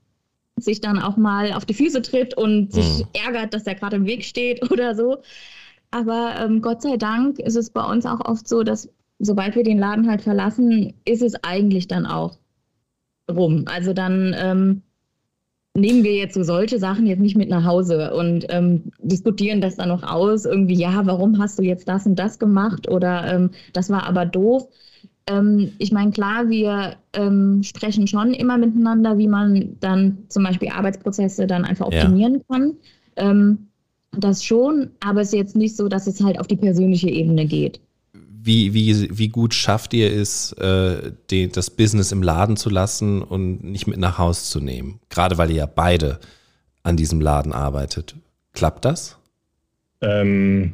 sich 0.57 0.81
dann 0.81 0.99
auch 0.99 1.17
mal 1.17 1.53
auf 1.53 1.65
die 1.65 1.75
Füße 1.75 2.03
tritt 2.03 2.37
und 2.37 2.73
sich 2.73 3.01
mhm. 3.01 3.09
ärgert, 3.13 3.55
dass 3.55 3.67
er 3.67 3.75
gerade 3.75 3.97
im 3.97 4.07
Weg 4.07 4.25
steht 4.25 4.71
oder 4.71 4.95
so. 4.95 5.19
Aber 5.91 6.35
ähm, 6.39 6.63
Gott 6.63 6.83
sei 6.83 6.97
Dank 6.97 7.39
ist 7.39 7.57
es 7.57 7.71
bei 7.71 7.85
uns 7.85 8.07
auch 8.07 8.21
oft 8.25 8.47
so, 8.47 8.63
dass 8.63 8.89
sobald 9.19 9.55
wir 9.55 9.65
den 9.65 9.79
Laden 9.79 10.09
halt 10.09 10.23
verlassen, 10.23 10.95
ist 11.05 11.23
es 11.23 11.35
eigentlich 11.45 11.89
dann 11.89 12.07
auch 12.07 12.39
rum. 13.31 13.65
Also 13.67 13.93
dann 13.93 14.35
ähm, 14.39 14.83
nehmen 15.75 16.03
wir 16.05 16.15
jetzt 16.15 16.35
so 16.35 16.43
solche 16.43 16.79
Sachen 16.79 17.07
jetzt 17.07 17.21
nicht 17.21 17.37
mit 17.37 17.49
nach 17.49 17.65
Hause 17.65 18.15
und 18.15 18.47
ähm, 18.49 18.93
diskutieren 19.01 19.61
das 19.61 19.77
dann 19.77 19.89
noch 19.89 20.03
aus. 20.03 20.45
Irgendwie, 20.45 20.75
ja, 20.75 21.07
warum 21.07 21.39
hast 21.39 21.59
du 21.59 21.63
jetzt 21.63 21.89
das 21.89 22.07
und 22.07 22.19
das 22.19 22.39
gemacht 22.39 22.89
oder 22.89 23.33
ähm, 23.33 23.51
das 23.73 23.91
war 23.91 24.07
aber 24.07 24.27
doof. 24.27 24.69
Ähm, 25.27 25.73
ich 25.79 25.93
meine, 25.93 26.11
klar, 26.11 26.49
wir 26.49 26.97
ähm, 27.13 27.63
sprechen 27.63 28.07
schon 28.07 28.33
immer 28.33 28.59
miteinander, 28.59 29.19
wie 29.19 29.29
man 29.29 29.77
dann 29.81 30.19
zum 30.29 30.45
Beispiel 30.45 30.71
Arbeitsprozesse 30.71 31.47
dann 31.47 31.65
einfach 31.65 31.87
optimieren 31.87 32.35
ja. 32.35 32.41
kann. 32.49 32.77
Das 34.13 34.45
schon, 34.45 34.91
aber 35.01 35.21
es 35.21 35.29
ist 35.29 35.35
jetzt 35.35 35.57
nicht 35.57 35.77
so, 35.77 35.89
dass 35.89 36.07
es 36.07 36.21
halt 36.21 36.39
auf 36.39 36.47
die 36.47 36.57
persönliche 36.57 37.09
Ebene 37.09 37.47
geht 37.47 37.81
wie, 38.43 38.75
wie, 38.75 39.19
wie 39.19 39.29
gut 39.29 39.55
schafft 39.55 39.93
ihr 39.95 40.13
es, 40.13 40.53
äh, 40.53 41.13
den, 41.31 41.53
das 41.53 41.71
Business 41.71 42.13
im 42.13 42.23
Laden 42.23 42.57
zu 42.57 42.71
lassen 42.71 43.23
und 43.23 43.63
nicht 43.63 43.87
mit 43.87 43.99
nach 43.99 44.19
Haus 44.19 44.51
zu 44.51 44.61
nehmen? 44.61 45.01
Gerade 45.11 45.39
weil 45.39 45.51
ihr 45.51 45.57
ja 45.57 45.67
beide 45.67 46.19
an 46.83 46.97
diesem 46.97 47.21
Laden 47.21 47.53
arbeitet. 47.53 48.17
Klappt 48.53 48.85
das? 48.85 49.19
Ähm, 50.01 50.73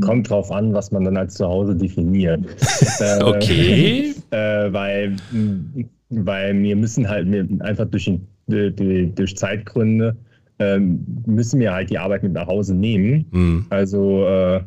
kommt 0.00 0.30
drauf 0.30 0.52
an, 0.52 0.72
was 0.72 0.92
man 0.92 1.04
dann 1.04 1.16
als 1.16 1.34
Zuhause 1.34 1.74
definiert. 1.74 2.44
Äh, 3.00 3.22
okay. 3.22 4.14
Äh, 4.30 4.70
weil, 4.74 5.16
weil 6.10 6.62
wir 6.62 6.76
müssen 6.76 7.08
halt 7.08 7.32
wir 7.32 7.48
einfach 7.60 7.86
durch, 7.86 8.10
durch 8.46 9.36
Zeitgründe 9.38 10.14
ähm, 10.58 11.04
müssen 11.26 11.60
wir 11.60 11.72
halt 11.72 11.90
die 11.90 11.98
Arbeit 11.98 12.22
mit 12.22 12.32
nach 12.32 12.46
Hause 12.46 12.74
nehmen. 12.74 13.26
Mhm. 13.30 13.66
Also 13.70 14.26
äh, 14.26 14.60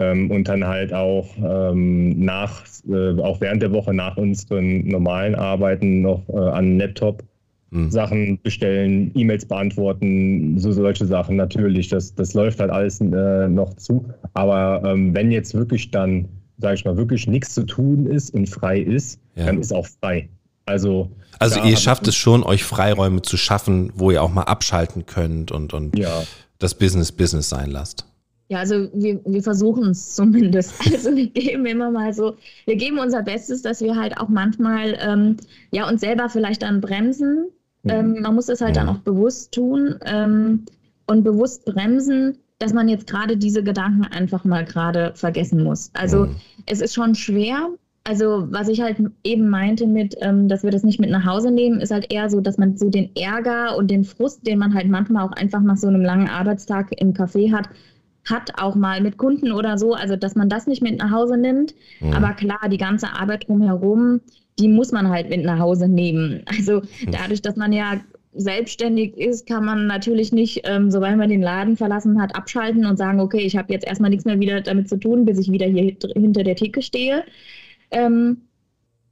ähm, 0.00 0.30
und 0.30 0.48
dann 0.48 0.66
halt 0.66 0.92
auch 0.92 1.28
ähm, 1.36 2.18
nach, 2.18 2.64
äh, 2.88 3.20
auch 3.20 3.40
während 3.40 3.62
der 3.62 3.72
Woche 3.72 3.92
nach 3.92 4.16
unseren 4.16 4.88
normalen 4.88 5.34
Arbeiten 5.34 6.00
noch 6.00 6.26
äh, 6.30 6.38
an 6.38 6.78
Laptop 6.78 7.22
mhm. 7.70 7.90
Sachen 7.90 8.40
bestellen, 8.42 9.10
E-Mails 9.14 9.46
beantworten, 9.46 10.58
so 10.58 10.72
solche 10.72 11.04
Sachen 11.04 11.36
natürlich. 11.36 11.88
Das, 11.88 12.14
das 12.14 12.34
läuft 12.34 12.60
halt 12.60 12.70
alles 12.70 13.00
äh, 13.00 13.48
noch 13.48 13.74
zu. 13.74 14.06
Aber 14.32 14.82
ähm, 14.84 15.14
wenn 15.14 15.30
jetzt 15.30 15.54
wirklich 15.54 15.90
dann, 15.90 16.28
sage 16.56 16.76
ich 16.76 16.84
mal, 16.84 16.96
wirklich 16.96 17.26
nichts 17.26 17.54
zu 17.54 17.64
tun 17.64 18.06
ist 18.06 18.32
und 18.34 18.48
frei 18.48 18.80
ist, 18.80 19.20
ja. 19.34 19.46
dann 19.46 19.60
ist 19.60 19.72
auch 19.72 19.86
frei. 19.86 20.28
Also, 20.66 21.10
also 21.38 21.60
ihr 21.62 21.76
schafft 21.76 22.06
es 22.06 22.14
schon, 22.14 22.42
euch 22.42 22.64
Freiräume 22.64 23.22
zu 23.22 23.36
schaffen, 23.36 23.92
wo 23.94 24.10
ihr 24.10 24.22
auch 24.22 24.32
mal 24.32 24.42
abschalten 24.42 25.06
könnt 25.06 25.50
und, 25.52 25.72
und 25.72 25.98
ja. 25.98 26.22
das 26.58 26.74
Business 26.74 27.12
Business 27.12 27.48
sein 27.48 27.70
lasst. 27.70 28.06
Ja, 28.50 28.58
also 28.58 28.88
wir, 28.92 29.20
wir 29.24 29.42
versuchen 29.44 29.90
es 29.90 30.14
zumindest. 30.16 30.74
Also 30.92 31.14
wir 31.14 31.28
geben 31.28 31.66
immer 31.66 31.90
mal 31.90 32.12
so, 32.12 32.36
wir 32.66 32.74
geben 32.74 32.98
unser 32.98 33.22
Bestes, 33.22 33.62
dass 33.62 33.80
wir 33.80 33.94
halt 33.94 34.18
auch 34.18 34.28
manchmal 34.28 34.98
ähm, 35.00 35.36
ja 35.70 35.88
uns 35.88 36.00
selber 36.00 36.28
vielleicht 36.28 36.62
dann 36.62 36.80
bremsen. 36.80 37.46
Mhm. 37.84 37.90
Ähm, 37.90 38.20
man 38.22 38.34
muss 38.34 38.46
das 38.46 38.60
halt 38.60 38.74
dann 38.74 38.88
auch 38.88 38.98
bewusst 38.98 39.52
tun 39.52 39.94
ähm, 40.04 40.64
und 41.06 41.22
bewusst 41.22 41.64
bremsen, 41.64 42.38
dass 42.58 42.72
man 42.72 42.88
jetzt 42.88 43.06
gerade 43.06 43.36
diese 43.36 43.62
Gedanken 43.62 44.04
einfach 44.04 44.44
mal 44.44 44.64
gerade 44.64 45.12
vergessen 45.14 45.62
muss. 45.62 45.90
Also 45.94 46.26
mhm. 46.26 46.36
es 46.66 46.80
ist 46.80 46.94
schon 46.94 47.14
schwer. 47.14 47.70
Also 48.04 48.46
was 48.50 48.68
ich 48.68 48.80
halt 48.80 48.96
eben 49.24 49.48
meinte 49.50 49.86
mit, 49.86 50.16
ähm, 50.20 50.48
dass 50.48 50.62
wir 50.62 50.70
das 50.70 50.84
nicht 50.84 51.00
mit 51.00 51.10
nach 51.10 51.26
Hause 51.26 51.50
nehmen, 51.50 51.80
ist 51.80 51.92
halt 51.92 52.10
eher 52.10 52.30
so, 52.30 52.40
dass 52.40 52.56
man 52.56 52.76
so 52.76 52.88
den 52.88 53.14
Ärger 53.14 53.76
und 53.76 53.90
den 53.90 54.04
Frust, 54.04 54.46
den 54.46 54.58
man 54.58 54.74
halt 54.74 54.88
manchmal 54.88 55.26
auch 55.26 55.32
einfach 55.32 55.60
nach 55.60 55.76
so 55.76 55.88
einem 55.88 56.02
langen 56.02 56.28
Arbeitstag 56.28 56.92
im 56.98 57.12
Café 57.12 57.52
hat, 57.52 57.68
hat, 58.28 58.52
auch 58.60 58.74
mal 58.74 59.00
mit 59.02 59.18
Kunden 59.18 59.52
oder 59.52 59.76
so, 59.76 59.94
also 59.94 60.16
dass 60.16 60.34
man 60.34 60.48
das 60.48 60.66
nicht 60.66 60.82
mit 60.82 60.98
nach 60.98 61.10
Hause 61.10 61.36
nimmt. 61.36 61.74
Mhm. 62.00 62.12
Aber 62.12 62.32
klar, 62.32 62.68
die 62.70 62.78
ganze 62.78 63.12
Arbeit 63.12 63.48
drumherum, 63.48 64.20
die 64.58 64.68
muss 64.68 64.92
man 64.92 65.08
halt 65.08 65.28
mit 65.28 65.44
nach 65.44 65.58
Hause 65.58 65.88
nehmen. 65.88 66.42
Also 66.46 66.82
dadurch, 67.10 67.42
dass 67.42 67.56
man 67.56 67.72
ja 67.72 68.00
selbstständig 68.32 69.16
ist, 69.16 69.46
kann 69.46 69.64
man 69.64 69.86
natürlich 69.86 70.32
nicht, 70.32 70.62
ähm, 70.64 70.90
sobald 70.90 71.16
man 71.16 71.28
den 71.28 71.42
Laden 71.42 71.76
verlassen 71.76 72.20
hat, 72.20 72.36
abschalten 72.36 72.86
und 72.86 72.96
sagen, 72.96 73.20
okay, 73.20 73.40
ich 73.40 73.56
habe 73.56 73.72
jetzt 73.72 73.86
erstmal 73.86 74.10
nichts 74.10 74.24
mehr 74.24 74.38
wieder 74.38 74.60
damit 74.60 74.88
zu 74.88 74.98
tun, 74.98 75.24
bis 75.24 75.38
ich 75.38 75.50
wieder 75.50 75.66
hier 75.66 75.96
hinter 76.14 76.44
der 76.44 76.56
Theke 76.56 76.80
stehe. 76.82 77.24
Ähm, 77.90 78.42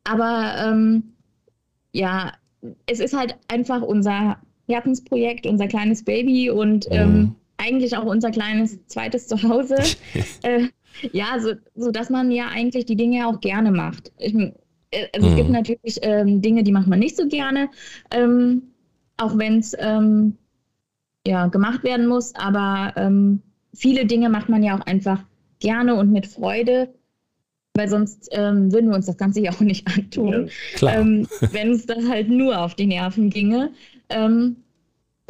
aber 0.05 0.55
ähm, 0.59 1.15
ja, 1.93 2.33
es 2.87 3.01
ist 3.01 3.17
halt 3.17 3.37
einfach 3.49 3.83
unser 3.83 4.39
Herzensprojekt, 4.69 5.47
unser 5.47 5.67
kleines 5.67 6.05
Baby 6.05 6.51
und 6.51 6.87
ähm, 6.91 7.13
mhm 7.13 7.35
eigentlich 7.59 7.97
auch 7.97 8.05
unser 8.05 8.31
kleines 8.31 8.79
zweites 8.87 9.29
Zuhause. 9.29 9.77
äh, 10.43 10.69
ja, 11.13 11.39
so, 11.39 11.53
so 11.75 11.91
dass 11.91 12.09
man 12.09 12.31
ja 12.31 12.47
eigentlich 12.49 12.87
die 12.87 12.97
Dinge 12.97 13.27
auch 13.27 13.41
gerne 13.41 13.71
macht. 13.71 14.13
Ich, 14.19 14.35
äh, 14.35 15.07
also 15.15 15.29
es 15.29 15.37
gibt 15.37 15.49
mhm. 15.49 15.55
natürlich 15.55 15.99
ähm, 16.03 16.41
Dinge, 16.41 16.63
die 16.63 16.73
macht 16.73 16.87
man 16.87 17.01
nicht 17.01 17.17
so 17.17 17.29
gerne, 17.29 17.69
ähm, 18.11 18.63
auch 19.19 19.37
wenn 19.37 19.59
es 19.59 19.77
ähm, 19.79 20.39
ja, 21.27 21.49
gemacht 21.49 21.85
werden 21.85 22.07
muss, 22.07 22.35
aber 22.37 22.95
ähm, 22.97 23.43
viele 23.75 24.07
Dinge 24.07 24.31
macht 24.31 24.49
man 24.49 24.63
ja 24.63 24.79
auch 24.79 24.87
einfach 24.87 25.25
gerne 25.59 25.97
und 25.97 26.13
mit 26.13 26.27
Freude, 26.27 26.95
weil 27.79 27.89
sonst 27.89 28.29
ähm, 28.33 28.73
würden 28.73 28.91
wir 28.91 28.97
uns 28.97 29.07
das 29.07 29.17
Ganze 29.17 29.41
ja 29.41 29.53
auch 29.53 29.61
nicht 29.61 29.87
antun, 29.87 30.51
ja, 30.81 31.01
ähm, 31.01 31.27
wenn 31.53 31.71
es 31.71 31.87
das 31.87 32.09
halt 32.09 32.29
nur 32.29 32.61
auf 32.61 32.75
die 32.75 32.87
Nerven 32.87 33.31
ginge. 33.31 33.71
Ähm, 34.09 34.57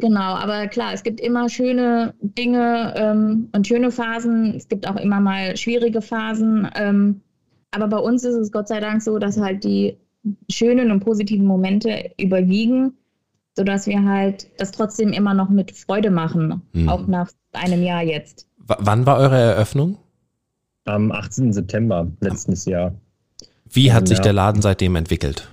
Genau, 0.01 0.35
aber 0.35 0.67
klar, 0.67 0.93
es 0.93 1.03
gibt 1.03 1.19
immer 1.19 1.49
schöne 1.49 2.13
Dinge 2.21 2.93
ähm, 2.95 3.49
und 3.51 3.67
schöne 3.67 3.91
Phasen. 3.91 4.55
Es 4.55 4.69
gibt 4.69 4.87
auch 4.87 4.95
immer 4.95 5.19
mal 5.19 5.57
schwierige 5.57 6.01
Phasen. 6.01 6.69
Ähm, 6.75 7.19
aber 7.71 7.87
bei 7.89 7.97
uns 7.97 8.23
ist 8.23 8.35
es 8.35 8.51
Gott 8.51 8.69
sei 8.69 8.79
Dank 8.79 9.01
so, 9.01 9.19
dass 9.19 9.37
halt 9.37 9.65
die 9.65 9.97
schönen 10.49 10.91
und 10.91 11.01
positiven 11.01 11.45
Momente 11.45 12.11
überwiegen, 12.17 12.93
sodass 13.57 13.87
wir 13.87 14.03
halt 14.05 14.49
das 14.57 14.71
trotzdem 14.71 15.11
immer 15.11 15.33
noch 15.33 15.49
mit 15.49 15.71
Freude 15.71 16.11
machen, 16.11 16.61
mhm. 16.71 16.87
auch 16.87 17.05
nach 17.05 17.31
einem 17.51 17.83
Jahr 17.83 18.01
jetzt. 18.01 18.47
W 18.57 18.75
wann 18.79 19.05
war 19.05 19.17
eure 19.17 19.37
Eröffnung? 19.37 19.97
Am 20.85 21.11
18. 21.11 21.53
September 21.53 22.07
letztes 22.21 22.65
Jahr. 22.65 22.93
Wie 23.71 23.93
hat 23.93 24.07
sich 24.07 24.19
der 24.19 24.33
Laden 24.33 24.61
seitdem 24.61 24.95
entwickelt? 24.95 25.47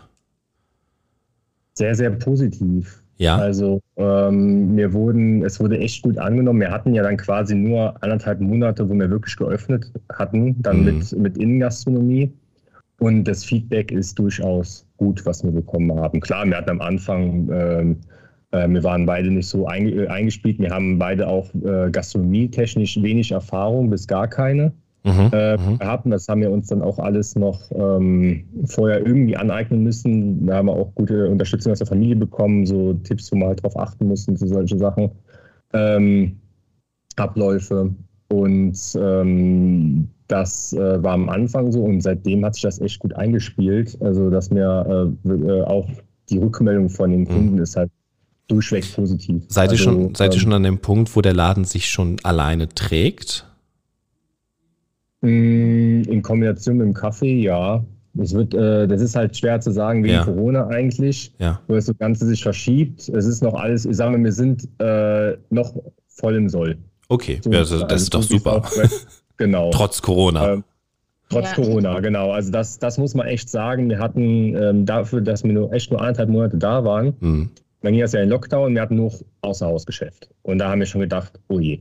Sehr, 1.75 1.95
sehr 1.95 2.11
positiv. 2.11 3.03
Ja. 3.19 3.37
Also 3.37 3.81
ähm, 3.97 4.77
wir 4.77 4.93
wurden, 4.93 5.45
es 5.45 5.59
wurde 5.61 5.79
echt 5.79 6.03
gut 6.03 6.19
angenommen. 6.19 6.61
Wir 6.61 6.71
hatten 6.71 6.95
ja 6.95 7.03
dann 7.03 7.17
quasi 7.17 7.55
nur 7.55 8.03
anderthalb 8.03 8.41
Monate, 8.41 8.89
wo 8.89 8.95
wir 8.95 9.11
wirklich 9.11 9.37
geöffnet 9.37 9.91
hatten, 10.13 10.61
dann 10.63 10.81
mhm. 10.81 10.85
mit, 10.85 11.13
mit 11.19 11.39
Innengastronomie. 11.39 12.33
Und 12.99 13.25
das 13.25 13.45
Feedback 13.45 13.93
ist 13.93 14.19
durchaus 14.19 14.87
gut, 14.97 15.25
was 15.27 15.45
wir 15.45 15.51
bekommen 15.51 15.99
haben. 15.99 16.21
Klar, 16.21 16.47
wir 16.47 16.57
hatten 16.57 16.71
am 16.71 16.81
Anfang, 16.81 17.49
ähm, 17.53 17.97
äh, 18.53 18.69
wir 18.69 18.83
waren 18.83 19.05
beide 19.05 19.31
nicht 19.31 19.49
so 19.49 19.67
einge 19.67 20.11
eingespielt. 20.11 20.59
Wir 20.59 20.71
haben 20.71 20.99
beide 20.99 21.27
auch 21.29 21.53
äh, 21.55 21.91
gastronomietechnisch 21.91 23.03
wenig 23.03 23.33
Erfahrung, 23.33 23.91
bis 23.91 24.07
gar 24.07 24.29
keine 24.29 24.73
mhm, 25.07 25.31
äh, 25.33 25.57
mhm. 25.57 25.79
haben. 25.81 26.11
Das 26.11 26.29
haben 26.29 26.41
wir 26.41 26.51
uns 26.51 26.69
dann 26.69 26.83
auch 26.83 26.99
alles 26.99 27.35
noch 27.37 27.71
ähm, 27.73 28.45
vorher 28.67 29.07
irgendwie 29.07 29.37
aneignen 29.37 29.83
müssen. 29.83 30.47
Da 30.47 30.57
haben 30.57 30.67
wir 30.67 30.73
auch 30.73 30.95
gute 30.95 31.29
Unterstützung 31.29 31.73
aus 31.73 31.79
der 31.79 31.87
Familie 31.87 32.17
bekommen, 32.17 32.67
so 32.67 32.95
Tipps, 32.95 33.31
wo 33.33 33.37
man 33.37 33.49
halt 33.49 33.63
drauf 33.63 33.79
achten 33.79 34.07
mussten, 34.09 34.37
so 34.37 34.47
solche 34.47 34.79
Sachen. 34.79 35.11
Ähm, 35.73 36.37
Abläufe. 37.17 37.95
Und 38.29 38.79
ähm, 39.01 40.09
das 40.29 40.73
äh, 40.73 41.03
war 41.03 41.15
am 41.15 41.29
Anfang 41.29 41.71
so 41.71 41.85
und 41.85 42.01
seitdem 42.01 42.45
hat 42.45 42.55
sich 42.55 42.63
das 42.63 42.81
echt 42.81 42.99
gut 42.99 43.15
eingespielt. 43.15 43.97
Also, 44.01 44.31
dass 44.31 44.51
mir 44.51 45.15
äh, 45.25 45.29
äh 45.29 45.63
auch 45.63 45.89
die 46.29 46.39
Rückmeldung 46.39 46.91
von 46.91 47.11
den 47.11 47.21
mhm. 47.21 47.29
Kunden 47.29 47.55
mhm. 47.55 47.63
ist 47.63 47.77
halt 47.77 47.91
durchweg 48.49 48.85
positiv. 48.95 49.45
Seid, 49.49 49.71
also, 49.71 49.75
ihr 49.75 49.79
schon, 49.79 50.15
seid 50.15 50.33
ihr 50.33 50.35
ähm, 50.35 50.41
schon 50.41 50.53
an 50.53 50.63
dem 50.63 50.79
Punkt, 50.79 51.15
wo 51.15 51.21
der 51.21 51.35
Laden 51.35 51.65
sich 51.65 51.89
schon 51.89 52.17
alleine 52.23 52.69
trägt? 52.69 53.46
Mm, 55.23 56.03
in 56.03 56.23
Kombination 56.23 56.77
mit 56.77 56.87
dem 56.87 56.95
Kaffee, 56.95 57.41
ja. 57.41 57.85
Es 58.19 58.33
wird, 58.33 58.55
äh, 58.55 58.87
das 58.87 59.03
ist 59.03 59.15
halt 59.15 59.37
schwer 59.37 59.61
zu 59.61 59.71
sagen 59.71 60.03
wegen 60.03 60.15
ja. 60.15 60.25
Corona 60.25 60.69
eigentlich, 60.69 61.35
ja. 61.39 61.61
wo 61.69 61.75
das 61.75 61.93
Ganze 61.99 62.27
sich 62.27 62.43
verschiebt. 62.43 63.09
Es 63.09 63.27
ist 63.27 63.43
noch 63.43 63.55
alles, 63.55 63.85
ich 63.85 63.97
sage 63.97 64.17
mal, 64.17 64.25
wir 64.25 64.33
sind 64.33 64.69
äh, 64.79 65.37
noch 65.51 65.75
voll 66.09 66.37
im 66.37 66.49
Soll. 66.49 66.79
Okay, 67.09 67.41
so, 67.43 67.51
ja, 67.51 67.61
das, 67.61 67.71
das 67.71 67.83
also 67.83 67.95
ist 67.97 68.15
doch 68.15 68.23
super. 68.23 68.63
genau. 69.37 69.71
Trotz 69.75 70.01
Corona. 70.01 70.55
Ähm, 70.55 70.65
trotz 71.29 71.51
ja. 71.51 71.55
Corona, 71.55 72.01
genau. 72.01 72.31
Also 72.31 72.51
das, 72.51 72.79
das 72.79 72.99
muss 72.99 73.15
man 73.15 73.27
echt 73.27 73.49
sagen. 73.49 73.89
Wir 73.89 73.99
hatten 73.99 74.55
ähm, 74.57 74.87
dafür, 74.87 75.21
dass 75.21 75.45
wir 75.45 75.53
nur 75.53 75.73
echt 75.73 75.91
nur 75.91 76.01
anderthalb 76.01 76.29
Monate 76.29 76.57
da 76.57 76.85
waren, 76.85 77.15
mhm. 77.21 77.51
dann 77.83 77.93
ging 77.93 78.01
das 78.01 78.13
ja 78.13 78.21
in 78.21 78.29
Lockdown, 78.29 78.75
wir 78.75 78.83
hatten 78.83 78.97
nur 78.97 79.13
Außerhausgeschäft. 79.43 80.29
Und 80.43 80.59
da 80.59 80.71
haben 80.71 80.81
wir 80.81 80.87
schon 80.87 81.01
gedacht, 81.01 81.39
oh 81.49 81.61
je, 81.61 81.81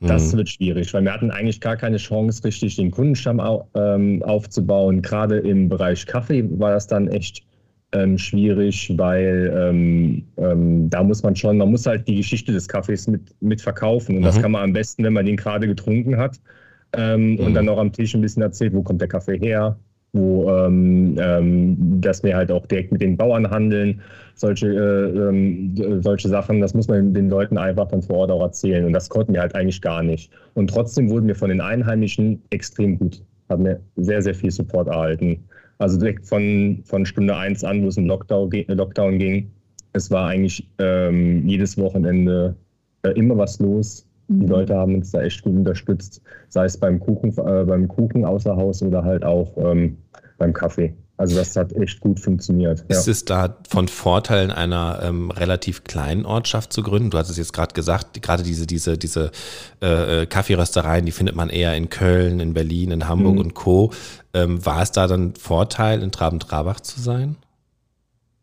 das 0.00 0.32
mhm. 0.32 0.38
wird 0.38 0.48
schwierig, 0.48 0.92
weil 0.94 1.04
wir 1.04 1.12
hatten 1.12 1.30
eigentlich 1.30 1.60
gar 1.60 1.76
keine 1.76 1.98
Chance, 1.98 2.42
richtig 2.44 2.76
den 2.76 2.90
Kundenstamm 2.90 3.40
ähm, 3.74 4.22
aufzubauen. 4.22 5.02
Gerade 5.02 5.38
im 5.38 5.68
Bereich 5.68 6.06
Kaffee 6.06 6.44
war 6.58 6.72
das 6.72 6.86
dann 6.86 7.08
echt 7.08 7.44
ähm, 7.92 8.16
schwierig, 8.16 8.92
weil 8.96 9.52
ähm, 9.54 10.24
ähm, 10.38 10.88
da 10.88 11.02
muss 11.02 11.22
man 11.22 11.36
schon, 11.36 11.58
man 11.58 11.70
muss 11.70 11.86
halt 11.86 12.08
die 12.08 12.16
Geschichte 12.16 12.52
des 12.52 12.66
Kaffees 12.66 13.08
mit, 13.08 13.34
mit 13.40 13.60
verkaufen. 13.60 14.16
Und 14.16 14.22
mhm. 14.22 14.26
das 14.26 14.40
kann 14.40 14.52
man 14.52 14.62
am 14.62 14.72
besten, 14.72 15.04
wenn 15.04 15.12
man 15.12 15.26
den 15.26 15.36
gerade 15.36 15.66
getrunken 15.66 16.16
hat 16.16 16.40
ähm, 16.96 17.32
mhm. 17.32 17.40
und 17.40 17.54
dann 17.54 17.68
auch 17.68 17.78
am 17.78 17.92
Tisch 17.92 18.14
ein 18.14 18.22
bisschen 18.22 18.42
erzählt, 18.42 18.72
wo 18.72 18.82
kommt 18.82 19.00
der 19.00 19.08
Kaffee 19.08 19.38
her, 19.38 19.76
wo 20.12 20.50
ähm, 20.50 21.76
dass 22.00 22.22
wir 22.22 22.36
halt 22.36 22.50
auch 22.50 22.66
direkt 22.66 22.90
mit 22.92 23.02
den 23.02 23.16
Bauern 23.16 23.50
handeln, 23.50 24.00
solche, 24.40 24.68
äh, 24.68 25.28
ähm, 25.28 25.74
solche 26.02 26.28
Sachen, 26.28 26.60
das 26.60 26.74
muss 26.74 26.88
man 26.88 27.12
den 27.12 27.28
Leuten 27.28 27.58
einfach 27.58 27.88
dann 27.88 28.02
vor 28.02 28.16
Ort 28.16 28.30
auch 28.30 28.42
erzählen. 28.42 28.84
Und 28.84 28.92
das 28.92 29.08
konnten 29.08 29.34
wir 29.34 29.40
halt 29.40 29.54
eigentlich 29.54 29.82
gar 29.82 30.02
nicht. 30.02 30.32
Und 30.54 30.70
trotzdem 30.70 31.10
wurden 31.10 31.28
wir 31.28 31.36
von 31.36 31.50
den 31.50 31.60
Einheimischen 31.60 32.42
extrem 32.50 32.98
gut, 32.98 33.22
haben 33.48 33.64
wir 33.64 33.80
sehr, 33.96 34.22
sehr 34.22 34.34
viel 34.34 34.50
Support 34.50 34.88
erhalten. 34.88 35.44
Also 35.78 35.98
direkt 35.98 36.26
von, 36.26 36.80
von 36.84 37.06
Stunde 37.06 37.36
1 37.36 37.64
an, 37.64 37.82
wo 37.82 37.88
es 37.88 37.96
im 37.96 38.06
Lockdown, 38.06 38.50
Lockdown 38.68 39.18
ging, 39.18 39.50
es 39.92 40.10
war 40.10 40.28
eigentlich 40.28 40.68
ähm, 40.78 41.46
jedes 41.46 41.76
Wochenende 41.76 42.54
äh, 43.02 43.10
immer 43.10 43.36
was 43.36 43.58
los. 43.58 44.06
Die 44.28 44.44
mhm. 44.44 44.48
Leute 44.48 44.76
haben 44.76 44.94
uns 44.94 45.10
da 45.10 45.22
echt 45.22 45.42
gut 45.42 45.54
unterstützt, 45.54 46.22
sei 46.48 46.64
es 46.64 46.76
beim 46.76 47.00
Kuchen, 47.00 47.30
äh, 47.30 47.64
beim 47.64 47.88
Kuchen 47.88 48.24
außer 48.24 48.56
Haus 48.56 48.82
oder 48.82 49.02
halt 49.02 49.24
auch 49.24 49.56
ähm, 49.56 49.96
beim 50.38 50.52
Kaffee. 50.52 50.94
Also 51.20 51.36
das 51.36 51.54
hat 51.54 51.74
echt 51.74 52.00
gut 52.00 52.18
funktioniert. 52.18 52.82
Ist 52.88 53.06
ja. 53.06 53.10
es 53.10 53.26
da 53.26 53.58
von 53.68 53.88
Vorteilen 53.88 54.50
einer 54.50 55.00
ähm, 55.02 55.30
relativ 55.30 55.84
kleinen 55.84 56.24
Ortschaft 56.24 56.72
zu 56.72 56.82
gründen? 56.82 57.10
Du 57.10 57.18
hast 57.18 57.28
es 57.28 57.36
jetzt 57.36 57.52
gerade 57.52 57.74
gesagt, 57.74 58.22
gerade 58.22 58.42
diese, 58.42 58.66
diese, 58.66 58.96
diese 58.96 59.30
äh, 59.82 60.22
äh, 60.22 60.26
Kaffeeröstereien, 60.26 61.04
die 61.04 61.12
findet 61.12 61.36
man 61.36 61.50
eher 61.50 61.76
in 61.76 61.90
Köln, 61.90 62.40
in 62.40 62.54
Berlin, 62.54 62.90
in 62.90 63.06
Hamburg 63.06 63.34
mhm. 63.34 63.40
und 63.40 63.54
Co. 63.54 63.92
Ähm, 64.32 64.64
war 64.64 64.80
es 64.80 64.92
da 64.92 65.06
dann 65.06 65.34
Vorteil, 65.34 66.02
in 66.02 66.10
Traben-Trabach 66.10 66.80
zu 66.80 67.02
sein? 67.02 67.36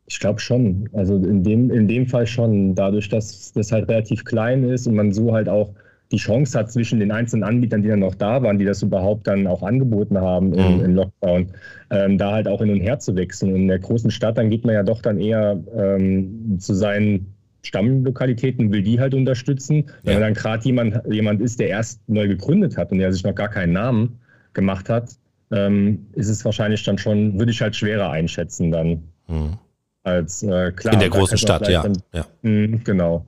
Ich 0.05 0.19
glaube 0.19 0.39
schon. 0.39 0.87
Also 0.93 1.15
in 1.15 1.43
dem, 1.43 1.71
in 1.71 1.87
dem 1.87 2.05
Fall 2.05 2.27
schon. 2.27 2.75
Dadurch, 2.75 3.09
dass 3.09 3.53
das 3.53 3.71
halt 3.71 3.89
relativ 3.89 4.23
klein 4.23 4.63
ist 4.65 4.85
und 4.85 4.93
man 4.93 5.13
so 5.13 5.33
halt 5.33 5.49
auch 5.49 5.73
die 6.11 6.17
Chance 6.17 6.57
hat 6.57 6.71
zwischen 6.71 6.99
den 6.99 7.11
einzelnen 7.11 7.43
Anbietern, 7.43 7.81
die 7.81 7.89
dann 7.89 7.99
noch 7.99 8.15
da 8.15 8.41
waren, 8.41 8.57
die 8.57 8.65
das 8.65 8.81
überhaupt 8.81 9.27
dann 9.27 9.47
auch 9.47 9.63
angeboten 9.63 10.17
haben 10.17 10.53
im, 10.53 10.77
mhm. 10.77 10.85
im 10.85 10.95
Lockdown, 10.95 11.47
ähm, 11.89 12.17
da 12.17 12.31
halt 12.31 12.47
auch 12.47 12.59
hin 12.59 12.71
und 12.71 12.79
her 12.79 12.99
zu 12.99 13.15
wechseln. 13.15 13.53
Und 13.53 13.61
in 13.61 13.67
der 13.67 13.79
großen 13.79 14.11
Stadt, 14.11 14.37
dann 14.37 14.49
geht 14.49 14.65
man 14.65 14.73
ja 14.73 14.83
doch 14.83 15.01
dann 15.01 15.19
eher 15.19 15.59
ähm, 15.75 16.57
zu 16.59 16.73
seinen 16.73 17.33
Stammlokalitäten, 17.63 18.71
will 18.71 18.83
die 18.83 18.99
halt 18.99 19.13
unterstützen. 19.13 19.85
Ja. 20.03 20.13
Wenn 20.13 20.21
dann 20.21 20.33
gerade 20.33 20.63
jemand, 20.63 21.01
jemand 21.09 21.41
ist, 21.41 21.59
der 21.59 21.69
erst 21.69 22.07
neu 22.07 22.27
gegründet 22.27 22.77
hat 22.77 22.91
und 22.91 22.99
der 22.99 23.11
sich 23.11 23.23
noch 23.23 23.35
gar 23.35 23.49
keinen 23.49 23.73
Namen 23.73 24.19
gemacht 24.53 24.89
hat, 24.89 25.11
ähm, 25.51 26.07
ist 26.13 26.29
es 26.29 26.43
wahrscheinlich 26.45 26.83
dann 26.83 26.97
schon, 26.97 27.39
würde 27.39 27.51
ich 27.51 27.61
halt 27.61 27.75
schwerer 27.75 28.11
einschätzen 28.11 28.71
dann. 28.71 29.03
Mhm 29.27 29.57
als 30.07 30.41
äh, 30.41 30.71
klar. 30.71 30.93
In 30.93 30.99
der 30.99 31.09
großen 31.09 31.37
Stadt, 31.37 31.67
ja. 31.67 31.83
Dann, 31.83 32.01
ja. 32.13 32.25
Mh, 32.41 32.79
genau. 32.83 33.25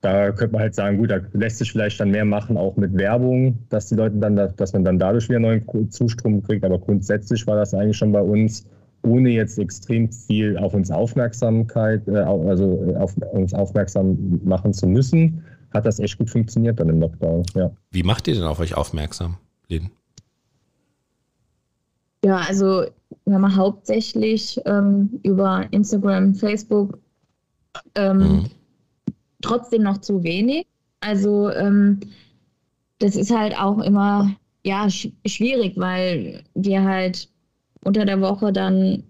Da 0.00 0.32
könnte 0.32 0.54
man 0.54 0.62
halt 0.62 0.74
sagen, 0.74 0.96
gut, 0.96 1.10
da 1.10 1.20
lässt 1.32 1.58
sich 1.58 1.72
vielleicht 1.72 2.00
dann 2.00 2.10
mehr 2.10 2.24
machen, 2.24 2.56
auch 2.56 2.76
mit 2.76 2.96
Werbung, 2.96 3.58
dass 3.68 3.88
die 3.88 3.96
Leute 3.96 4.16
dann, 4.16 4.34
dass 4.34 4.72
man 4.72 4.84
dann 4.84 4.98
dadurch 4.98 5.28
wieder 5.28 5.40
neuen 5.40 5.90
Zustrom 5.90 6.42
kriegt. 6.42 6.64
Aber 6.64 6.78
grundsätzlich 6.78 7.46
war 7.46 7.56
das 7.56 7.74
eigentlich 7.74 7.98
schon 7.98 8.12
bei 8.12 8.22
uns, 8.22 8.66
ohne 9.02 9.30
jetzt 9.30 9.58
extrem 9.58 10.10
viel 10.10 10.56
auf 10.56 10.72
uns 10.72 10.90
Aufmerksamkeit, 10.90 12.06
äh, 12.08 12.16
also 12.16 12.84
äh, 12.88 12.96
auf 12.96 13.14
uns 13.32 13.52
aufmerksam 13.52 14.40
machen 14.44 14.72
zu 14.72 14.86
müssen, 14.86 15.44
hat 15.72 15.86
das 15.86 15.98
echt 15.98 16.18
gut 16.18 16.30
funktioniert 16.30 16.80
dann 16.80 16.88
im 16.88 17.00
Lockdown. 17.00 17.42
Ja. 17.54 17.70
Wie 17.90 18.02
macht 18.02 18.26
ihr 18.28 18.34
denn 18.34 18.44
auf 18.44 18.60
euch 18.60 18.74
aufmerksam, 18.74 19.36
Lynn? 19.68 19.90
Ja, 22.24 22.38
also 22.38 22.84
wir 23.24 23.34
haben 23.34 23.56
hauptsächlich 23.56 24.60
ähm, 24.66 25.20
über 25.22 25.66
Instagram, 25.70 26.34
Facebook 26.34 26.98
ähm, 27.94 28.18
mhm. 28.18 28.44
Trotzdem 29.42 29.82
noch 29.82 29.98
zu 29.98 30.22
wenig. 30.22 30.66
Also 31.00 31.50
ähm, 31.50 32.00
das 32.98 33.16
ist 33.16 33.34
halt 33.34 33.58
auch 33.58 33.78
immer 33.78 34.30
ja 34.64 34.88
sch 34.90 35.08
schwierig, 35.26 35.74
weil 35.76 36.44
wir 36.54 36.84
halt 36.84 37.28
unter 37.82 38.04
der 38.04 38.20
Woche 38.20 38.52
dann 38.52 39.04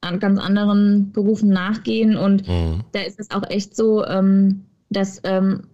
an 0.00 0.20
ganz 0.20 0.38
anderen 0.38 1.12
Berufen 1.12 1.48
nachgehen 1.48 2.16
und 2.16 2.46
mhm. 2.46 2.84
da 2.92 3.00
ist 3.00 3.18
es 3.18 3.30
auch 3.30 3.42
echt 3.50 3.74
so, 3.74 4.04
ähm, 4.04 4.64
dass 4.90 5.20
ähm, 5.24 5.64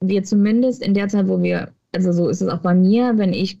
wir 0.00 0.24
zumindest 0.24 0.82
in 0.82 0.94
der 0.94 1.08
Zeit, 1.08 1.28
wo 1.28 1.42
wir, 1.42 1.72
also 1.94 2.12
so 2.12 2.28
ist 2.28 2.40
es 2.40 2.48
auch 2.48 2.60
bei 2.60 2.74
mir, 2.74 3.18
wenn 3.18 3.32
ich 3.32 3.58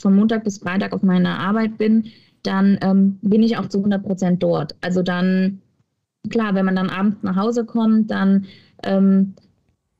von 0.00 0.14
Montag 0.14 0.44
bis 0.44 0.58
Freitag 0.58 0.92
auf 0.92 1.02
meiner 1.02 1.38
Arbeit 1.38 1.78
bin, 1.78 2.06
dann 2.42 2.78
ähm, 2.82 3.18
bin 3.22 3.42
ich 3.42 3.56
auch 3.56 3.66
zu 3.66 3.78
100 3.78 4.02
Prozent 4.02 4.42
dort. 4.42 4.74
Also 4.80 5.02
dann, 5.02 5.60
klar, 6.30 6.54
wenn 6.54 6.64
man 6.64 6.76
dann 6.76 6.90
abends 6.90 7.22
nach 7.22 7.36
Hause 7.36 7.64
kommt, 7.64 8.10
dann 8.10 8.46
ähm, 8.82 9.34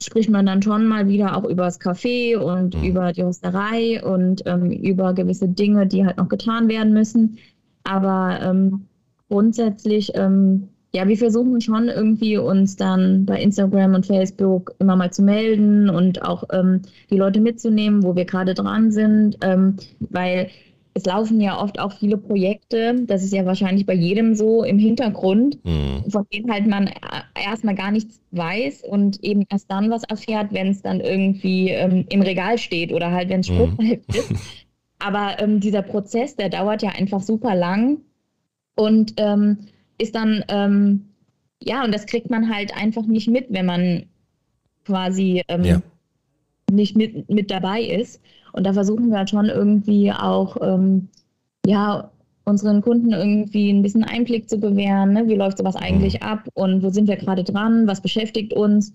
spricht 0.02 0.30
man 0.30 0.46
dann 0.46 0.62
schon 0.62 0.86
mal 0.86 1.08
wieder 1.08 1.36
auch 1.36 1.44
über 1.44 1.64
das 1.64 1.80
Café 1.80 2.36
und 2.36 2.76
mhm. 2.76 2.84
über 2.84 3.12
die 3.12 3.24
Hosterei 3.24 4.02
und 4.02 4.42
ähm, 4.46 4.70
über 4.70 5.12
gewisse 5.12 5.48
Dinge, 5.48 5.86
die 5.86 6.04
halt 6.04 6.18
noch 6.18 6.28
getan 6.28 6.68
werden 6.68 6.92
müssen. 6.92 7.38
Aber 7.84 8.38
ähm, 8.42 8.86
grundsätzlich 9.28 10.12
ähm, 10.14 10.68
ja, 10.94 11.06
wir 11.06 11.18
versuchen 11.18 11.60
schon 11.60 11.88
irgendwie 11.88 12.38
uns 12.38 12.76
dann 12.76 13.26
bei 13.26 13.40
Instagram 13.40 13.94
und 13.94 14.06
Facebook 14.06 14.74
immer 14.78 14.96
mal 14.96 15.12
zu 15.12 15.22
melden 15.22 15.90
und 15.90 16.22
auch 16.22 16.44
ähm, 16.50 16.80
die 17.10 17.18
Leute 17.18 17.40
mitzunehmen, 17.40 18.02
wo 18.02 18.16
wir 18.16 18.24
gerade 18.24 18.54
dran 18.54 18.90
sind, 18.90 19.36
ähm, 19.42 19.76
weil 20.00 20.48
es 20.98 21.06
laufen 21.06 21.40
ja 21.40 21.60
oft 21.60 21.78
auch 21.78 21.92
viele 21.92 22.16
Projekte, 22.16 22.94
das 23.06 23.22
ist 23.22 23.32
ja 23.32 23.46
wahrscheinlich 23.46 23.86
bei 23.86 23.94
jedem 23.94 24.34
so 24.34 24.64
im 24.64 24.78
Hintergrund, 24.78 25.64
mhm. 25.64 26.10
von 26.10 26.26
denen 26.32 26.50
halt 26.50 26.66
man 26.66 26.90
erstmal 27.34 27.76
gar 27.76 27.92
nichts 27.92 28.20
weiß 28.32 28.82
und 28.82 29.22
eben 29.22 29.44
erst 29.48 29.70
dann 29.70 29.90
was 29.90 30.02
erfährt, 30.04 30.52
wenn 30.52 30.68
es 30.68 30.82
dann 30.82 31.00
irgendwie 31.00 31.70
ähm, 31.70 32.04
im 32.08 32.20
Regal 32.22 32.58
steht 32.58 32.92
oder 32.92 33.12
halt 33.12 33.28
wenn 33.28 33.40
es 33.40 33.46
spruchreif 33.46 34.00
mhm. 34.08 34.14
ist. 34.14 34.32
Aber 34.98 35.40
ähm, 35.40 35.60
dieser 35.60 35.82
Prozess, 35.82 36.34
der 36.34 36.48
dauert 36.48 36.82
ja 36.82 36.90
einfach 36.90 37.20
super 37.20 37.54
lang 37.54 37.98
und 38.74 39.14
ähm, 39.18 39.58
ist 39.98 40.16
dann, 40.16 40.44
ähm, 40.48 41.10
ja, 41.62 41.84
und 41.84 41.94
das 41.94 42.06
kriegt 42.06 42.30
man 42.30 42.52
halt 42.52 42.76
einfach 42.76 43.06
nicht 43.06 43.28
mit, 43.28 43.46
wenn 43.50 43.66
man 43.66 44.06
quasi 44.84 45.44
ähm, 45.46 45.64
ja. 45.64 45.82
nicht 46.72 46.96
mit, 46.96 47.30
mit 47.30 47.52
dabei 47.52 47.82
ist. 47.82 48.20
Und 48.52 48.66
da 48.66 48.72
versuchen 48.72 49.10
wir 49.10 49.18
halt 49.18 49.30
schon 49.30 49.46
irgendwie 49.46 50.12
auch, 50.12 50.56
ähm, 50.60 51.08
ja, 51.66 52.10
unseren 52.48 52.80
Kunden 52.80 53.12
irgendwie 53.12 53.70
ein 53.70 53.82
bisschen 53.82 54.04
Einblick 54.04 54.48
zu 54.48 54.58
gewähren. 54.58 55.12
Ne? 55.12 55.28
Wie 55.28 55.34
läuft 55.34 55.58
sowas 55.58 55.76
eigentlich 55.76 56.20
mhm. 56.20 56.26
ab 56.26 56.48
und 56.54 56.82
wo 56.82 56.90
sind 56.90 57.06
wir 57.06 57.16
gerade 57.16 57.44
dran? 57.44 57.86
Was 57.86 58.00
beschäftigt 58.00 58.54
uns? 58.54 58.92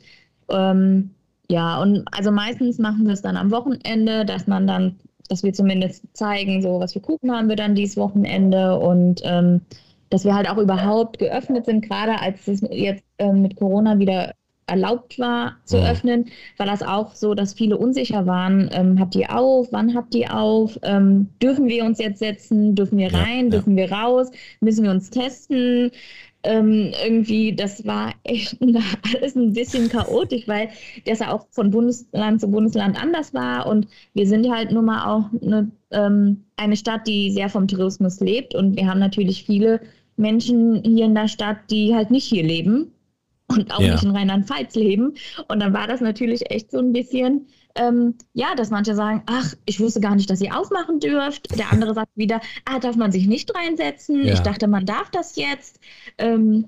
Ähm, 0.49 1.11
ja, 1.49 1.81
und 1.81 2.03
also 2.11 2.31
meistens 2.31 2.79
machen 2.79 3.05
wir 3.05 3.13
es 3.13 3.21
dann 3.21 3.37
am 3.37 3.51
Wochenende, 3.51 4.25
dass 4.25 4.47
man 4.47 4.65
dann, 4.65 4.95
dass 5.29 5.43
wir 5.43 5.53
zumindest 5.53 6.03
zeigen, 6.13 6.61
so 6.61 6.79
was 6.79 6.93
für 6.93 6.99
Kuchen 6.99 7.31
haben 7.31 7.47
wir 7.47 7.55
dann 7.55 7.75
dieses 7.75 7.97
Wochenende 7.97 8.79
und 8.79 9.21
ähm, 9.23 9.61
dass 10.09 10.25
wir 10.25 10.35
halt 10.35 10.49
auch 10.49 10.57
überhaupt 10.57 11.19
geöffnet 11.19 11.65
sind, 11.65 11.87
gerade 11.87 12.19
als 12.19 12.47
es 12.47 12.61
jetzt 12.71 13.03
äh, 13.17 13.31
mit 13.31 13.55
Corona 13.55 13.99
wieder 13.99 14.33
erlaubt 14.67 15.19
war 15.19 15.57
zu 15.65 15.77
ja. 15.77 15.91
öffnen, 15.91 16.25
war 16.57 16.65
das 16.65 16.81
auch 16.81 17.15
so, 17.15 17.33
dass 17.33 17.53
viele 17.53 17.77
unsicher 17.77 18.25
waren. 18.25 18.69
Ähm, 18.73 18.99
habt 18.99 19.15
ihr 19.15 19.35
auf? 19.35 19.67
Wann 19.71 19.95
habt 19.95 20.15
ihr 20.15 20.35
auf? 20.35 20.79
Ähm, 20.83 21.29
dürfen 21.41 21.67
wir 21.67 21.85
uns 21.85 21.99
jetzt 21.99 22.19
setzen? 22.19 22.75
Dürfen 22.75 22.97
wir 22.97 23.13
rein? 23.13 23.45
Ja, 23.45 23.51
dürfen 23.51 23.75
wir 23.75 23.91
raus? 23.91 24.31
Müssen 24.61 24.83
wir 24.83 24.91
uns 24.91 25.09
testen? 25.09 25.91
Ähm, 26.45 26.91
irgendwie, 27.05 27.55
das 27.55 27.85
war 27.85 28.13
echt 28.23 28.57
alles 29.15 29.35
ein 29.35 29.53
bisschen 29.53 29.89
chaotisch, 29.89 30.47
weil 30.47 30.69
das 31.05 31.19
ja 31.19 31.31
auch 31.31 31.47
von 31.51 31.71
Bundesland 31.71 32.41
zu 32.41 32.49
Bundesland 32.49 33.01
anders 33.01 33.33
war. 33.33 33.67
Und 33.67 33.87
wir 34.13 34.27
sind 34.27 34.49
halt 34.49 34.71
nun 34.71 34.85
mal 34.85 35.05
auch 35.05 35.29
eine, 35.41 35.71
ähm, 35.91 36.43
eine 36.57 36.75
Stadt, 36.75 37.07
die 37.07 37.31
sehr 37.31 37.49
vom 37.49 37.67
Tourismus 37.67 38.19
lebt. 38.19 38.55
Und 38.55 38.75
wir 38.75 38.87
haben 38.87 38.99
natürlich 38.99 39.43
viele 39.45 39.81
Menschen 40.17 40.83
hier 40.83 41.05
in 41.05 41.15
der 41.15 41.27
Stadt, 41.27 41.57
die 41.69 41.95
halt 41.95 42.11
nicht 42.11 42.25
hier 42.25 42.43
leben 42.43 42.91
und 43.57 43.73
auch 43.73 43.79
ja. 43.79 43.93
nicht 43.93 44.03
in 44.03 44.11
Rheinland-Pfalz 44.11 44.75
leben. 44.75 45.13
Und 45.47 45.59
dann 45.59 45.73
war 45.73 45.87
das 45.87 46.01
natürlich 46.01 46.49
echt 46.51 46.71
so 46.71 46.79
ein 46.79 46.93
bisschen, 46.93 47.47
ähm, 47.75 48.15
ja, 48.33 48.55
dass 48.55 48.69
manche 48.69 48.95
sagen, 48.95 49.23
ach, 49.25 49.53
ich 49.65 49.79
wusste 49.79 49.99
gar 49.99 50.15
nicht, 50.15 50.29
dass 50.29 50.41
ihr 50.41 50.57
aufmachen 50.57 50.99
dürft. 50.99 51.57
Der 51.57 51.71
andere 51.71 51.93
sagt 51.93 52.11
wieder, 52.15 52.41
ah, 52.65 52.79
darf 52.79 52.95
man 52.95 53.11
sich 53.11 53.27
nicht 53.27 53.55
reinsetzen? 53.55 54.23
Ja. 54.23 54.33
Ich 54.33 54.39
dachte, 54.39 54.67
man 54.67 54.85
darf 54.85 55.09
das 55.11 55.35
jetzt. 55.35 55.79
Ähm, 56.17 56.65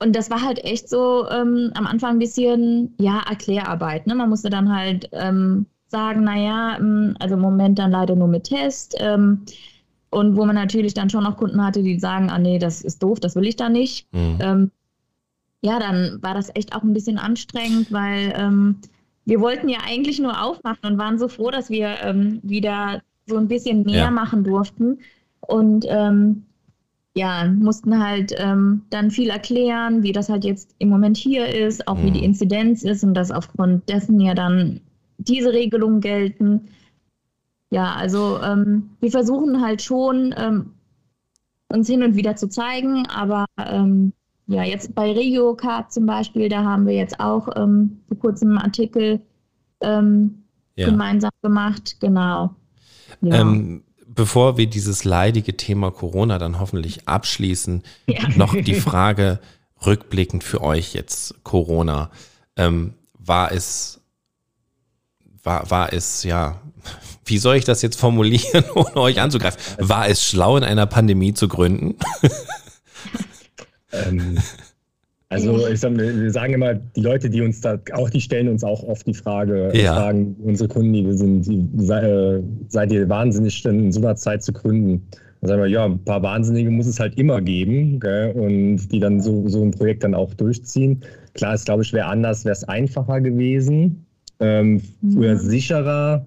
und 0.00 0.14
das 0.14 0.30
war 0.30 0.42
halt 0.42 0.64
echt 0.64 0.88
so 0.88 1.28
ähm, 1.28 1.72
am 1.74 1.86
Anfang 1.86 2.16
ein 2.16 2.18
bisschen, 2.18 2.94
ja, 3.00 3.22
Erklärarbeit. 3.28 4.06
Ne? 4.06 4.14
Man 4.14 4.28
musste 4.28 4.50
dann 4.50 4.74
halt 4.74 5.08
ähm, 5.12 5.66
sagen, 5.88 6.24
naja, 6.24 6.76
ähm, 6.78 7.16
also 7.18 7.34
im 7.34 7.40
Moment 7.40 7.78
dann 7.78 7.90
leider 7.90 8.14
nur 8.14 8.28
mit 8.28 8.44
Test. 8.44 8.94
Ähm, 8.98 9.44
und 10.10 10.36
wo 10.36 10.44
man 10.44 10.54
natürlich 10.54 10.94
dann 10.94 11.10
schon 11.10 11.24
noch 11.24 11.36
Kunden 11.36 11.62
hatte, 11.62 11.82
die 11.82 11.98
sagen, 11.98 12.30
ah 12.30 12.38
nee, 12.38 12.58
das 12.58 12.80
ist 12.80 13.02
doof, 13.02 13.20
das 13.20 13.36
will 13.36 13.46
ich 13.46 13.56
da 13.56 13.68
nicht. 13.68 14.06
Mhm. 14.12 14.70
Ja, 15.62 15.78
dann 15.78 16.18
war 16.22 16.34
das 16.34 16.54
echt 16.54 16.74
auch 16.74 16.82
ein 16.82 16.92
bisschen 16.92 17.18
anstrengend, 17.18 17.92
weil 17.92 18.32
ähm, 18.36 18.76
wir 19.24 19.40
wollten 19.40 19.68
ja 19.68 19.80
eigentlich 19.86 20.20
nur 20.20 20.40
aufmachen 20.40 20.84
und 20.84 20.98
waren 20.98 21.18
so 21.18 21.28
froh, 21.28 21.50
dass 21.50 21.68
wir 21.68 21.96
ähm, 22.02 22.40
wieder 22.42 23.02
so 23.26 23.36
ein 23.36 23.48
bisschen 23.48 23.82
mehr 23.82 24.04
ja. 24.04 24.10
machen 24.10 24.44
durften. 24.44 25.00
Und 25.40 25.84
ähm, 25.88 26.44
ja, 27.14 27.46
mussten 27.46 28.02
halt 28.02 28.32
ähm, 28.38 28.82
dann 28.90 29.10
viel 29.10 29.30
erklären, 29.30 30.02
wie 30.02 30.12
das 30.12 30.28
halt 30.28 30.44
jetzt 30.44 30.74
im 30.78 30.88
Moment 30.88 31.16
hier 31.16 31.52
ist, 31.52 31.88
auch 31.88 31.98
mhm. 31.98 32.04
wie 32.04 32.10
die 32.12 32.18
mhm. 32.20 32.26
Inzidenz 32.26 32.84
ist 32.84 33.02
und 33.02 33.14
dass 33.14 33.30
aufgrund 33.30 33.88
dessen 33.88 34.20
ja 34.20 34.34
dann 34.34 34.80
diese 35.18 35.52
Regelungen 35.52 36.00
gelten. 36.00 36.68
Ja, 37.70 37.94
also 37.94 38.40
ähm, 38.40 38.90
wir 39.00 39.10
versuchen 39.10 39.60
halt 39.60 39.82
schon, 39.82 40.34
ähm, 40.38 40.74
uns 41.70 41.88
hin 41.88 42.02
und 42.02 42.14
wieder 42.16 42.36
zu 42.36 42.48
zeigen, 42.48 43.06
aber 43.08 43.46
ähm, 43.58 44.12
ja, 44.48 44.62
jetzt 44.62 44.94
bei 44.94 45.12
RegioCard 45.12 45.92
zum 45.92 46.06
Beispiel, 46.06 46.48
da 46.48 46.64
haben 46.64 46.86
wir 46.86 46.94
jetzt 46.94 47.20
auch 47.20 47.48
ähm, 47.54 48.00
vor 48.08 48.18
kurzem 48.18 48.48
einen 48.48 48.58
Artikel 48.58 49.20
ähm, 49.82 50.42
ja. 50.74 50.86
gemeinsam 50.86 51.30
gemacht, 51.42 51.96
genau. 52.00 52.54
Ja. 53.20 53.40
Ähm, 53.40 53.84
bevor 54.06 54.56
wir 54.56 54.66
dieses 54.66 55.04
leidige 55.04 55.56
Thema 55.56 55.90
Corona 55.90 56.38
dann 56.38 56.58
hoffentlich 56.58 57.06
abschließen, 57.06 57.82
ja. 58.08 58.26
noch 58.36 58.54
die 58.54 58.74
Frage 58.74 59.38
rückblickend 59.84 60.42
für 60.42 60.62
euch 60.62 60.94
jetzt 60.94 61.44
Corona. 61.44 62.10
Ähm, 62.56 62.94
war 63.18 63.52
es, 63.52 64.00
war, 65.42 65.70
war 65.70 65.92
es, 65.92 66.24
ja, 66.24 66.58
wie 67.26 67.36
soll 67.36 67.56
ich 67.56 67.64
das 67.64 67.82
jetzt 67.82 68.00
formulieren, 68.00 68.64
ohne 68.74 68.96
euch 68.96 69.20
anzugreifen? 69.20 69.60
War 69.78 70.08
es 70.08 70.24
schlau, 70.24 70.56
in 70.56 70.64
einer 70.64 70.86
Pandemie 70.86 71.34
zu 71.34 71.48
gründen? 71.48 71.96
Ähm, 73.92 74.36
also 75.28 75.66
ich 75.68 75.80
sag, 75.80 75.96
wir 75.96 76.30
sagen 76.30 76.54
immer, 76.54 76.74
die 76.74 77.00
Leute, 77.00 77.30
die 77.30 77.40
uns 77.40 77.60
da 77.60 77.78
auch, 77.92 78.10
die 78.10 78.20
stellen 78.20 78.48
uns 78.48 78.64
auch 78.64 78.82
oft 78.82 79.06
die 79.06 79.14
Frage, 79.14 79.70
ja. 79.74 79.94
fragen 79.94 80.36
unsere 80.42 80.68
Kunden, 80.68 80.92
die 80.92 81.04
wir 81.04 81.14
sind, 81.14 81.42
die, 81.42 81.68
sei, 81.76 82.00
äh, 82.00 82.42
seid 82.68 82.92
ihr 82.92 83.08
wahnsinnig, 83.08 83.62
denn 83.62 83.86
in 83.86 83.92
so 83.92 84.00
einer 84.00 84.16
Zeit 84.16 84.42
zu 84.42 84.52
gründen? 84.52 85.06
Dann 85.40 85.48
sagen 85.48 85.62
wir, 85.62 85.68
ja, 85.68 85.84
ein 85.84 86.04
paar 86.04 86.22
Wahnsinnige 86.22 86.70
muss 86.70 86.86
es 86.86 86.98
halt 86.98 87.16
immer 87.16 87.40
geben 87.40 88.00
gell? 88.00 88.32
und 88.32 88.88
die 88.88 88.98
dann 88.98 89.20
so, 89.20 89.48
so 89.48 89.62
ein 89.62 89.70
Projekt 89.70 90.02
dann 90.02 90.14
auch 90.14 90.34
durchziehen. 90.34 91.00
Klar, 91.34 91.54
es 91.54 91.64
glaube 91.64 91.82
ich, 91.82 91.92
wäre 91.92 92.06
anders, 92.06 92.44
wäre 92.44 92.54
es 92.54 92.64
einfacher 92.64 93.20
gewesen, 93.20 94.04
ähm, 94.40 94.82
mhm. 95.00 95.18
oder 95.18 95.36
sicherer. 95.36 96.26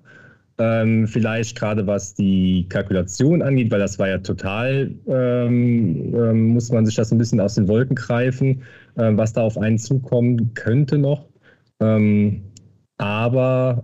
Ähm, 0.58 1.08
vielleicht 1.08 1.58
gerade 1.58 1.88
was 1.88 2.14
die 2.14 2.68
Kalkulation 2.70 3.41
angeht, 3.41 3.72
weil 3.72 3.80
das 3.80 3.97
war 3.97 4.10
ja 4.10 4.20
total, 4.20 4.91
ähm, 5.08 6.14
ähm, 6.14 6.47
muss 6.49 6.72
man 6.72 6.86
sich 6.86 6.95
das 6.95 7.12
ein 7.12 7.18
bisschen 7.18 7.39
aus 7.39 7.56
den 7.56 7.68
Wolken 7.68 7.95
greifen, 7.95 8.62
äh, 8.95 9.12
was 9.14 9.34
da 9.34 9.41
auf 9.41 9.58
einen 9.58 9.80
zukommen 9.80 10.54
könnte 10.54 10.97
noch. 10.97 11.26
Ähm, 11.80 12.43
aber 12.97 13.84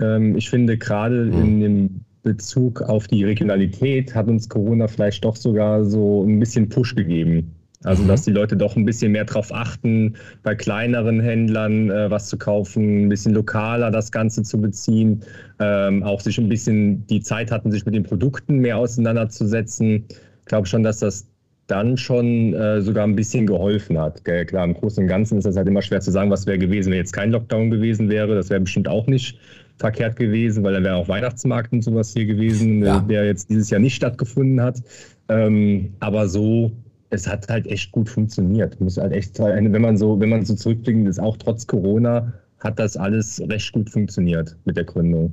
ähm, 0.00 0.36
ich 0.36 0.50
finde 0.50 0.76
gerade 0.76 1.26
mhm. 1.26 1.42
in 1.42 1.60
dem 1.60 2.04
Bezug 2.22 2.82
auf 2.82 3.06
die 3.06 3.24
Regionalität 3.24 4.14
hat 4.14 4.28
uns 4.28 4.48
Corona 4.48 4.88
vielleicht 4.88 5.24
doch 5.24 5.36
sogar 5.36 5.84
so 5.84 6.22
ein 6.24 6.38
bisschen 6.38 6.68
Push 6.68 6.94
gegeben. 6.94 7.54
Also, 7.84 8.02
mhm. 8.02 8.08
dass 8.08 8.22
die 8.22 8.30
Leute 8.30 8.56
doch 8.56 8.76
ein 8.76 8.84
bisschen 8.84 9.12
mehr 9.12 9.24
darauf 9.24 9.52
achten, 9.54 10.14
bei 10.42 10.54
kleineren 10.54 11.20
Händlern 11.20 11.90
äh, 11.90 12.10
was 12.10 12.28
zu 12.28 12.36
kaufen, 12.36 13.06
ein 13.06 13.08
bisschen 13.08 13.32
lokaler 13.32 13.90
das 13.90 14.12
Ganze 14.12 14.42
zu 14.42 14.60
beziehen, 14.60 15.22
ähm, 15.60 16.02
auch 16.02 16.20
sich 16.20 16.38
ein 16.38 16.48
bisschen 16.48 17.06
die 17.06 17.22
Zeit 17.22 17.50
hatten, 17.50 17.70
sich 17.70 17.86
mit 17.86 17.94
den 17.94 18.02
Produkten 18.02 18.58
mehr 18.58 18.76
auseinanderzusetzen. 18.76 20.04
Ich 20.40 20.46
glaube 20.46 20.66
schon, 20.66 20.82
dass 20.82 20.98
das 20.98 21.26
dann 21.68 21.96
schon 21.96 22.52
äh, 22.52 22.82
sogar 22.82 23.04
ein 23.04 23.16
bisschen 23.16 23.46
geholfen 23.46 23.98
hat. 23.98 24.24
Gell? 24.24 24.44
Klar, 24.44 24.64
im 24.64 24.74
Großen 24.74 25.04
und 25.04 25.08
Ganzen 25.08 25.38
ist 25.38 25.44
das 25.44 25.56
halt 25.56 25.68
immer 25.68 25.82
schwer 25.82 26.00
zu 26.00 26.10
sagen, 26.10 26.30
was 26.30 26.46
wäre 26.46 26.58
gewesen, 26.58 26.90
wenn 26.90 26.98
jetzt 26.98 27.12
kein 27.12 27.30
Lockdown 27.30 27.70
gewesen 27.70 28.08
wäre. 28.08 28.34
Das 28.34 28.50
wäre 28.50 28.60
bestimmt 28.60 28.88
auch 28.88 29.06
nicht 29.06 29.38
verkehrt 29.78 30.16
gewesen, 30.16 30.62
weil 30.64 30.74
dann 30.74 30.84
wäre 30.84 30.96
auch 30.96 31.08
Weihnachtsmarkt 31.08 31.72
und 31.72 31.82
sowas 31.82 32.12
hier 32.12 32.26
gewesen, 32.26 32.84
ja. 32.84 33.00
der 33.00 33.24
jetzt 33.24 33.48
dieses 33.48 33.70
Jahr 33.70 33.80
nicht 33.80 33.94
stattgefunden 33.94 34.60
hat. 34.60 34.82
Ähm, 35.28 35.94
aber 36.00 36.28
so 36.28 36.72
es 37.10 37.26
hat 37.26 37.48
halt 37.48 37.66
echt 37.66 37.92
gut 37.92 38.08
funktioniert. 38.08 38.80
Muss 38.80 38.96
halt 38.96 39.12
echt 39.12 39.36
sein, 39.36 39.72
wenn 39.72 39.82
man 39.82 39.96
so, 39.96 40.18
wenn 40.18 40.30
man 40.30 40.44
so 40.44 40.54
zurückblickt, 40.54 41.06
ist 41.08 41.20
auch 41.20 41.36
trotz 41.36 41.66
Corona 41.66 42.32
hat 42.60 42.78
das 42.78 42.96
alles 42.96 43.40
recht 43.48 43.72
gut 43.72 43.90
funktioniert 43.90 44.56
mit 44.64 44.76
der 44.76 44.84
Gründung. 44.84 45.32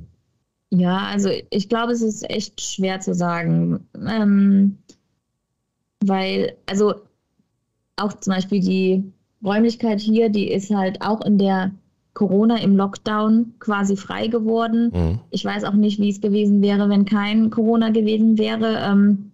Ja, 0.70 1.06
also 1.06 1.30
ich 1.50 1.68
glaube, 1.68 1.92
es 1.92 2.02
ist 2.02 2.28
echt 2.28 2.60
schwer 2.60 3.00
zu 3.00 3.14
sagen. 3.14 3.80
Ähm, 4.06 4.78
weil, 6.04 6.56
also 6.66 6.94
auch 7.96 8.14
zum 8.20 8.34
Beispiel 8.34 8.60
die 8.60 9.04
Räumlichkeit 9.44 10.00
hier, 10.00 10.28
die 10.28 10.50
ist 10.50 10.74
halt 10.74 11.00
auch 11.00 11.24
in 11.24 11.38
der 11.38 11.72
Corona 12.14 12.56
im 12.56 12.76
Lockdown 12.76 13.54
quasi 13.60 13.96
frei 13.96 14.26
geworden. 14.26 14.90
Mhm. 14.92 15.20
Ich 15.30 15.44
weiß 15.44 15.64
auch 15.64 15.74
nicht, 15.74 16.00
wie 16.00 16.10
es 16.10 16.20
gewesen 16.20 16.62
wäre, 16.62 16.88
wenn 16.88 17.04
kein 17.04 17.50
Corona 17.50 17.90
gewesen 17.90 18.38
wäre. 18.38 18.78
Ähm, 18.84 19.30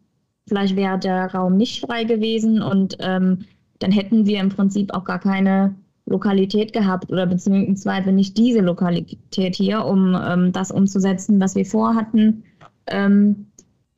Vielleicht 0.46 0.76
wäre 0.76 0.98
der 0.98 1.32
Raum 1.32 1.56
nicht 1.56 1.80
frei 1.80 2.04
gewesen 2.04 2.62
und 2.62 2.96
ähm, 3.00 3.46
dann 3.78 3.92
hätten 3.92 4.26
wir 4.26 4.40
im 4.40 4.50
Prinzip 4.50 4.92
auch 4.92 5.04
gar 5.04 5.18
keine 5.18 5.74
Lokalität 6.06 6.72
gehabt 6.72 7.10
oder 7.10 7.26
beziehungsweise 7.26 8.12
nicht 8.12 8.36
diese 8.36 8.60
Lokalität 8.60 9.56
hier, 9.56 9.84
um 9.84 10.14
ähm, 10.14 10.52
das 10.52 10.70
umzusetzen, 10.70 11.40
was 11.40 11.54
wir 11.54 11.64
vorhatten. 11.64 12.44
Ähm, 12.86 13.46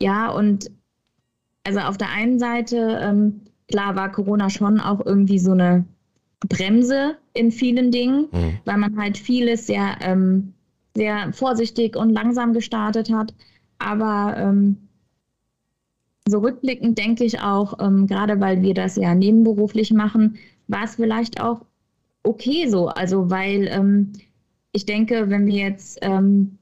ja, 0.01 0.31
und 0.31 0.71
also 1.65 1.81
auf 1.81 1.99
der 1.99 2.11
einen 2.11 2.39
Seite, 2.39 2.99
ähm, 3.03 3.41
klar 3.69 3.97
war 3.97 4.13
Corona 4.13 4.51
schon 4.51 4.79
auch 4.79 5.05
irgendwie 5.05 5.41
so 5.41 5.51
eine 5.51 5.85
Bremse 6.41 7.17
in 7.33 7.51
vielen 7.51 7.91
Dingen, 7.91 8.29
mhm. 8.31 8.59
weil 8.65 8.77
man 8.77 8.97
halt 8.97 9.19
vieles 9.19 9.67
sehr, 9.67 9.97
ähm, 10.01 10.55
sehr 10.97 11.33
vorsichtig 11.33 11.97
und 11.97 12.11
langsam 12.11 12.53
gestartet 12.53 13.11
hat. 13.13 13.35
Aber 13.79 14.37
ähm, 14.39 14.86
so 16.29 16.41
rückblickend 16.41 16.99
denke 16.99 17.25
ich 17.25 17.41
auch, 17.41 17.79
ähm, 17.81 18.07
gerade 18.07 18.41
weil 18.41 18.63
wir 18.63 18.75
das 18.75 18.97
ja 18.97 19.15
nebenberuflich 19.15 19.93
machen, 19.93 20.37
war 20.67 20.85
es 20.85 20.97
vielleicht 20.97 21.41
auch 21.41 21.65
okay 22.25 22.69
so. 22.69 22.89
Also 22.89 23.31
weil 23.31 23.69
ähm, 23.71 24.13
ich 24.73 24.87
denke, 24.87 25.31
wenn 25.31 25.47
wir 25.47 25.55
jetzt 25.55 25.99
ähm, 26.03 26.59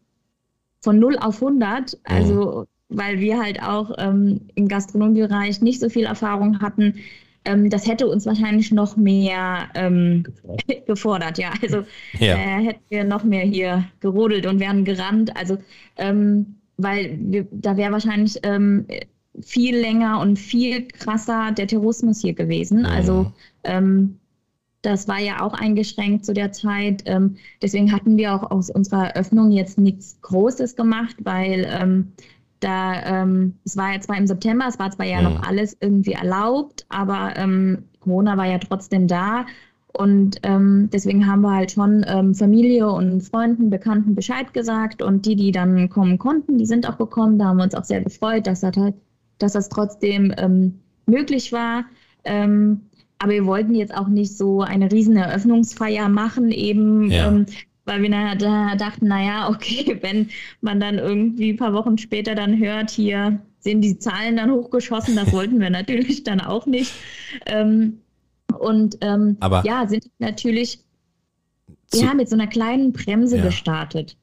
von 0.82 0.98
0 0.98 1.18
auf 1.18 1.42
100, 1.42 1.98
also 2.04 2.66
weil 2.90 3.18
wir 3.20 3.40
halt 3.40 3.62
auch 3.62 3.92
ähm, 3.98 4.42
im 4.54 4.68
Gastronomiebereich 4.68 5.62
nicht 5.62 5.80
so 5.80 5.88
viel 5.88 6.04
Erfahrung 6.04 6.60
hatten, 6.60 6.96
ähm, 7.46 7.70
das 7.70 7.86
hätte 7.86 8.06
uns 8.06 8.26
wahrscheinlich 8.26 8.70
noch 8.70 8.96
mehr 8.96 9.70
ähm, 9.74 10.24
gefordert. 10.86 11.38
ja. 11.38 11.52
Also 11.62 11.84
ja. 12.18 12.36
Äh, 12.36 12.64
hätten 12.66 12.84
wir 12.90 13.04
noch 13.04 13.24
mehr 13.24 13.44
hier 13.44 13.84
gerodelt 14.00 14.44
und 14.46 14.60
wären 14.60 14.84
gerannt. 14.84 15.34
Also 15.36 15.58
weil 16.76 17.16
wir, 17.20 17.46
da 17.52 17.76
wäre 17.76 17.92
wahrscheinlich 17.92 18.40
viel 19.42 19.76
länger 19.76 20.20
und 20.20 20.38
viel 20.38 20.86
krasser 20.88 21.52
der 21.52 21.66
Terrorismus 21.66 22.20
hier 22.20 22.34
gewesen. 22.34 22.80
Mhm. 22.80 22.86
Also 22.86 23.32
ähm, 23.64 24.18
das 24.82 25.08
war 25.08 25.18
ja 25.18 25.40
auch 25.40 25.54
eingeschränkt 25.54 26.24
zu 26.24 26.34
der 26.34 26.52
Zeit. 26.52 27.02
Ähm, 27.06 27.36
deswegen 27.62 27.90
hatten 27.92 28.16
wir 28.16 28.34
auch 28.34 28.50
aus 28.50 28.70
unserer 28.70 29.08
Eröffnung 29.08 29.50
jetzt 29.50 29.78
nichts 29.78 30.18
Großes 30.22 30.76
gemacht, 30.76 31.16
weil 31.24 31.66
ähm, 31.68 32.12
da, 32.60 33.02
ähm, 33.22 33.54
es 33.64 33.76
war 33.76 33.92
ja 33.92 34.00
zwar 34.00 34.16
im 34.16 34.26
September, 34.26 34.66
es 34.68 34.78
war 34.78 34.90
zwar 34.90 35.06
ja 35.06 35.18
mhm. 35.18 35.24
noch 35.24 35.42
alles 35.42 35.76
irgendwie 35.80 36.12
erlaubt, 36.12 36.86
aber 36.88 37.34
ähm, 37.36 37.84
Corona 38.00 38.36
war 38.36 38.46
ja 38.46 38.58
trotzdem 38.58 39.08
da. 39.08 39.46
Und 39.96 40.40
ähm, 40.42 40.90
deswegen 40.92 41.28
haben 41.28 41.42
wir 41.42 41.52
halt 41.52 41.70
schon 41.70 42.04
Familie 42.34 42.90
und 42.90 43.20
Freunden, 43.20 43.70
Bekannten 43.70 44.16
Bescheid 44.16 44.52
gesagt. 44.52 45.02
Und 45.02 45.24
die, 45.24 45.36
die 45.36 45.52
dann 45.52 45.88
kommen 45.88 46.18
konnten, 46.18 46.58
die 46.58 46.66
sind 46.66 46.88
auch 46.88 46.98
gekommen. 46.98 47.38
Da 47.38 47.44
haben 47.44 47.58
wir 47.58 47.62
uns 47.62 47.76
auch 47.76 47.84
sehr 47.84 48.00
gefreut, 48.00 48.48
dass 48.48 48.60
das 48.60 48.76
halt 48.76 48.96
dass 49.38 49.52
das 49.52 49.68
trotzdem 49.68 50.32
ähm, 50.36 50.80
möglich 51.06 51.52
war. 51.52 51.84
Ähm, 52.24 52.82
aber 53.18 53.32
wir 53.32 53.46
wollten 53.46 53.74
jetzt 53.74 53.94
auch 53.94 54.08
nicht 54.08 54.36
so 54.36 54.62
eine 54.62 54.90
riesen 54.90 55.16
Eröffnungsfeier 55.16 56.08
machen, 56.08 56.50
eben 56.50 57.10
ja. 57.10 57.28
ähm, 57.28 57.46
weil 57.84 58.02
wir 58.02 58.08
na, 58.08 58.34
da 58.34 58.76
dachten, 58.76 59.08
naja, 59.08 59.48
okay, 59.48 59.98
wenn 60.02 60.30
man 60.60 60.80
dann 60.80 60.98
irgendwie 60.98 61.52
ein 61.52 61.56
paar 61.56 61.72
Wochen 61.72 61.98
später 61.98 62.34
dann 62.34 62.58
hört, 62.58 62.90
hier 62.90 63.40
sind 63.60 63.80
die 63.80 63.98
Zahlen 63.98 64.36
dann 64.36 64.50
hochgeschossen, 64.50 65.16
das 65.16 65.32
wollten 65.32 65.60
wir 65.60 65.70
natürlich 65.70 66.24
dann 66.24 66.40
auch 66.40 66.66
nicht. 66.66 66.92
Ähm, 67.46 68.00
und 68.58 68.98
ähm, 69.00 69.36
aber 69.40 69.62
ja, 69.64 69.86
sind 69.86 70.10
natürlich 70.18 70.80
ja, 71.92 72.14
mit 72.14 72.28
so 72.28 72.36
einer 72.36 72.46
kleinen 72.46 72.92
Bremse 72.92 73.38
ja. 73.38 73.44
gestartet. 73.44 74.16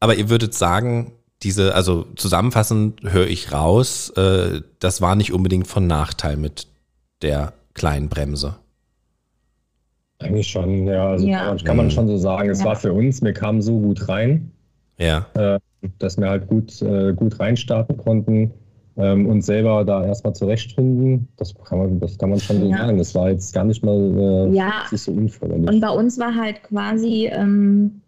Aber 0.00 0.14
ihr 0.14 0.28
würdet 0.28 0.54
sagen, 0.54 1.12
diese, 1.46 1.76
also 1.76 2.06
zusammenfassend 2.16 3.00
höre 3.04 3.28
ich 3.28 3.52
raus, 3.52 4.10
äh, 4.16 4.62
das 4.80 5.00
war 5.00 5.14
nicht 5.14 5.32
unbedingt 5.32 5.68
von 5.68 5.86
Nachteil 5.86 6.36
mit 6.36 6.66
der 7.22 7.52
kleinen 7.72 8.08
Bremse. 8.08 8.56
Eigentlich 10.18 10.48
schon, 10.48 10.88
ja. 10.88 11.10
Also 11.10 11.24
ja. 11.24 11.46
Kann, 11.46 11.58
kann, 11.58 11.76
man 11.76 11.90
schon 11.92 12.08
so 12.08 12.16
sagen. 12.16 12.50
Es 12.50 12.58
ja. 12.58 12.64
war 12.64 12.74
für 12.74 12.92
uns, 12.92 13.22
wir 13.22 13.32
kamen 13.32 13.62
so 13.62 13.78
gut 13.78 14.08
rein, 14.08 14.50
ja. 14.98 15.24
äh, 15.34 15.60
dass 16.00 16.18
wir 16.18 16.28
halt 16.28 16.48
gut, 16.48 16.82
äh, 16.82 17.12
gut 17.12 17.38
reinstarten 17.38 17.96
konnten 17.96 18.50
ähm, 18.96 19.26
und 19.26 19.42
selber 19.42 19.84
da 19.84 20.04
erstmal 20.04 20.34
zurechtfinden. 20.34 21.28
Das 21.36 21.54
kann 21.62 21.78
man, 21.78 22.00
das 22.00 22.18
kann 22.18 22.30
man 22.30 22.40
schon 22.40 22.58
so 22.58 22.70
sagen. 22.70 22.98
Das 22.98 23.14
war 23.14 23.30
jetzt 23.30 23.54
gar 23.54 23.62
nicht 23.62 23.84
mal 23.84 24.48
äh, 24.50 24.56
ja. 24.56 24.84
so 24.90 25.12
unförderlich. 25.12 25.70
Und 25.70 25.80
bei 25.80 25.90
uns 25.90 26.18
war 26.18 26.34
halt 26.34 26.64
quasi, 26.64 27.30
ähm, 27.30 28.00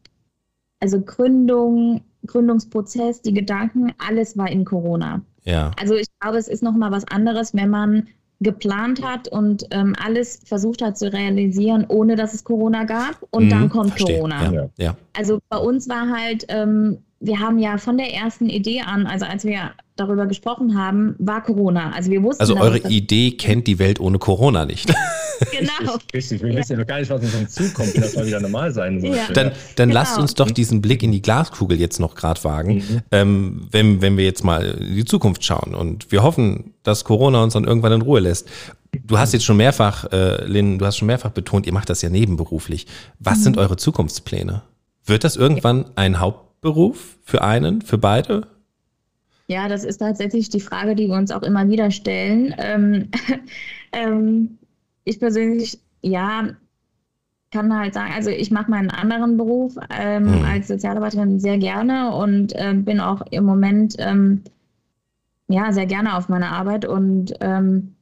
also 0.81 1.01
Gründung, 1.01 2.01
Gründungsprozess, 2.29 3.23
die 3.23 3.35
Gedanken, 3.35 3.93
alles 3.99 4.37
war 4.39 4.51
in 4.51 4.65
Corona. 4.65 5.23
Ja. 5.45 5.73
Also 5.81 5.95
ich 5.95 6.07
glaube, 6.21 6.39
es 6.39 6.49
ist 6.49 6.63
nochmal 6.63 6.93
was 6.93 7.05
anderes, 7.09 7.55
wenn 7.55 7.71
man 7.71 8.07
geplant 8.41 9.03
hat 9.03 9.27
und 9.29 9.67
ähm, 9.73 9.97
alles 10.03 10.41
versucht 10.45 10.81
hat 10.81 10.97
zu 10.97 11.13
realisieren, 11.13 11.85
ohne 11.89 12.15
dass 12.15 12.35
es 12.35 12.45
Corona 12.45 12.85
gab 12.85 13.17
und 13.31 13.47
mhm, 13.47 13.51
dann 13.51 13.69
kommt 13.69 13.91
verstehe. 13.91 14.17
Corona. 14.17 14.53
Ja, 14.53 14.69
ja. 14.77 14.97
Also 15.17 15.41
bei 15.49 15.59
uns 15.59 15.89
war 15.89 16.09
halt, 16.09 16.47
ähm, 16.49 16.99
wir 17.19 17.41
haben 17.41 17.59
ja 17.59 17.79
von 17.79 17.99
der 17.99 18.15
ersten 18.15 18.49
Idee 18.49 18.83
an, 18.83 19.07
also 19.07 19.27
als 19.27 19.45
wir 19.45 19.73
darüber 19.97 20.27
gesprochen 20.27 20.79
haben, 20.81 21.17
war 21.19 21.43
Corona. 21.43 21.91
Also 21.91 22.13
wir 22.13 22.23
wussten. 22.23 22.41
Also 22.41 22.57
eure 22.57 22.79
Idee 22.79 23.33
kennt 23.33 23.67
die 23.67 23.81
Welt 23.81 23.99
ohne 23.99 24.19
Corona 24.19 24.65
nicht. 24.65 24.95
Genau. 25.51 25.97
Richtig, 26.15 26.43
wir 26.43 26.55
wissen 26.55 26.73
ja 26.73 26.79
noch 26.79 26.87
gar 26.87 27.01
nicht, 27.01 27.11
was 27.11 27.23
uns 27.23 27.35
uns 27.35 27.55
zukommt, 27.55 27.95
wie 27.95 28.01
das 28.01 28.17
mal 28.17 28.27
wieder 28.27 28.41
normal 28.41 28.73
sein 28.73 29.01
soll. 29.01 29.15
Ja. 29.15 29.27
Dann, 29.33 29.53
dann 29.77 29.89
genau. 29.89 30.01
lasst 30.01 30.19
uns 30.19 30.35
doch 30.35 30.51
diesen 30.51 30.83
Blick 30.83 31.03
in 31.03 31.13
die 31.13 31.23
Glaskugel 31.23 31.79
jetzt 31.79 32.01
noch 32.01 32.15
gerade 32.15 32.43
wagen, 32.45 32.77
mhm. 32.77 33.01
ähm, 33.11 33.69
wenn, 33.71 34.01
wenn 34.01 34.17
wir 34.17 34.25
jetzt 34.25 34.45
mal 34.45 34.65
in 34.65 34.95
die 34.95 35.05
Zukunft 35.05 35.45
schauen. 35.45 35.75
Und 35.75 36.11
wir 36.13 36.23
hoffen, 36.23 36.75
dass 36.83 37.05
Corona 37.05 37.43
uns 37.43 37.55
dann 37.55 37.65
irgendwann 37.65 37.93
in 37.93 38.03
Ruhe 38.03 38.21
lässt. 38.21 38.49
Du 39.05 39.19
hast 39.19 39.33
jetzt 39.33 39.45
schon 39.45 39.57
mehrfach, 39.57 40.11
äh, 40.13 40.45
Lynn, 40.45 40.79
du 40.79 40.87
hast 40.87 40.97
schon 40.97 41.07
mehrfach 41.07 41.31
betont, 41.31 41.67
ihr 41.67 41.73
macht 41.73 41.91
das 41.91 42.03
ja 42.03 42.11
nebenberuflich. 42.11 42.87
Was 43.19 43.39
mhm. 43.39 43.43
sind 43.43 43.59
eure 43.59 43.77
Zukunftspläne? 43.77 44.63
Wird 45.05 45.25
das 45.25 45.37
irgendwann 45.37 45.87
ein 45.97 46.21
Hauptberuf 46.21 47.19
für 47.23 47.43
einen, 47.43 47.83
für 47.83 47.99
beide? 47.99 48.47
Ja, 49.49 49.67
das 49.69 49.83
ist 49.83 49.99
tatsächlich 49.99 50.51
die 50.51 50.61
Frage, 50.61 50.95
die 50.95 51.09
wir 51.09 51.17
uns 51.17 51.31
auch 51.31 51.43
immer 51.43 51.69
wieder 51.69 51.91
stellen. 51.91 52.55
Ähm, 52.59 53.11
ähm, 53.93 54.58
ich 55.09 55.21
persönlich, 55.21 55.79
ja, 56.03 56.49
kann 57.51 57.75
halt 57.75 57.95
sagen, 57.95 58.13
also 58.15 58.31
ich 58.31 58.51
mache 58.51 58.71
meinen 58.71 58.91
anderen 58.91 59.37
Beruf 59.37 59.77
ähm, 59.91 60.39
mhm. 60.41 60.45
als 60.45 60.69
Sozialarbeiterin 60.69 61.41
sehr 61.41 61.59
gerne 61.59 62.15
und 62.15 62.55
äh, 62.55 62.75
bin 62.75 63.01
auch 63.01 63.23
im 63.31 63.45
Moment 63.45 63.95
ähm, 63.99 64.43
ja 65.49 65.73
sehr 65.73 65.87
gerne 65.87 66.17
auf 66.17 66.29
meiner 66.29 66.53
Arbeit 66.53 66.85
und 66.85 67.33
ähm, 67.41 67.95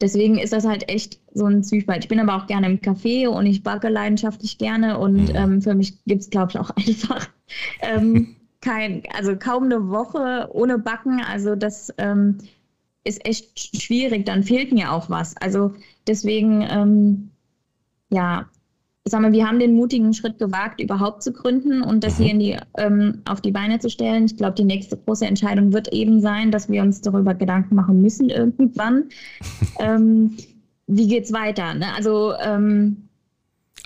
deswegen 0.00 0.38
ist 0.38 0.52
das 0.52 0.66
halt 0.66 0.88
echt 0.88 1.20
so 1.32 1.46
ein 1.46 1.62
Zwiespalt. 1.62 2.02
Ich 2.02 2.08
bin 2.08 2.18
aber 2.18 2.34
auch 2.34 2.48
gerne 2.48 2.66
im 2.66 2.80
Café 2.80 3.28
und 3.28 3.46
ich 3.46 3.62
backe 3.62 3.88
leidenschaftlich 3.88 4.58
gerne 4.58 4.98
und 4.98 5.28
mhm. 5.28 5.36
ähm, 5.36 5.62
für 5.62 5.74
mich 5.74 6.04
gibt 6.04 6.22
es, 6.22 6.30
glaube 6.30 6.50
ich, 6.50 6.58
auch 6.58 6.70
einfach 6.76 7.28
ähm, 7.80 8.34
kein, 8.60 9.02
also 9.14 9.36
kaum 9.36 9.64
eine 9.64 9.88
Woche 9.88 10.48
ohne 10.52 10.78
Backen. 10.78 11.20
Also 11.20 11.54
das 11.54 11.94
ähm, 11.98 12.38
ist 13.04 13.24
echt 13.26 13.80
schwierig, 13.82 14.26
dann 14.26 14.42
fehlt 14.42 14.72
mir 14.72 14.92
auch 14.92 15.10
was. 15.10 15.36
Also 15.36 15.74
deswegen, 16.06 16.66
ähm, 16.70 17.30
ja, 18.10 18.46
ich 19.04 19.10
sag 19.10 19.20
mal, 19.20 19.32
wir 19.32 19.46
haben 19.46 19.58
den 19.58 19.74
mutigen 19.74 20.14
Schritt 20.14 20.38
gewagt, 20.38 20.80
überhaupt 20.80 21.22
zu 21.24 21.32
gründen 21.32 21.82
und 21.82 22.04
das 22.04 22.18
hier 22.18 22.26
mhm. 22.26 22.30
in 22.30 22.38
die, 22.38 22.56
ähm, 22.78 23.22
auf 23.24 23.40
die 23.40 23.50
Beine 23.50 23.80
zu 23.80 23.90
stellen. 23.90 24.26
Ich 24.26 24.36
glaube, 24.36 24.54
die 24.54 24.64
nächste 24.64 24.96
große 24.96 25.26
Entscheidung 25.26 25.72
wird 25.72 25.92
eben 25.92 26.20
sein, 26.20 26.52
dass 26.52 26.68
wir 26.68 26.82
uns 26.82 27.00
darüber 27.00 27.34
Gedanken 27.34 27.74
machen 27.74 28.00
müssen 28.00 28.30
irgendwann. 28.30 29.04
ähm, 29.80 30.36
wie 30.86 31.08
geht's 31.08 31.32
weiter? 31.32 31.74
Ne? 31.74 31.86
Also 31.96 32.34
ähm, 32.40 33.08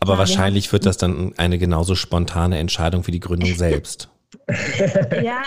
aber 0.01 0.15
ja, 0.15 0.19
wahrscheinlich 0.19 0.73
wird 0.73 0.87
das 0.87 0.99
dann 0.99 1.33
eine 1.37 1.59
genauso 1.59 1.95
spontane 1.95 2.59
Entscheidung 2.59 3.03
für 3.03 3.13
die 3.13 3.21
Gründung 3.21 3.55
selbst. 3.57 4.11
ja. 5.23 5.43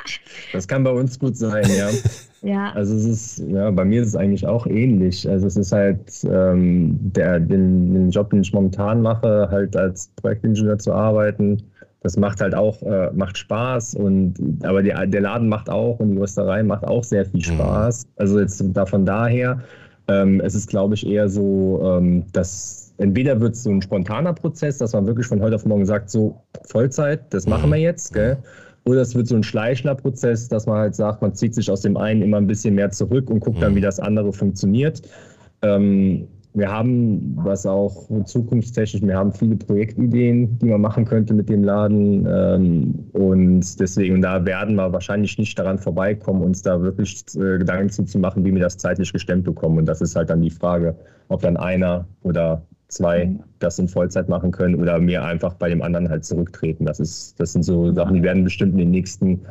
Das 0.51 0.67
kann 0.67 0.83
bei 0.83 0.91
uns 0.91 1.19
gut 1.19 1.37
sein, 1.37 1.69
ja. 1.69 1.89
ja. 2.41 2.71
Also 2.73 2.95
es 2.95 3.05
ist, 3.05 3.39
ja, 3.49 3.71
bei 3.71 3.85
mir 3.85 4.01
ist 4.01 4.09
es 4.09 4.15
eigentlich 4.15 4.45
auch 4.45 4.65
ähnlich. 4.65 5.27
Also 5.29 5.47
es 5.47 5.57
ist 5.57 5.71
halt 5.71 5.99
ähm, 6.23 6.97
der, 7.01 7.39
den, 7.39 7.93
den 7.93 8.09
Job, 8.09 8.29
den 8.29 8.41
ich 8.41 8.53
momentan 8.53 9.01
mache, 9.01 9.47
halt 9.51 9.75
als 9.75 10.11
Projektingenieur 10.15 10.77
zu 10.77 10.93
arbeiten. 10.93 11.61
Das 12.01 12.15
macht 12.15 12.39
halt 12.39 12.55
auch, 12.55 12.81
äh, 12.83 13.11
macht 13.13 13.37
Spaß 13.37 13.95
und 13.95 14.35
aber 14.63 14.81
die, 14.81 14.93
der 15.07 15.21
Laden 15.21 15.49
macht 15.49 15.69
auch 15.69 15.99
und 15.99 16.11
die 16.11 16.17
Rösterei 16.17 16.63
macht 16.63 16.85
auch 16.85 17.03
sehr 17.03 17.25
viel 17.25 17.39
mhm. 17.39 17.55
Spaß. 17.55 18.07
Also 18.15 18.39
jetzt 18.39 18.63
davon 18.73 19.05
daher, 19.05 19.59
ähm, 20.07 20.39
es 20.39 20.55
ist 20.55 20.69
glaube 20.69 20.95
ich 20.95 21.05
eher 21.05 21.27
so, 21.27 21.81
ähm, 21.83 22.23
dass 22.31 22.93
entweder 22.99 23.39
wird 23.41 23.55
es 23.55 23.63
so 23.63 23.71
ein 23.71 23.81
spontaner 23.81 24.33
Prozess, 24.33 24.77
dass 24.77 24.93
man 24.93 25.07
wirklich 25.07 25.27
von 25.27 25.41
heute 25.41 25.55
auf 25.55 25.65
morgen 25.65 25.85
sagt, 25.85 26.09
so 26.09 26.41
Vollzeit, 26.67 27.33
das 27.33 27.47
machen 27.47 27.69
wir 27.69 27.77
jetzt, 27.77 28.13
gell? 28.13 28.37
Oder 28.89 29.01
es 29.01 29.13
wird 29.13 29.27
so 29.27 29.35
ein 29.35 29.43
schleichender 29.43 29.93
Prozess, 29.93 30.47
dass 30.47 30.65
man 30.65 30.77
halt 30.77 30.95
sagt, 30.95 31.21
man 31.21 31.35
zieht 31.35 31.53
sich 31.53 31.69
aus 31.69 31.81
dem 31.81 31.95
einen 31.95 32.23
immer 32.23 32.37
ein 32.37 32.47
bisschen 32.47 32.73
mehr 32.73 32.89
zurück 32.89 33.29
und 33.29 33.39
guckt 33.39 33.57
mhm. 33.57 33.61
dann, 33.61 33.75
wie 33.75 33.81
das 33.81 33.99
andere 33.99 34.33
funktioniert. 34.33 35.03
Ähm, 35.61 36.27
wir 36.55 36.71
haben, 36.71 37.33
was 37.35 37.67
auch 37.67 38.09
zukunftstechnisch, 38.25 39.03
wir 39.03 39.15
haben 39.15 39.31
viele 39.31 39.57
Projektideen, 39.57 40.57
die 40.57 40.65
man 40.65 40.81
machen 40.81 41.05
könnte 41.05 41.35
mit 41.35 41.49
dem 41.49 41.63
Laden. 41.63 42.27
Ähm, 42.27 43.05
und 43.13 43.79
deswegen, 43.79 44.23
da 44.23 44.43
werden 44.43 44.75
wir 44.75 44.91
wahrscheinlich 44.91 45.37
nicht 45.37 45.59
daran 45.59 45.77
vorbeikommen, 45.77 46.41
uns 46.41 46.63
da 46.63 46.81
wirklich 46.81 47.23
äh, 47.35 47.59
Gedanken 47.59 47.89
zu, 47.89 48.05
zu 48.05 48.17
machen, 48.17 48.43
wie 48.43 48.55
wir 48.55 48.61
das 48.61 48.77
zeitlich 48.77 49.13
gestemmt 49.13 49.43
bekommen. 49.43 49.77
Und 49.77 49.85
das 49.85 50.01
ist 50.01 50.15
halt 50.15 50.31
dann 50.31 50.41
die 50.41 50.49
Frage, 50.49 50.95
ob 51.27 51.43
dann 51.43 51.57
einer 51.57 52.07
oder 52.23 52.63
zwei 52.89 53.27
mhm. 53.27 53.39
das 53.59 53.79
in 53.79 53.87
Vollzeit 53.87 54.29
machen 54.29 54.51
können 54.51 54.75
oder 54.75 54.99
mir 54.99 55.23
einfach 55.23 55.53
bei 55.53 55.69
dem 55.69 55.81
anderen 55.81 56.09
halt 56.09 56.25
zurücktreten. 56.25 56.85
Das 56.85 56.99
ist, 56.99 57.39
das 57.39 57.53
sind 57.53 57.63
so 57.63 57.93
Sachen, 57.93 58.15
die 58.15 58.23
werden 58.23 58.43
bestimmt 58.43 58.73
in 58.73 58.79
den 58.79 58.91
nächsten 58.91 59.41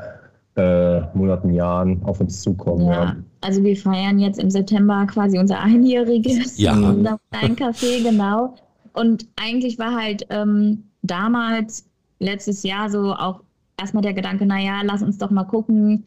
äh, 0.57 1.01
Monaten, 1.15 1.55
Jahren 1.55 2.03
auf 2.05 2.21
uns 2.21 2.43
zukommen. 2.43 2.87
Ja. 2.87 3.05
ja. 3.05 3.17
also 3.41 3.63
wir 3.63 3.77
feiern 3.77 4.19
jetzt 4.19 4.39
im 4.39 4.51
September 4.51 5.07
quasi 5.07 5.39
unser 5.39 5.61
einjähriges 5.61 6.59
ja. 6.59 6.77
in 6.77 6.85
unserem 6.85 7.19
kleinen 7.31 7.57
Café, 7.57 8.03
genau. 8.03 8.55
Und 8.93 9.27
eigentlich 9.37 9.79
war 9.79 9.95
halt 9.95 10.27
ähm, 10.31 10.85
damals, 11.03 11.89
letztes 12.19 12.65
Jahr 12.65 12.91
so 12.91 13.15
auch 13.15 13.43
erstmal 13.79 14.03
der 14.03 14.15
Gedanke, 14.15 14.45
naja, 14.45 14.81
lass 14.83 15.03
uns 15.03 15.19
doch 15.19 15.31
mal 15.31 15.45
gucken, 15.45 16.05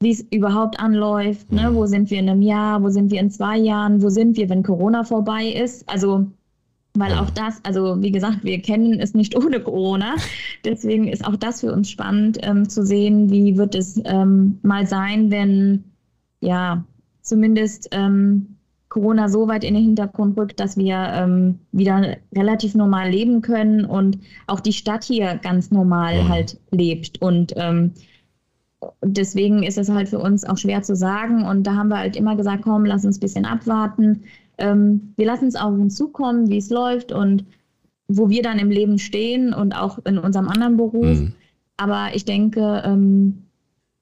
wie 0.00 0.10
es 0.10 0.22
überhaupt 0.30 0.80
anläuft. 0.80 1.52
Ne? 1.52 1.70
Mhm. 1.70 1.74
Wo 1.74 1.86
sind 1.86 2.10
wir 2.10 2.18
in 2.18 2.28
einem 2.28 2.42
Jahr? 2.42 2.82
Wo 2.82 2.88
sind 2.88 3.10
wir 3.10 3.20
in 3.20 3.30
zwei 3.30 3.58
Jahren? 3.58 4.02
Wo 4.02 4.08
sind 4.08 4.36
wir, 4.36 4.48
wenn 4.48 4.62
Corona 4.62 5.04
vorbei 5.04 5.46
ist? 5.48 5.88
Also, 5.88 6.26
weil 6.94 7.12
auch 7.14 7.30
das, 7.30 7.60
also 7.64 8.02
wie 8.02 8.10
gesagt, 8.10 8.42
wir 8.42 8.60
kennen 8.62 8.98
es 8.98 9.14
nicht 9.14 9.36
ohne 9.44 9.60
Corona. 9.60 10.16
Deswegen 10.64 11.06
ist 11.06 11.26
auch 11.26 11.36
das 11.36 11.60
für 11.60 11.72
uns 11.72 11.90
spannend 11.90 12.38
ähm, 12.42 12.68
zu 12.68 12.84
sehen, 12.84 13.30
wie 13.30 13.58
wird 13.58 13.74
es 13.74 14.00
ähm, 14.06 14.58
mal 14.62 14.86
sein, 14.86 15.30
wenn 15.30 15.84
ja 16.40 16.82
zumindest 17.20 17.88
ähm, 17.92 18.56
Corona 18.88 19.28
so 19.28 19.46
weit 19.46 19.62
in 19.62 19.74
den 19.74 19.84
Hintergrund 19.84 20.36
rückt, 20.36 20.58
dass 20.58 20.76
wir 20.76 20.96
ähm, 20.96 21.60
wieder 21.72 22.16
relativ 22.34 22.74
normal 22.74 23.10
leben 23.10 23.40
können 23.42 23.84
und 23.84 24.18
auch 24.46 24.60
die 24.60 24.72
Stadt 24.72 25.04
hier 25.04 25.38
ganz 25.42 25.70
normal 25.70 26.24
mhm. 26.24 26.28
halt 26.28 26.58
lebt. 26.72 27.20
Und 27.22 27.52
ähm, 27.56 27.92
deswegen 29.02 29.62
ist 29.62 29.78
es 29.78 29.88
halt 29.88 30.08
für 30.08 30.18
uns 30.18 30.44
auch 30.44 30.58
schwer 30.58 30.82
zu 30.82 30.96
sagen. 30.96 31.44
Und 31.44 31.64
da 31.64 31.74
haben 31.74 31.88
wir 31.88 31.98
halt 31.98 32.16
immer 32.16 32.36
gesagt, 32.36 32.62
komm, 32.62 32.84
lass 32.84 33.04
uns 33.04 33.18
ein 33.18 33.20
bisschen 33.20 33.44
abwarten. 33.44 34.24
Ähm, 34.58 35.14
wir 35.16 35.26
lassen 35.26 35.48
es 35.48 35.56
auf 35.56 35.72
uns 35.72 35.96
zukommen, 35.96 36.48
wie 36.48 36.58
es 36.58 36.70
läuft 36.70 37.12
und 37.12 37.44
wo 38.08 38.28
wir 38.28 38.42
dann 38.42 38.58
im 38.58 38.70
Leben 38.70 38.98
stehen 38.98 39.54
und 39.54 39.72
auch 39.72 39.98
in 40.04 40.18
unserem 40.18 40.48
anderen 40.48 40.76
Beruf. 40.76 41.20
Mhm. 41.20 41.32
Aber 41.76 42.08
ich 42.14 42.24
denke, 42.24 42.82
ähm, 42.84 43.44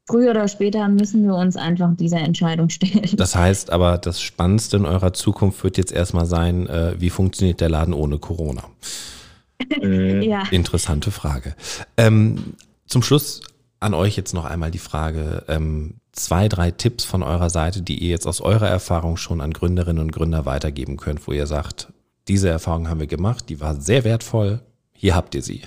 früher 0.07 0.31
oder 0.31 0.49
später 0.49 0.89
müssen 0.89 1.25
wir 1.25 1.35
uns 1.35 1.57
einfach 1.57 1.95
dieser 1.95 2.19
Entscheidung 2.19 2.71
stellen. 2.71 3.11
Das 3.17 3.37
heißt 3.37 3.71
aber, 3.71 3.99
das 3.99 4.21
Spannendste 4.21 4.79
in 4.79 4.87
eurer 4.87 5.13
Zukunft 5.13 5.63
wird 5.63 5.77
jetzt 5.77 5.93
erstmal 5.93 6.27
sein, 6.27 6.67
äh, 6.67 6.95
wie 6.99 7.11
funktioniert 7.11 7.61
der 7.61 7.69
Laden 7.69 7.95
ohne 7.95 8.19
Corona? 8.19 8.65
ja. 9.81 10.43
Interessante 10.51 11.11
Frage. 11.11 11.55
Ähm, 11.97 12.55
zum 12.87 13.03
Schluss 13.03 13.43
an 13.81 13.95
euch 13.95 14.17
jetzt 14.17 14.35
noch 14.35 14.45
einmal 14.45 14.71
die 14.71 14.79
Frage, 14.79 15.45
ähm, 15.49 15.95
zwei, 16.13 16.49
drei 16.49 16.71
Tipps 16.71 17.05
von 17.05 17.23
eurer 17.23 17.51
Seite, 17.51 17.83
die 17.83 17.99
ihr 17.99 18.11
jetzt 18.11 18.27
aus 18.27 18.41
eurer 18.41 18.69
Erfahrung 18.69 19.17
schon 19.17 19.41
an 19.41 19.53
Gründerinnen 19.53 20.03
und 20.03 20.13
Gründer 20.13 20.47
weitergeben 20.47 20.97
könnt, 20.97 21.27
wo 21.27 21.33
ihr 21.33 21.47
sagt, 21.47 21.93
diese 22.27 22.49
Erfahrung 22.49 22.89
haben 22.89 23.01
wir 23.01 23.07
gemacht, 23.07 23.49
die 23.49 23.61
war 23.61 23.81
sehr 23.81 24.05
wertvoll, 24.05 24.61
hier 24.93 25.15
habt 25.15 25.35
ihr 25.35 25.43
sie. 25.43 25.63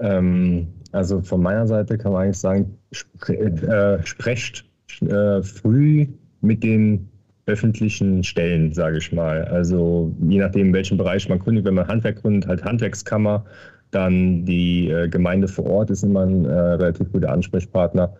Ähm, 0.00 0.68
also 0.92 1.20
von 1.22 1.42
meiner 1.42 1.66
Seite 1.66 1.98
kann 1.98 2.12
man 2.12 2.24
eigentlich 2.24 2.38
sagen, 2.38 2.78
spre 2.92 3.34
äh, 3.34 4.06
sprecht 4.06 4.64
äh, 5.02 5.42
früh 5.42 6.06
mit 6.40 6.62
den 6.62 7.08
öffentlichen 7.46 8.22
Stellen, 8.22 8.72
sage 8.72 8.98
ich 8.98 9.12
mal. 9.12 9.44
Also 9.46 10.14
je 10.20 10.38
nachdem, 10.38 10.72
welchen 10.72 10.98
Bereich 10.98 11.28
man 11.28 11.38
gründet, 11.38 11.64
wenn 11.64 11.74
man 11.74 11.88
Handwerk 11.88 12.20
gründet, 12.22 12.46
halt 12.46 12.64
Handwerkskammer, 12.64 13.44
dann 13.90 14.44
die 14.44 14.90
äh, 14.90 15.08
Gemeinde 15.08 15.48
vor 15.48 15.66
Ort 15.66 15.90
ist 15.90 16.02
immer 16.02 16.24
ein 16.24 16.44
äh, 16.44 16.52
relativ 16.52 17.10
guter 17.12 17.32
Ansprechpartner. 17.32 18.12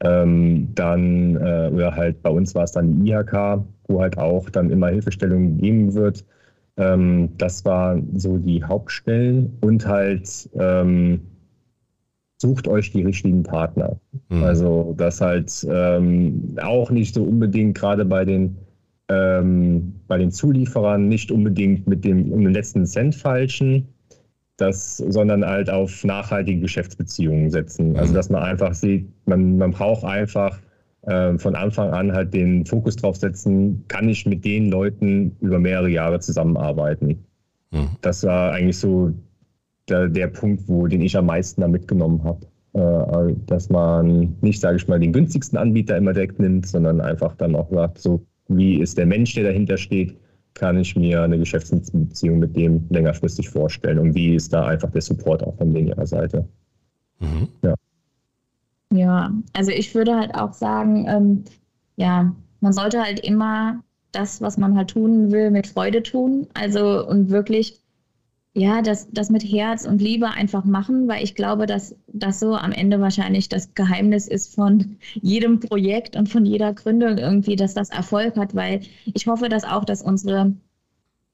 Ähm, 0.00 0.68
dann, 0.74 1.36
äh, 1.36 1.70
oder 1.72 1.94
halt 1.94 2.22
bei 2.22 2.30
uns 2.30 2.54
war 2.54 2.64
es 2.64 2.72
dann 2.72 3.02
die 3.02 3.10
IHK, 3.10 3.64
wo 3.88 4.00
halt 4.00 4.18
auch 4.18 4.50
dann 4.50 4.70
immer 4.70 4.88
Hilfestellung 4.88 5.56
gegeben 5.56 5.94
wird. 5.94 6.24
Ähm, 6.76 7.30
das 7.38 7.64
waren 7.64 8.18
so 8.18 8.36
die 8.36 8.62
Hauptstellen 8.62 9.56
und 9.62 9.86
halt 9.86 10.50
ähm, 10.54 11.20
sucht 12.38 12.68
euch 12.68 12.92
die 12.92 13.02
richtigen 13.02 13.42
Partner. 13.42 13.98
Mhm. 14.28 14.42
Also 14.42 14.94
das 14.96 15.20
halt 15.20 15.66
ähm, 15.70 16.56
auch 16.62 16.90
nicht 16.90 17.14
so 17.14 17.22
unbedingt 17.22 17.76
gerade 17.76 18.04
bei 18.04 18.24
den 18.24 18.56
ähm, 19.08 19.94
bei 20.08 20.18
den 20.18 20.32
Zulieferern 20.32 21.08
nicht 21.08 21.30
unbedingt 21.30 21.86
mit 21.86 22.04
dem 22.04 22.32
um 22.32 22.42
den 22.42 22.52
letzten 22.52 22.84
Cent 22.86 23.14
falschen, 23.14 23.88
das, 24.56 24.96
sondern 24.96 25.44
halt 25.44 25.68
auf 25.68 26.04
nachhaltige 26.04 26.60
Geschäftsbeziehungen 26.60 27.50
setzen. 27.50 27.96
Also 27.96 28.12
mhm. 28.12 28.16
dass 28.16 28.30
man 28.30 28.42
einfach 28.42 28.74
sieht, 28.74 29.08
man, 29.26 29.58
man 29.58 29.72
braucht 29.72 30.04
einfach 30.04 30.58
äh, 31.02 31.36
von 31.38 31.54
Anfang 31.54 31.90
an 31.90 32.12
halt 32.12 32.32
den 32.32 32.64
Fokus 32.64 32.96
drauf 32.96 33.16
setzen, 33.16 33.84
kann 33.88 34.08
ich 34.08 34.26
mit 34.26 34.44
den 34.44 34.70
Leuten 34.70 35.36
über 35.40 35.58
mehrere 35.58 35.88
Jahre 35.88 36.20
zusammenarbeiten. 36.20 37.24
Mhm. 37.70 37.88
Das 38.00 38.24
war 38.24 38.52
eigentlich 38.52 38.78
so 38.78 39.12
der, 39.88 40.08
der 40.08 40.28
Punkt, 40.28 40.68
wo 40.68 40.86
den 40.86 41.02
ich 41.02 41.16
am 41.16 41.26
meisten 41.26 41.60
da 41.60 41.68
mitgenommen 41.68 42.22
habe. 42.24 42.46
Äh, 42.76 43.34
dass 43.46 43.70
man 43.70 44.36
nicht, 44.40 44.60
sage 44.60 44.76
ich 44.76 44.88
mal, 44.88 45.00
den 45.00 45.12
günstigsten 45.12 45.58
Anbieter 45.58 45.96
immer 45.96 46.12
direkt 46.12 46.38
nimmt, 46.38 46.66
sondern 46.66 47.00
einfach 47.00 47.34
dann 47.36 47.54
auch 47.54 47.70
sagt, 47.70 47.98
so 47.98 48.24
wie 48.48 48.80
ist 48.80 48.98
der 48.98 49.06
Mensch, 49.06 49.34
der 49.34 49.44
dahinter 49.44 49.76
steht, 49.76 50.16
kann 50.56 50.78
ich 50.78 50.96
mir 50.96 51.22
eine 51.22 51.38
Geschäftsbeziehung 51.38 52.38
mit 52.38 52.56
dem 52.56 52.86
längerfristig 52.90 53.48
vorstellen 53.48 53.98
und 53.98 54.14
wie 54.14 54.34
ist 54.34 54.52
da 54.52 54.66
einfach 54.66 54.90
der 54.90 55.02
Support 55.02 55.42
auch 55.44 55.56
von 55.56 55.74
ihrer 55.74 56.06
Seite. 56.06 56.48
Mhm. 57.20 57.48
Ja. 57.62 57.74
Ja, 58.92 59.32
also 59.52 59.70
ich 59.70 59.94
würde 59.94 60.16
halt 60.16 60.34
auch 60.34 60.52
sagen, 60.52 61.06
ähm, 61.08 61.44
ja, 61.96 62.34
man 62.60 62.72
sollte 62.72 63.02
halt 63.02 63.20
immer 63.20 63.82
das, 64.12 64.40
was 64.40 64.56
man 64.56 64.76
halt 64.76 64.90
tun 64.90 65.30
will, 65.30 65.50
mit 65.50 65.66
Freude 65.66 66.02
tun. 66.02 66.46
Also 66.54 67.06
und 67.06 67.30
wirklich, 67.30 67.80
ja, 68.56 68.80
das, 68.80 69.06
das 69.12 69.28
mit 69.28 69.44
Herz 69.44 69.84
und 69.84 70.00
Liebe 70.00 70.28
einfach 70.28 70.64
machen, 70.64 71.08
weil 71.08 71.22
ich 71.22 71.34
glaube, 71.34 71.66
dass 71.66 71.94
das 72.06 72.40
so 72.40 72.54
am 72.54 72.72
Ende 72.72 73.00
wahrscheinlich 73.00 73.50
das 73.50 73.74
Geheimnis 73.74 74.26
ist 74.28 74.54
von 74.54 74.96
jedem 75.14 75.60
Projekt 75.60 76.16
und 76.16 76.30
von 76.30 76.46
jeder 76.46 76.72
Gründung 76.72 77.18
irgendwie, 77.18 77.56
dass 77.56 77.74
das 77.74 77.90
Erfolg 77.90 78.36
hat, 78.36 78.54
weil 78.54 78.80
ich 79.12 79.26
hoffe, 79.26 79.50
dass 79.50 79.64
auch, 79.64 79.84
dass 79.84 80.00
unsere 80.00 80.54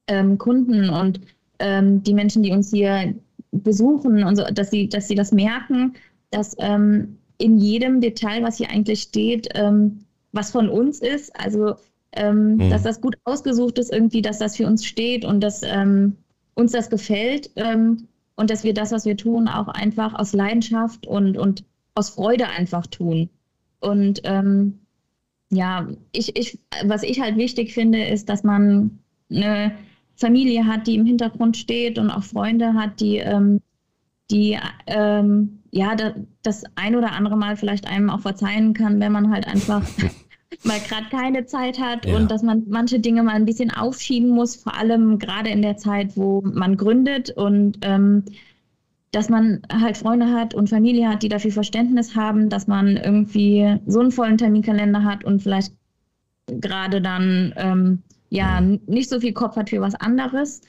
ähm, 0.08 0.36
Kunden 0.36 0.90
und 0.90 1.20
ähm, 1.60 2.02
die 2.02 2.12
Menschen, 2.12 2.42
die 2.42 2.50
uns 2.50 2.70
hier 2.72 3.14
besuchen 3.52 4.24
und 4.24 4.34
so, 4.34 4.42
dass 4.52 4.72
sie, 4.72 4.88
dass 4.88 5.06
sie 5.06 5.14
das 5.14 5.30
merken, 5.30 5.94
dass 6.30 6.56
ähm, 6.58 7.18
in 7.38 7.56
jedem 7.56 8.00
Detail, 8.00 8.42
was 8.42 8.56
hier 8.56 8.70
eigentlich 8.70 9.02
steht, 9.02 9.48
ähm, 9.54 10.00
was 10.32 10.50
von 10.50 10.68
uns 10.68 10.98
ist. 10.98 11.38
Also, 11.38 11.76
ähm, 12.14 12.56
mhm. 12.56 12.70
dass 12.70 12.82
das 12.82 13.00
gut 13.00 13.16
ausgesucht 13.22 13.78
ist, 13.78 13.92
irgendwie, 13.92 14.22
dass 14.22 14.38
das 14.38 14.56
für 14.56 14.66
uns 14.66 14.84
steht 14.84 15.24
und 15.24 15.40
dass 15.40 15.62
ähm, 15.62 16.16
uns 16.54 16.72
das 16.72 16.90
gefällt 16.90 17.50
ähm, 17.56 18.08
und 18.36 18.50
dass 18.50 18.64
wir 18.64 18.74
das, 18.74 18.92
was 18.92 19.04
wir 19.04 19.16
tun, 19.16 19.48
auch 19.48 19.68
einfach 19.68 20.14
aus 20.14 20.32
Leidenschaft 20.32 21.06
und, 21.06 21.36
und 21.36 21.64
aus 21.94 22.10
Freude 22.10 22.48
einfach 22.48 22.86
tun. 22.86 23.30
Und 23.80 24.20
ähm, 24.24 24.80
ja, 25.50 25.88
ich, 26.12 26.36
ich, 26.36 26.58
was 26.84 27.02
ich 27.02 27.20
halt 27.20 27.36
wichtig 27.36 27.74
finde, 27.74 28.04
ist, 28.04 28.28
dass 28.28 28.42
man 28.42 28.98
eine 29.30 29.72
Familie 30.16 30.66
hat, 30.66 30.86
die 30.86 30.94
im 30.94 31.06
Hintergrund 31.06 31.56
steht 31.56 31.98
und 31.98 32.10
auch 32.10 32.22
Freunde 32.22 32.74
hat, 32.74 33.00
die, 33.00 33.18
ähm, 33.18 33.60
die 34.30 34.58
ähm, 34.86 35.62
ja, 35.70 35.94
da, 35.94 36.14
das 36.42 36.64
ein 36.74 36.96
oder 36.96 37.12
andere 37.12 37.36
Mal 37.36 37.56
vielleicht 37.56 37.86
einem 37.86 38.10
auch 38.10 38.20
verzeihen 38.20 38.74
kann, 38.74 39.00
wenn 39.00 39.12
man 39.12 39.30
halt 39.30 39.46
einfach 39.46 39.82
mal 40.64 40.80
gerade 40.80 41.06
keine 41.10 41.46
Zeit 41.46 41.78
hat 41.78 42.06
ja. 42.06 42.16
und 42.16 42.30
dass 42.30 42.42
man 42.42 42.64
manche 42.68 43.00
Dinge 43.00 43.22
mal 43.22 43.34
ein 43.34 43.44
bisschen 43.44 43.70
aufschieben 43.70 44.30
muss, 44.30 44.56
vor 44.56 44.74
allem 44.74 45.18
gerade 45.18 45.50
in 45.50 45.62
der 45.62 45.76
Zeit, 45.76 46.16
wo 46.16 46.42
man 46.42 46.76
gründet 46.76 47.30
und 47.30 47.78
ähm, 47.82 48.24
dass 49.12 49.28
man 49.28 49.60
halt 49.70 49.98
Freunde 49.98 50.32
hat 50.32 50.54
und 50.54 50.70
Familie 50.70 51.08
hat, 51.08 51.22
die 51.22 51.28
dafür 51.28 51.52
Verständnis 51.52 52.16
haben, 52.16 52.48
dass 52.48 52.66
man 52.66 52.96
irgendwie 52.96 53.78
so 53.86 54.00
einen 54.00 54.10
vollen 54.10 54.38
Terminkalender 54.38 55.04
hat 55.04 55.22
und 55.22 55.42
vielleicht 55.42 55.74
gerade 56.46 57.02
dann 57.02 57.52
ähm, 57.56 58.02
ja 58.30 58.60
nicht 58.60 59.10
so 59.10 59.20
viel 59.20 59.34
Kopf 59.34 59.56
hat 59.56 59.70
für 59.70 59.82
was 59.82 59.94
anderes. 59.94 60.62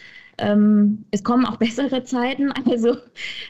Ähm, 0.44 1.06
es 1.12 1.24
kommen 1.24 1.46
auch 1.46 1.58
bessere 1.66 2.04
Zeiten. 2.04 2.52
Also 2.68 2.98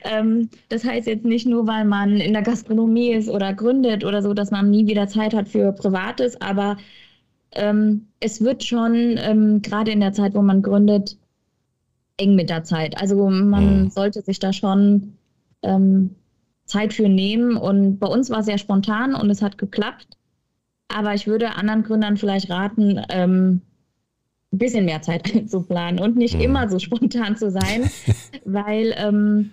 ähm, 0.03 0.49
das 0.69 0.85
heißt 0.85 1.07
jetzt 1.07 1.25
nicht 1.25 1.47
nur, 1.47 1.67
weil 1.67 1.85
man 1.85 2.17
in 2.17 2.33
der 2.33 2.43
Gastronomie 2.43 3.11
ist 3.13 3.29
oder 3.29 3.53
gründet 3.53 4.05
oder 4.05 4.21
so, 4.21 4.33
dass 4.33 4.51
man 4.51 4.69
nie 4.69 4.87
wieder 4.87 5.07
Zeit 5.07 5.33
hat 5.33 5.47
für 5.47 5.71
Privates, 5.71 6.39
aber 6.41 6.77
ähm, 7.51 8.07
es 8.19 8.41
wird 8.41 8.63
schon 8.63 9.15
ähm, 9.17 9.61
gerade 9.61 9.91
in 9.91 9.99
der 9.99 10.13
Zeit, 10.13 10.33
wo 10.33 10.41
man 10.41 10.61
gründet, 10.61 11.17
eng 12.17 12.35
mit 12.35 12.49
der 12.49 12.63
Zeit. 12.63 12.99
Also 13.01 13.29
man 13.29 13.83
mhm. 13.83 13.89
sollte 13.89 14.21
sich 14.21 14.39
da 14.39 14.53
schon 14.53 15.17
ähm, 15.63 16.15
Zeit 16.65 16.93
für 16.93 17.09
nehmen. 17.09 17.57
Und 17.57 17.99
bei 17.99 18.07
uns 18.07 18.29
war 18.29 18.39
es 18.39 18.45
sehr 18.45 18.57
spontan 18.57 19.15
und 19.15 19.29
es 19.29 19.41
hat 19.41 19.57
geklappt. 19.57 20.07
Aber 20.87 21.13
ich 21.13 21.27
würde 21.27 21.55
anderen 21.55 21.83
Gründern 21.83 22.17
vielleicht 22.17 22.49
raten, 22.49 23.01
ähm, 23.09 23.61
ein 24.53 24.57
bisschen 24.57 24.85
mehr 24.85 25.01
Zeit 25.01 25.33
einzuplanen 25.35 25.99
und 25.99 26.15
nicht 26.15 26.35
mhm. 26.35 26.41
immer 26.41 26.69
so 26.69 26.79
spontan 26.79 27.35
zu 27.35 27.51
sein, 27.51 27.89
weil 28.45 28.93
ähm, 28.97 29.51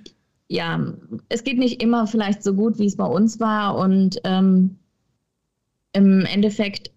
ja, 0.49 0.81
es 1.29 1.45
geht 1.45 1.59
nicht 1.59 1.83
immer 1.83 2.07
vielleicht 2.07 2.43
so 2.43 2.55
gut, 2.55 2.79
wie 2.79 2.87
es 2.87 2.97
bei 2.97 3.07
uns 3.07 3.41
war 3.41 3.77
und 3.77 4.21
ähm, 4.25 4.77
im 5.93 6.25
Endeffekt 6.25 6.91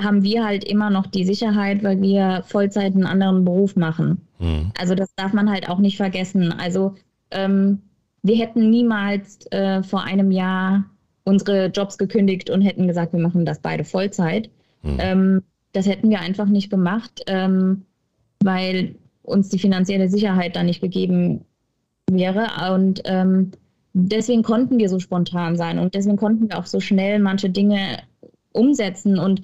haben 0.00 0.22
wir 0.22 0.44
halt 0.44 0.62
immer 0.64 0.90
noch 0.90 1.06
die 1.06 1.24
Sicherheit, 1.24 1.82
weil 1.82 2.00
wir 2.00 2.44
Vollzeit 2.46 2.94
einen 2.94 3.06
anderen 3.06 3.44
Beruf 3.44 3.74
machen. 3.74 4.20
Mhm. 4.38 4.72
Also 4.78 4.94
das 4.94 5.12
darf 5.16 5.32
man 5.32 5.50
halt 5.50 5.68
auch 5.68 5.78
nicht 5.78 5.96
vergessen. 5.96 6.52
Also 6.52 6.94
ähm, 7.32 7.82
wir 8.22 8.36
hätten 8.36 8.70
niemals 8.70 9.50
äh, 9.50 9.82
vor 9.82 10.04
einem 10.04 10.30
Jahr 10.30 10.84
unsere 11.24 11.66
Jobs 11.66 11.98
gekündigt 11.98 12.48
und 12.48 12.62
hätten 12.62 12.86
gesagt, 12.86 13.12
wir 13.12 13.20
machen 13.20 13.44
das 13.44 13.60
beide 13.60 13.84
Vollzeit. 13.84 14.50
Mhm. 14.82 14.96
Ähm, 14.98 15.42
das 15.78 15.86
hätten 15.86 16.10
wir 16.10 16.18
einfach 16.18 16.46
nicht 16.46 16.70
gemacht, 16.70 17.22
ähm, 17.28 17.84
weil 18.42 18.96
uns 19.22 19.48
die 19.48 19.60
finanzielle 19.60 20.08
Sicherheit 20.08 20.56
da 20.56 20.64
nicht 20.64 20.80
gegeben 20.80 21.44
wäre. 22.10 22.74
Und 22.74 23.02
ähm, 23.04 23.52
deswegen 23.92 24.42
konnten 24.42 24.78
wir 24.78 24.88
so 24.88 24.98
spontan 24.98 25.56
sein 25.56 25.78
und 25.78 25.94
deswegen 25.94 26.16
konnten 26.16 26.48
wir 26.48 26.58
auch 26.58 26.66
so 26.66 26.80
schnell 26.80 27.20
manche 27.20 27.48
Dinge 27.48 28.00
umsetzen 28.50 29.20
und 29.20 29.42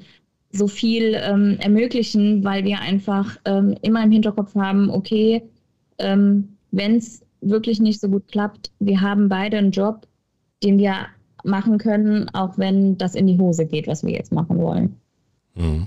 so 0.50 0.66
viel 0.66 1.16
ähm, 1.22 1.56
ermöglichen, 1.60 2.42
weil 2.42 2.64
wir 2.64 2.80
einfach 2.80 3.36
ähm, 3.44 3.76
immer 3.82 4.02
im 4.02 4.10
Hinterkopf 4.10 4.56
haben, 4.56 4.90
okay, 4.90 5.42
ähm, 5.98 6.56
wenn 6.72 6.96
es 6.96 7.24
wirklich 7.42 7.78
nicht 7.78 8.00
so 8.00 8.08
gut 8.08 8.26
klappt, 8.26 8.72
wir 8.80 9.00
haben 9.00 9.28
beide 9.28 9.58
einen 9.58 9.70
Job, 9.70 10.08
den 10.64 10.78
wir 10.78 11.06
machen 11.44 11.78
können, 11.78 12.28
auch 12.30 12.58
wenn 12.58 12.98
das 12.98 13.14
in 13.14 13.28
die 13.28 13.38
Hose 13.38 13.66
geht, 13.66 13.86
was 13.86 14.02
wir 14.02 14.12
jetzt 14.12 14.32
machen 14.32 14.58
wollen. 14.58 14.96
Mhm. 15.54 15.86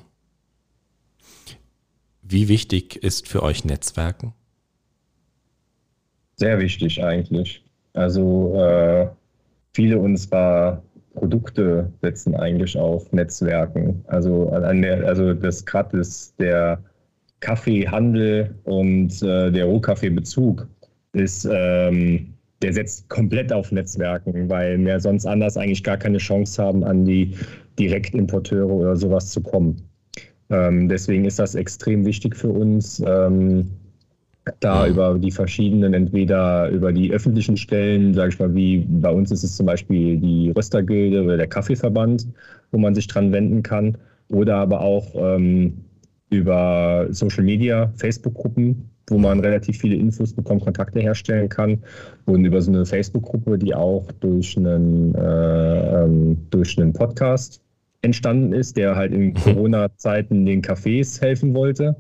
Wie 2.30 2.50
wichtig 2.50 2.98
ist 2.98 3.28
für 3.28 3.42
euch 3.42 3.64
Netzwerken? 3.64 4.34
Sehr 6.36 6.60
wichtig 6.60 7.02
eigentlich. 7.02 7.64
Also 7.94 8.54
äh, 8.56 9.08
viele 9.74 9.98
unserer 9.98 10.84
Produkte 11.14 11.92
setzen 12.02 12.36
eigentlich 12.36 12.78
auf 12.78 13.12
Netzwerken. 13.14 14.04
Also, 14.08 14.50
an 14.50 14.82
der, 14.82 15.08
also 15.08 15.34
das 15.34 15.66
gerade 15.66 16.02
der 16.38 16.80
Kaffeehandel 17.40 18.56
und 18.66 19.22
äh, 19.24 19.50
der 19.50 19.66
Rohkaffeebezug 19.66 20.68
ist, 21.14 21.48
ähm, 21.50 22.34
der 22.62 22.74
setzt 22.74 23.08
komplett 23.10 23.54
auf 23.54 23.72
Netzwerken, 23.72 24.50
weil 24.50 24.84
wir 24.84 25.00
sonst 25.00 25.26
anders 25.26 25.56
eigentlich 25.56 25.84
gar 25.84 25.98
keine 25.98 26.18
Chance 26.18 26.62
haben, 26.62 26.84
an 26.84 27.06
die 27.06 27.36
Direktimporteure 27.80 28.70
oder 28.70 28.96
sowas 28.96 29.30
zu 29.30 29.42
kommen. 29.42 29.87
Ähm, 30.50 30.88
deswegen 30.88 31.26
ist 31.26 31.40
das 31.40 31.56
extrem 31.56 32.06
wichtig 32.06 32.36
für 32.36 32.50
uns, 32.50 33.04
ähm, 33.06 33.66
da 34.60 34.86
mhm. 34.86 34.92
über 34.92 35.20
die 35.20 35.32
verschiedenen, 35.32 35.94
entweder 35.94 36.70
über 36.70 36.94
die 36.94 37.12
öffentlichen 37.12 37.58
Stellen, 37.58 38.14
sage 38.14 38.30
ich 38.30 38.40
mal, 38.40 38.54
wie 38.56 38.80
bei 38.80 39.10
uns 39.10 39.32
ist 39.32 39.44
es 39.44 39.56
zum 39.56 39.66
Beispiel 39.66 40.18
die 40.18 40.52
Röstergilde 40.56 41.24
oder 41.24 41.38
der 41.38 41.48
Kaffeeverband, 41.48 42.28
wo 42.72 42.78
man 42.78 42.96
sich 42.96 43.08
dran 43.08 43.32
wenden 43.32 43.64
kann, 43.64 43.98
oder 44.30 44.58
aber 44.58 44.82
auch 44.82 45.08
ähm, 45.16 45.74
über 46.30 47.08
Social 47.10 47.44
Media, 47.44 47.92
Facebook-Gruppen, 47.96 48.90
wo 49.10 49.18
man 49.18 49.40
relativ 49.40 49.80
viele 49.80 49.96
Infos 49.96 50.34
bekommt, 50.34 50.64
Kontakte 50.64 51.00
herstellen 51.00 51.48
kann 51.48 51.82
und 52.26 52.44
über 52.44 52.62
so 52.62 52.72
eine 52.72 52.86
Facebook-Gruppe, 52.86 53.58
die 53.58 53.74
auch 53.74 54.12
durch 54.20 54.58
einen, 54.58 55.16
äh, 55.16 56.04
ähm, 56.04 56.38
durch 56.50 56.78
einen 56.78 56.92
Podcast 56.92 57.62
entstanden 58.02 58.54
ist, 58.54 58.78
der 58.78 58.96
halt 58.96 59.14
in 59.14 59.28
mhm. 59.28 59.34
Corona-Zeiten 59.34 60.46
den 60.46 60.62
Cafés 60.62 61.22
helfen 61.22 61.54
wollte 61.54 61.96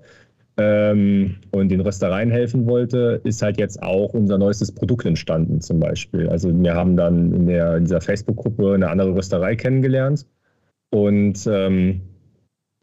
ähm, 0.58 1.36
und 1.52 1.70
den 1.70 1.82
Röstereien 1.82 2.32
helfen 2.32 2.66
wollte, 2.68 3.22
ist 3.24 3.42
halt 3.42 3.60
jetzt 3.60 3.82
auch 3.82 4.14
unser 4.14 4.38
neuestes 4.38 4.72
Produkt 4.72 5.06
entstanden 5.06 5.62
zum 5.62 5.80
Beispiel. 5.80 6.30
Also 6.30 6.50
wir 6.54 6.74
haben 6.74 6.98
dann 6.98 7.34
in, 7.34 7.48
der, 7.48 7.78
in 7.78 7.86
dieser 7.86 8.02
Facebook-Gruppe 8.02 8.74
eine 8.74 8.90
andere 8.90 9.16
Rösterei 9.16 9.56
kennengelernt 9.56 10.26
und 10.92 11.48
ähm, 11.48 12.02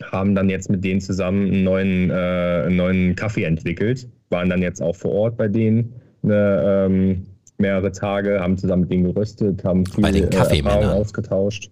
haben 0.03 0.35
dann 0.35 0.49
jetzt 0.49 0.71
mit 0.71 0.85
denen 0.85 1.01
zusammen 1.01 1.53
einen 1.53 1.65
neuen, 1.65 2.11
äh, 2.11 2.65
einen 2.67 2.77
neuen 2.77 3.17
Kaffee 3.17 3.45
entwickelt, 3.45 4.09
waren 4.31 4.51
dann 4.51 4.63
jetzt 4.63 4.83
auch 4.83 4.97
vor 4.97 5.13
Ort 5.13 5.37
bei 5.37 5.49
denen 5.49 5.95
eine, 6.23 6.87
ähm, 6.87 7.27
mehrere 7.59 7.93
Tage, 7.93 8.41
haben 8.41 8.57
zusammen 8.57 8.83
mit 8.83 8.93
denen 8.93 9.05
geröstet, 9.05 9.65
haben 9.65 9.87
viel 9.87 10.05
äh, 10.05 10.35
Erfahrung 10.35 10.87
ausgetauscht. 10.87 11.71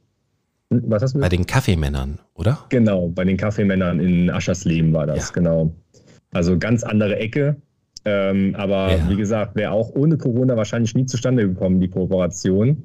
Was 0.84 1.02
hast 1.02 1.14
du? 1.14 1.20
Bei 1.20 1.28
den 1.28 1.46
Kaffeemännern, 1.46 2.18
oder? 2.34 2.58
Genau, 2.68 3.08
bei 3.08 3.24
den 3.24 3.36
Kaffeemännern 3.36 4.00
in 4.00 4.30
Aschersleben 4.30 4.92
war 4.92 5.06
das, 5.06 5.28
ja. 5.28 5.34
genau. 5.34 5.74
Also 6.32 6.58
ganz 6.58 6.82
andere 6.82 7.16
Ecke. 7.16 7.56
Ähm, 8.04 8.54
aber 8.56 8.96
ja. 8.96 9.10
wie 9.10 9.16
gesagt, 9.16 9.54
wäre 9.54 9.70
auch 9.70 9.90
ohne 9.94 10.16
Corona 10.16 10.56
wahrscheinlich 10.56 10.94
nie 10.94 11.06
zustande 11.06 11.46
gekommen, 11.48 11.80
die 11.80 11.88
Kooperation. 11.88 12.82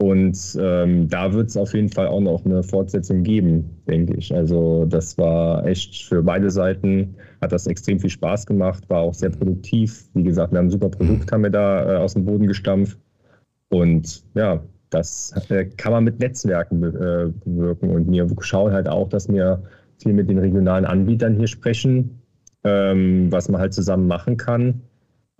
Und 0.00 0.56
ähm, 0.60 1.08
da 1.08 1.32
wird 1.32 1.48
es 1.48 1.56
auf 1.56 1.74
jeden 1.74 1.88
Fall 1.88 2.06
auch 2.06 2.20
noch 2.20 2.44
eine 2.44 2.62
Fortsetzung 2.62 3.24
geben, 3.24 3.82
denke 3.88 4.14
ich. 4.16 4.32
Also 4.32 4.84
das 4.84 5.18
war 5.18 5.66
echt 5.66 6.04
für 6.04 6.22
beide 6.22 6.50
Seiten, 6.50 7.16
hat 7.40 7.50
das 7.50 7.66
extrem 7.66 7.98
viel 7.98 8.10
Spaß 8.10 8.46
gemacht, 8.46 8.88
war 8.88 9.00
auch 9.00 9.14
sehr 9.14 9.30
produktiv. 9.30 10.08
Wie 10.14 10.22
gesagt, 10.22 10.52
wir 10.52 10.58
haben 10.58 10.66
ein 10.66 10.70
super 10.70 10.88
Produkt, 10.88 11.32
haben 11.32 11.42
wir 11.42 11.50
da 11.50 11.94
äh, 11.94 11.96
aus 11.96 12.14
dem 12.14 12.26
Boden 12.26 12.46
gestampft. 12.46 12.98
Und 13.70 14.22
ja, 14.34 14.62
das 14.90 15.32
äh, 15.48 15.64
kann 15.64 15.92
man 15.92 16.04
mit 16.04 16.18
Netzwerken 16.20 16.82
äh, 16.82 17.32
bewirken. 17.44 17.90
Und 17.90 18.10
wir 18.10 18.26
schauen 18.40 18.72
halt 18.72 18.88
auch, 18.88 19.08
dass 19.08 19.28
wir 19.28 19.62
viel 20.00 20.12
mit 20.12 20.28
den 20.30 20.38
regionalen 20.38 20.84
Anbietern 20.84 21.34
hier 21.34 21.48
sprechen, 21.48 22.20
ähm, 22.64 23.30
was 23.30 23.48
man 23.48 23.60
halt 23.60 23.74
zusammen 23.74 24.06
machen 24.06 24.36
kann. 24.36 24.82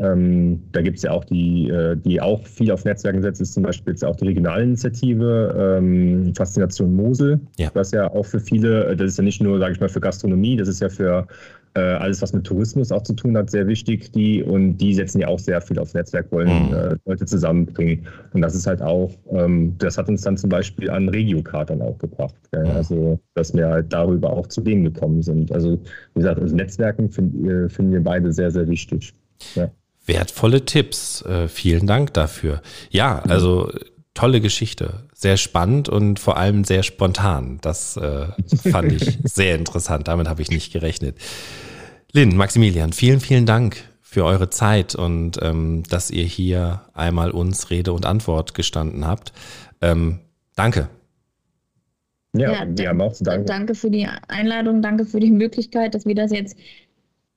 Ähm, 0.01 0.63
da 0.71 0.81
gibt 0.81 0.99
es 0.99 1.03
ja 1.03 1.11
auch 1.11 1.25
die, 1.25 1.69
äh, 1.71 1.97
die 1.97 2.21
auch 2.21 2.47
viel 2.47 2.71
auf 2.71 2.85
Netzwerken 2.85 3.21
setzt, 3.21 3.41
ist 3.41 3.55
zum 3.55 3.65
Beispiel 3.65 3.95
jetzt 3.95 4.05
auch 4.05 4.15
die 4.15 4.29
Regionalinitiative 4.29 5.79
ähm, 5.79 6.33
Faszination 6.37 6.95
Mosel, 6.95 7.41
ja. 7.57 7.69
was 7.75 7.91
ja 7.91 8.09
auch 8.09 8.25
für 8.25 8.39
viele, 8.39 8.95
das 8.95 9.09
ist 9.09 9.19
ja 9.19 9.25
nicht 9.25 9.43
nur, 9.43 9.59
sage 9.59 9.73
ich 9.73 9.81
mal, 9.81 9.89
für 9.89 10.01
Gastronomie, 10.01 10.57
das 10.57 10.69
ist 10.69 10.81
ja 10.81 10.89
für 10.89 11.27
äh, 11.75 11.81
alles, 11.81 12.23
was 12.23 12.33
mit 12.33 12.45
Tourismus 12.45 12.93
auch 12.93 13.03
zu 13.03 13.15
tun 13.15 13.37
hat, 13.37 13.51
sehr 13.51 13.67
wichtig. 13.67 14.13
Die 14.13 14.43
und 14.43 14.79
die 14.79 14.95
setzen 14.95 15.21
ja 15.21 15.29
auch 15.29 15.39
sehr 15.39 15.61
viel 15.61 15.79
aufs 15.79 15.95
Netzwerk, 15.95 16.31
wollen 16.33 16.69
mhm. 16.69 16.75
äh, 16.75 16.97
Leute 17.05 17.27
zusammenbringen. 17.27 18.07
Und 18.33 18.43
das 18.43 18.55
ist 18.55 18.67
halt 18.67 18.83
auch, 18.83 19.11
ähm, 19.31 19.77
das 19.79 19.99
hat 19.99 20.09
uns 20.09 20.23
dann 20.23 20.37
zum 20.37 20.51
Beispiel 20.51 20.91
an 20.91 21.09
Regiocard 21.09 21.71
dann 21.71 21.83
auch 21.83 21.99
gebracht. 21.99 22.35
Mhm. 22.53 22.71
Also, 22.71 23.19
dass 23.35 23.55
wir 23.55 23.69
halt 23.69 23.93
darüber 23.93 24.31
auch 24.31 24.47
zu 24.47 24.61
denen 24.61 24.85
gekommen 24.85 25.23
sind. 25.23 25.53
Also, 25.53 25.79
wie 26.15 26.21
gesagt, 26.21 26.41
also 26.41 26.55
Netzwerken 26.55 27.11
find, 27.11 27.47
äh, 27.47 27.69
finden 27.69 27.93
wir 27.93 28.03
beide 28.03 28.33
sehr, 28.33 28.51
sehr 28.51 28.69
wichtig. 28.69 29.15
Ja. 29.55 29.71
Wertvolle 30.07 30.65
Tipps. 30.65 31.23
Äh, 31.23 31.49
vielen 31.49 31.87
Dank 31.87 32.15
dafür. 32.15 32.63
Ja, 32.91 33.21
also 33.29 33.71
tolle 34.19 34.41
Geschichte. 34.41 35.05
Sehr 35.15 35.37
spannend 35.37 35.89
und 35.89 36.19
vor 36.19 36.37
allem 36.37 36.65
sehr 36.65 36.83
spontan. 36.83 37.59
Das 37.61 37.97
äh, 37.97 38.27
fand 38.69 38.91
ich 38.91 39.19
sehr 39.25 39.55
interessant. 39.55 40.09
Damit 40.09 40.29
habe 40.29 40.43
ich 40.43 40.51
nicht 40.51 40.73
gerechnet. 40.73 41.17
Lynn, 42.13 42.37
Maximilian, 42.37 42.93
vielen, 42.93 43.21
vielen 43.21 43.47
Dank 43.47 43.77
für 44.03 44.25
eure 44.25 44.51
Zeit 44.51 44.97
und 44.97 45.39
ähm, 45.41 45.85
dass 45.89 46.11
ihr 46.11 46.25
hier 46.25 46.83
einmal 46.95 47.31
uns 47.31 47.71
Rede 47.71 47.93
und 47.93 48.07
Antwort 48.07 48.55
gestanden 48.55 49.07
habt. 49.07 49.33
Ähm, 49.81 50.19
danke. 50.57 50.89
Ja, 52.33 52.53
ja 52.53 52.67
wir 52.69 52.89
haben 52.89 53.01
auch 53.01 53.13
zu 53.13 53.23
danken. 53.23 53.47
Danke 53.47 53.77
für 53.77 53.91
die 53.91 54.09
Einladung, 54.27 54.83
danke 54.83 55.05
für 55.05 55.21
die 55.21 55.31
Möglichkeit, 55.31 55.95
dass 55.95 56.07
wir 56.07 56.17
das 56.17 56.33
jetzt 56.33 56.57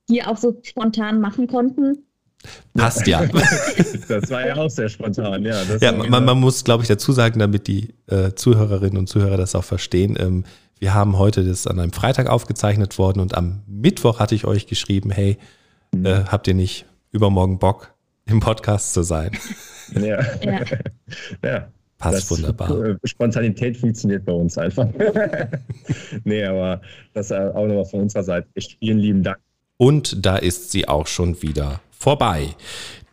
hier 0.08 0.28
auch 0.28 0.36
so 0.36 0.58
spontan 0.64 1.20
machen 1.20 1.46
konnten. 1.46 2.06
Passt 2.74 3.06
ja. 3.06 3.24
das 4.08 4.30
war 4.30 4.46
ja 4.46 4.56
auch 4.56 4.70
sehr 4.70 4.88
spontan, 4.88 5.44
ja. 5.44 5.62
ja 5.80 5.92
man, 5.92 6.24
man, 6.24 6.38
muss, 6.38 6.64
glaube 6.64 6.82
ich, 6.82 6.88
dazu 6.88 7.12
sagen, 7.12 7.38
damit 7.38 7.68
die 7.68 7.94
äh, 8.06 8.32
Zuhörerinnen 8.34 8.98
und 8.98 9.08
Zuhörer 9.08 9.36
das 9.36 9.54
auch 9.54 9.64
verstehen. 9.64 10.16
Ähm, 10.18 10.44
wir 10.78 10.94
haben 10.94 11.18
heute 11.18 11.44
das 11.44 11.66
an 11.66 11.78
einem 11.78 11.92
Freitag 11.92 12.28
aufgezeichnet 12.28 12.98
worden 12.98 13.20
und 13.20 13.34
am 13.34 13.62
Mittwoch 13.66 14.18
hatte 14.18 14.34
ich 14.34 14.44
euch 14.44 14.66
geschrieben, 14.66 15.10
hey, 15.10 15.38
mhm. 15.92 16.06
äh, 16.06 16.24
habt 16.24 16.48
ihr 16.48 16.54
nicht 16.54 16.86
übermorgen 17.12 17.58
Bock, 17.58 17.94
im 18.26 18.40
Podcast 18.40 18.94
zu 18.94 19.02
sein? 19.02 19.30
Ja. 19.94 20.20
ja. 20.42 20.60
ja. 21.44 21.68
Passt 21.98 22.18
das 22.18 22.30
wunderbar. 22.32 22.84
Äh, 22.84 22.96
Spontanität 23.04 23.76
funktioniert 23.76 24.24
bei 24.24 24.32
uns 24.32 24.58
einfach. 24.58 24.88
nee, 26.24 26.44
aber 26.44 26.80
das 27.14 27.30
auch 27.30 27.64
nochmal 27.64 27.84
von 27.84 28.00
unserer 28.00 28.24
Seite. 28.24 28.48
Echt 28.54 28.76
vielen 28.80 28.98
lieben 28.98 29.22
Dank. 29.22 29.38
Und 29.76 30.26
da 30.26 30.36
ist 30.36 30.72
sie 30.72 30.88
auch 30.88 31.06
schon 31.06 31.42
wieder 31.42 31.80
vorbei. 32.02 32.56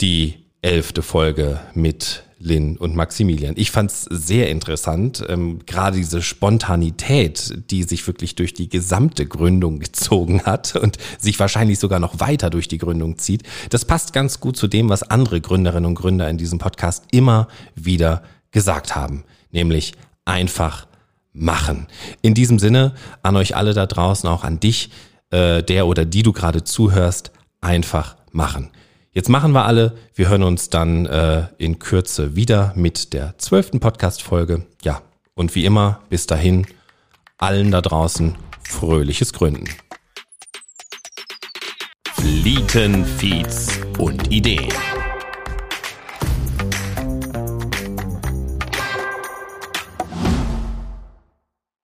Die 0.01 0.33
elfte 0.63 1.03
Folge 1.03 1.59
mit 1.75 2.23
Lynn 2.39 2.75
und 2.77 2.95
Maximilian. 2.95 3.53
Ich 3.55 3.69
fand 3.69 3.91
es 3.91 4.03
sehr 4.03 4.49
interessant, 4.49 5.23
ähm, 5.29 5.59
gerade 5.65 5.97
diese 5.97 6.21
Spontanität, 6.21 7.53
die 7.69 7.83
sich 7.83 8.07
wirklich 8.07 8.33
durch 8.33 8.53
die 8.53 8.67
gesamte 8.67 9.27
Gründung 9.27 9.79
gezogen 9.79 10.41
hat 10.43 10.75
und 10.75 10.97
sich 11.19 11.39
wahrscheinlich 11.39 11.77
sogar 11.77 11.99
noch 11.99 12.19
weiter 12.19 12.49
durch 12.49 12.67
die 12.67 12.79
Gründung 12.79 13.19
zieht. 13.19 13.43
Das 13.69 13.85
passt 13.85 14.11
ganz 14.11 14.39
gut 14.39 14.57
zu 14.57 14.67
dem, 14.67 14.89
was 14.89 15.03
andere 15.03 15.39
Gründerinnen 15.39 15.85
und 15.85 15.95
Gründer 15.95 16.27
in 16.27 16.37
diesem 16.37 16.57
Podcast 16.57 17.03
immer 17.11 17.47
wieder 17.75 18.23
gesagt 18.51 18.95
haben, 18.95 19.23
nämlich 19.51 19.93
einfach 20.25 20.87
machen. 21.31 21.87
In 22.21 22.33
diesem 22.33 22.57
Sinne 22.57 22.95
an 23.21 23.35
euch 23.35 23.55
alle 23.55 23.73
da 23.73 23.85
draußen, 23.85 24.27
auch 24.27 24.43
an 24.43 24.59
dich, 24.59 24.89
äh, 25.29 25.61
der 25.61 25.85
oder 25.85 26.05
die 26.05 26.23
du 26.23 26.33
gerade 26.33 26.63
zuhörst, 26.63 27.31
einfach 27.61 28.15
machen. 28.31 28.69
Jetzt 29.11 29.29
machen 29.29 29.53
wir 29.53 29.65
alle. 29.65 29.97
Wir 30.13 30.29
hören 30.29 30.43
uns 30.43 30.69
dann 30.69 31.07
äh, 31.07 31.47
in 31.57 31.79
Kürze 31.79 32.35
wieder 32.35 32.73
mit 32.75 33.13
der 33.13 33.37
zwölften 33.39 33.79
Podcast-Folge. 33.79 34.67
Ja, 34.83 35.01
und 35.33 35.55
wie 35.55 35.65
immer, 35.65 36.01
bis 36.09 36.27
dahin, 36.27 36.67
allen 37.39 37.71
da 37.71 37.81
draußen 37.81 38.35
fröhliches 38.61 39.33
Gründen. 39.33 39.65
Flieten, 42.13 43.03
Feeds 43.05 43.79
und 43.97 44.31
Ideen. 44.31 44.69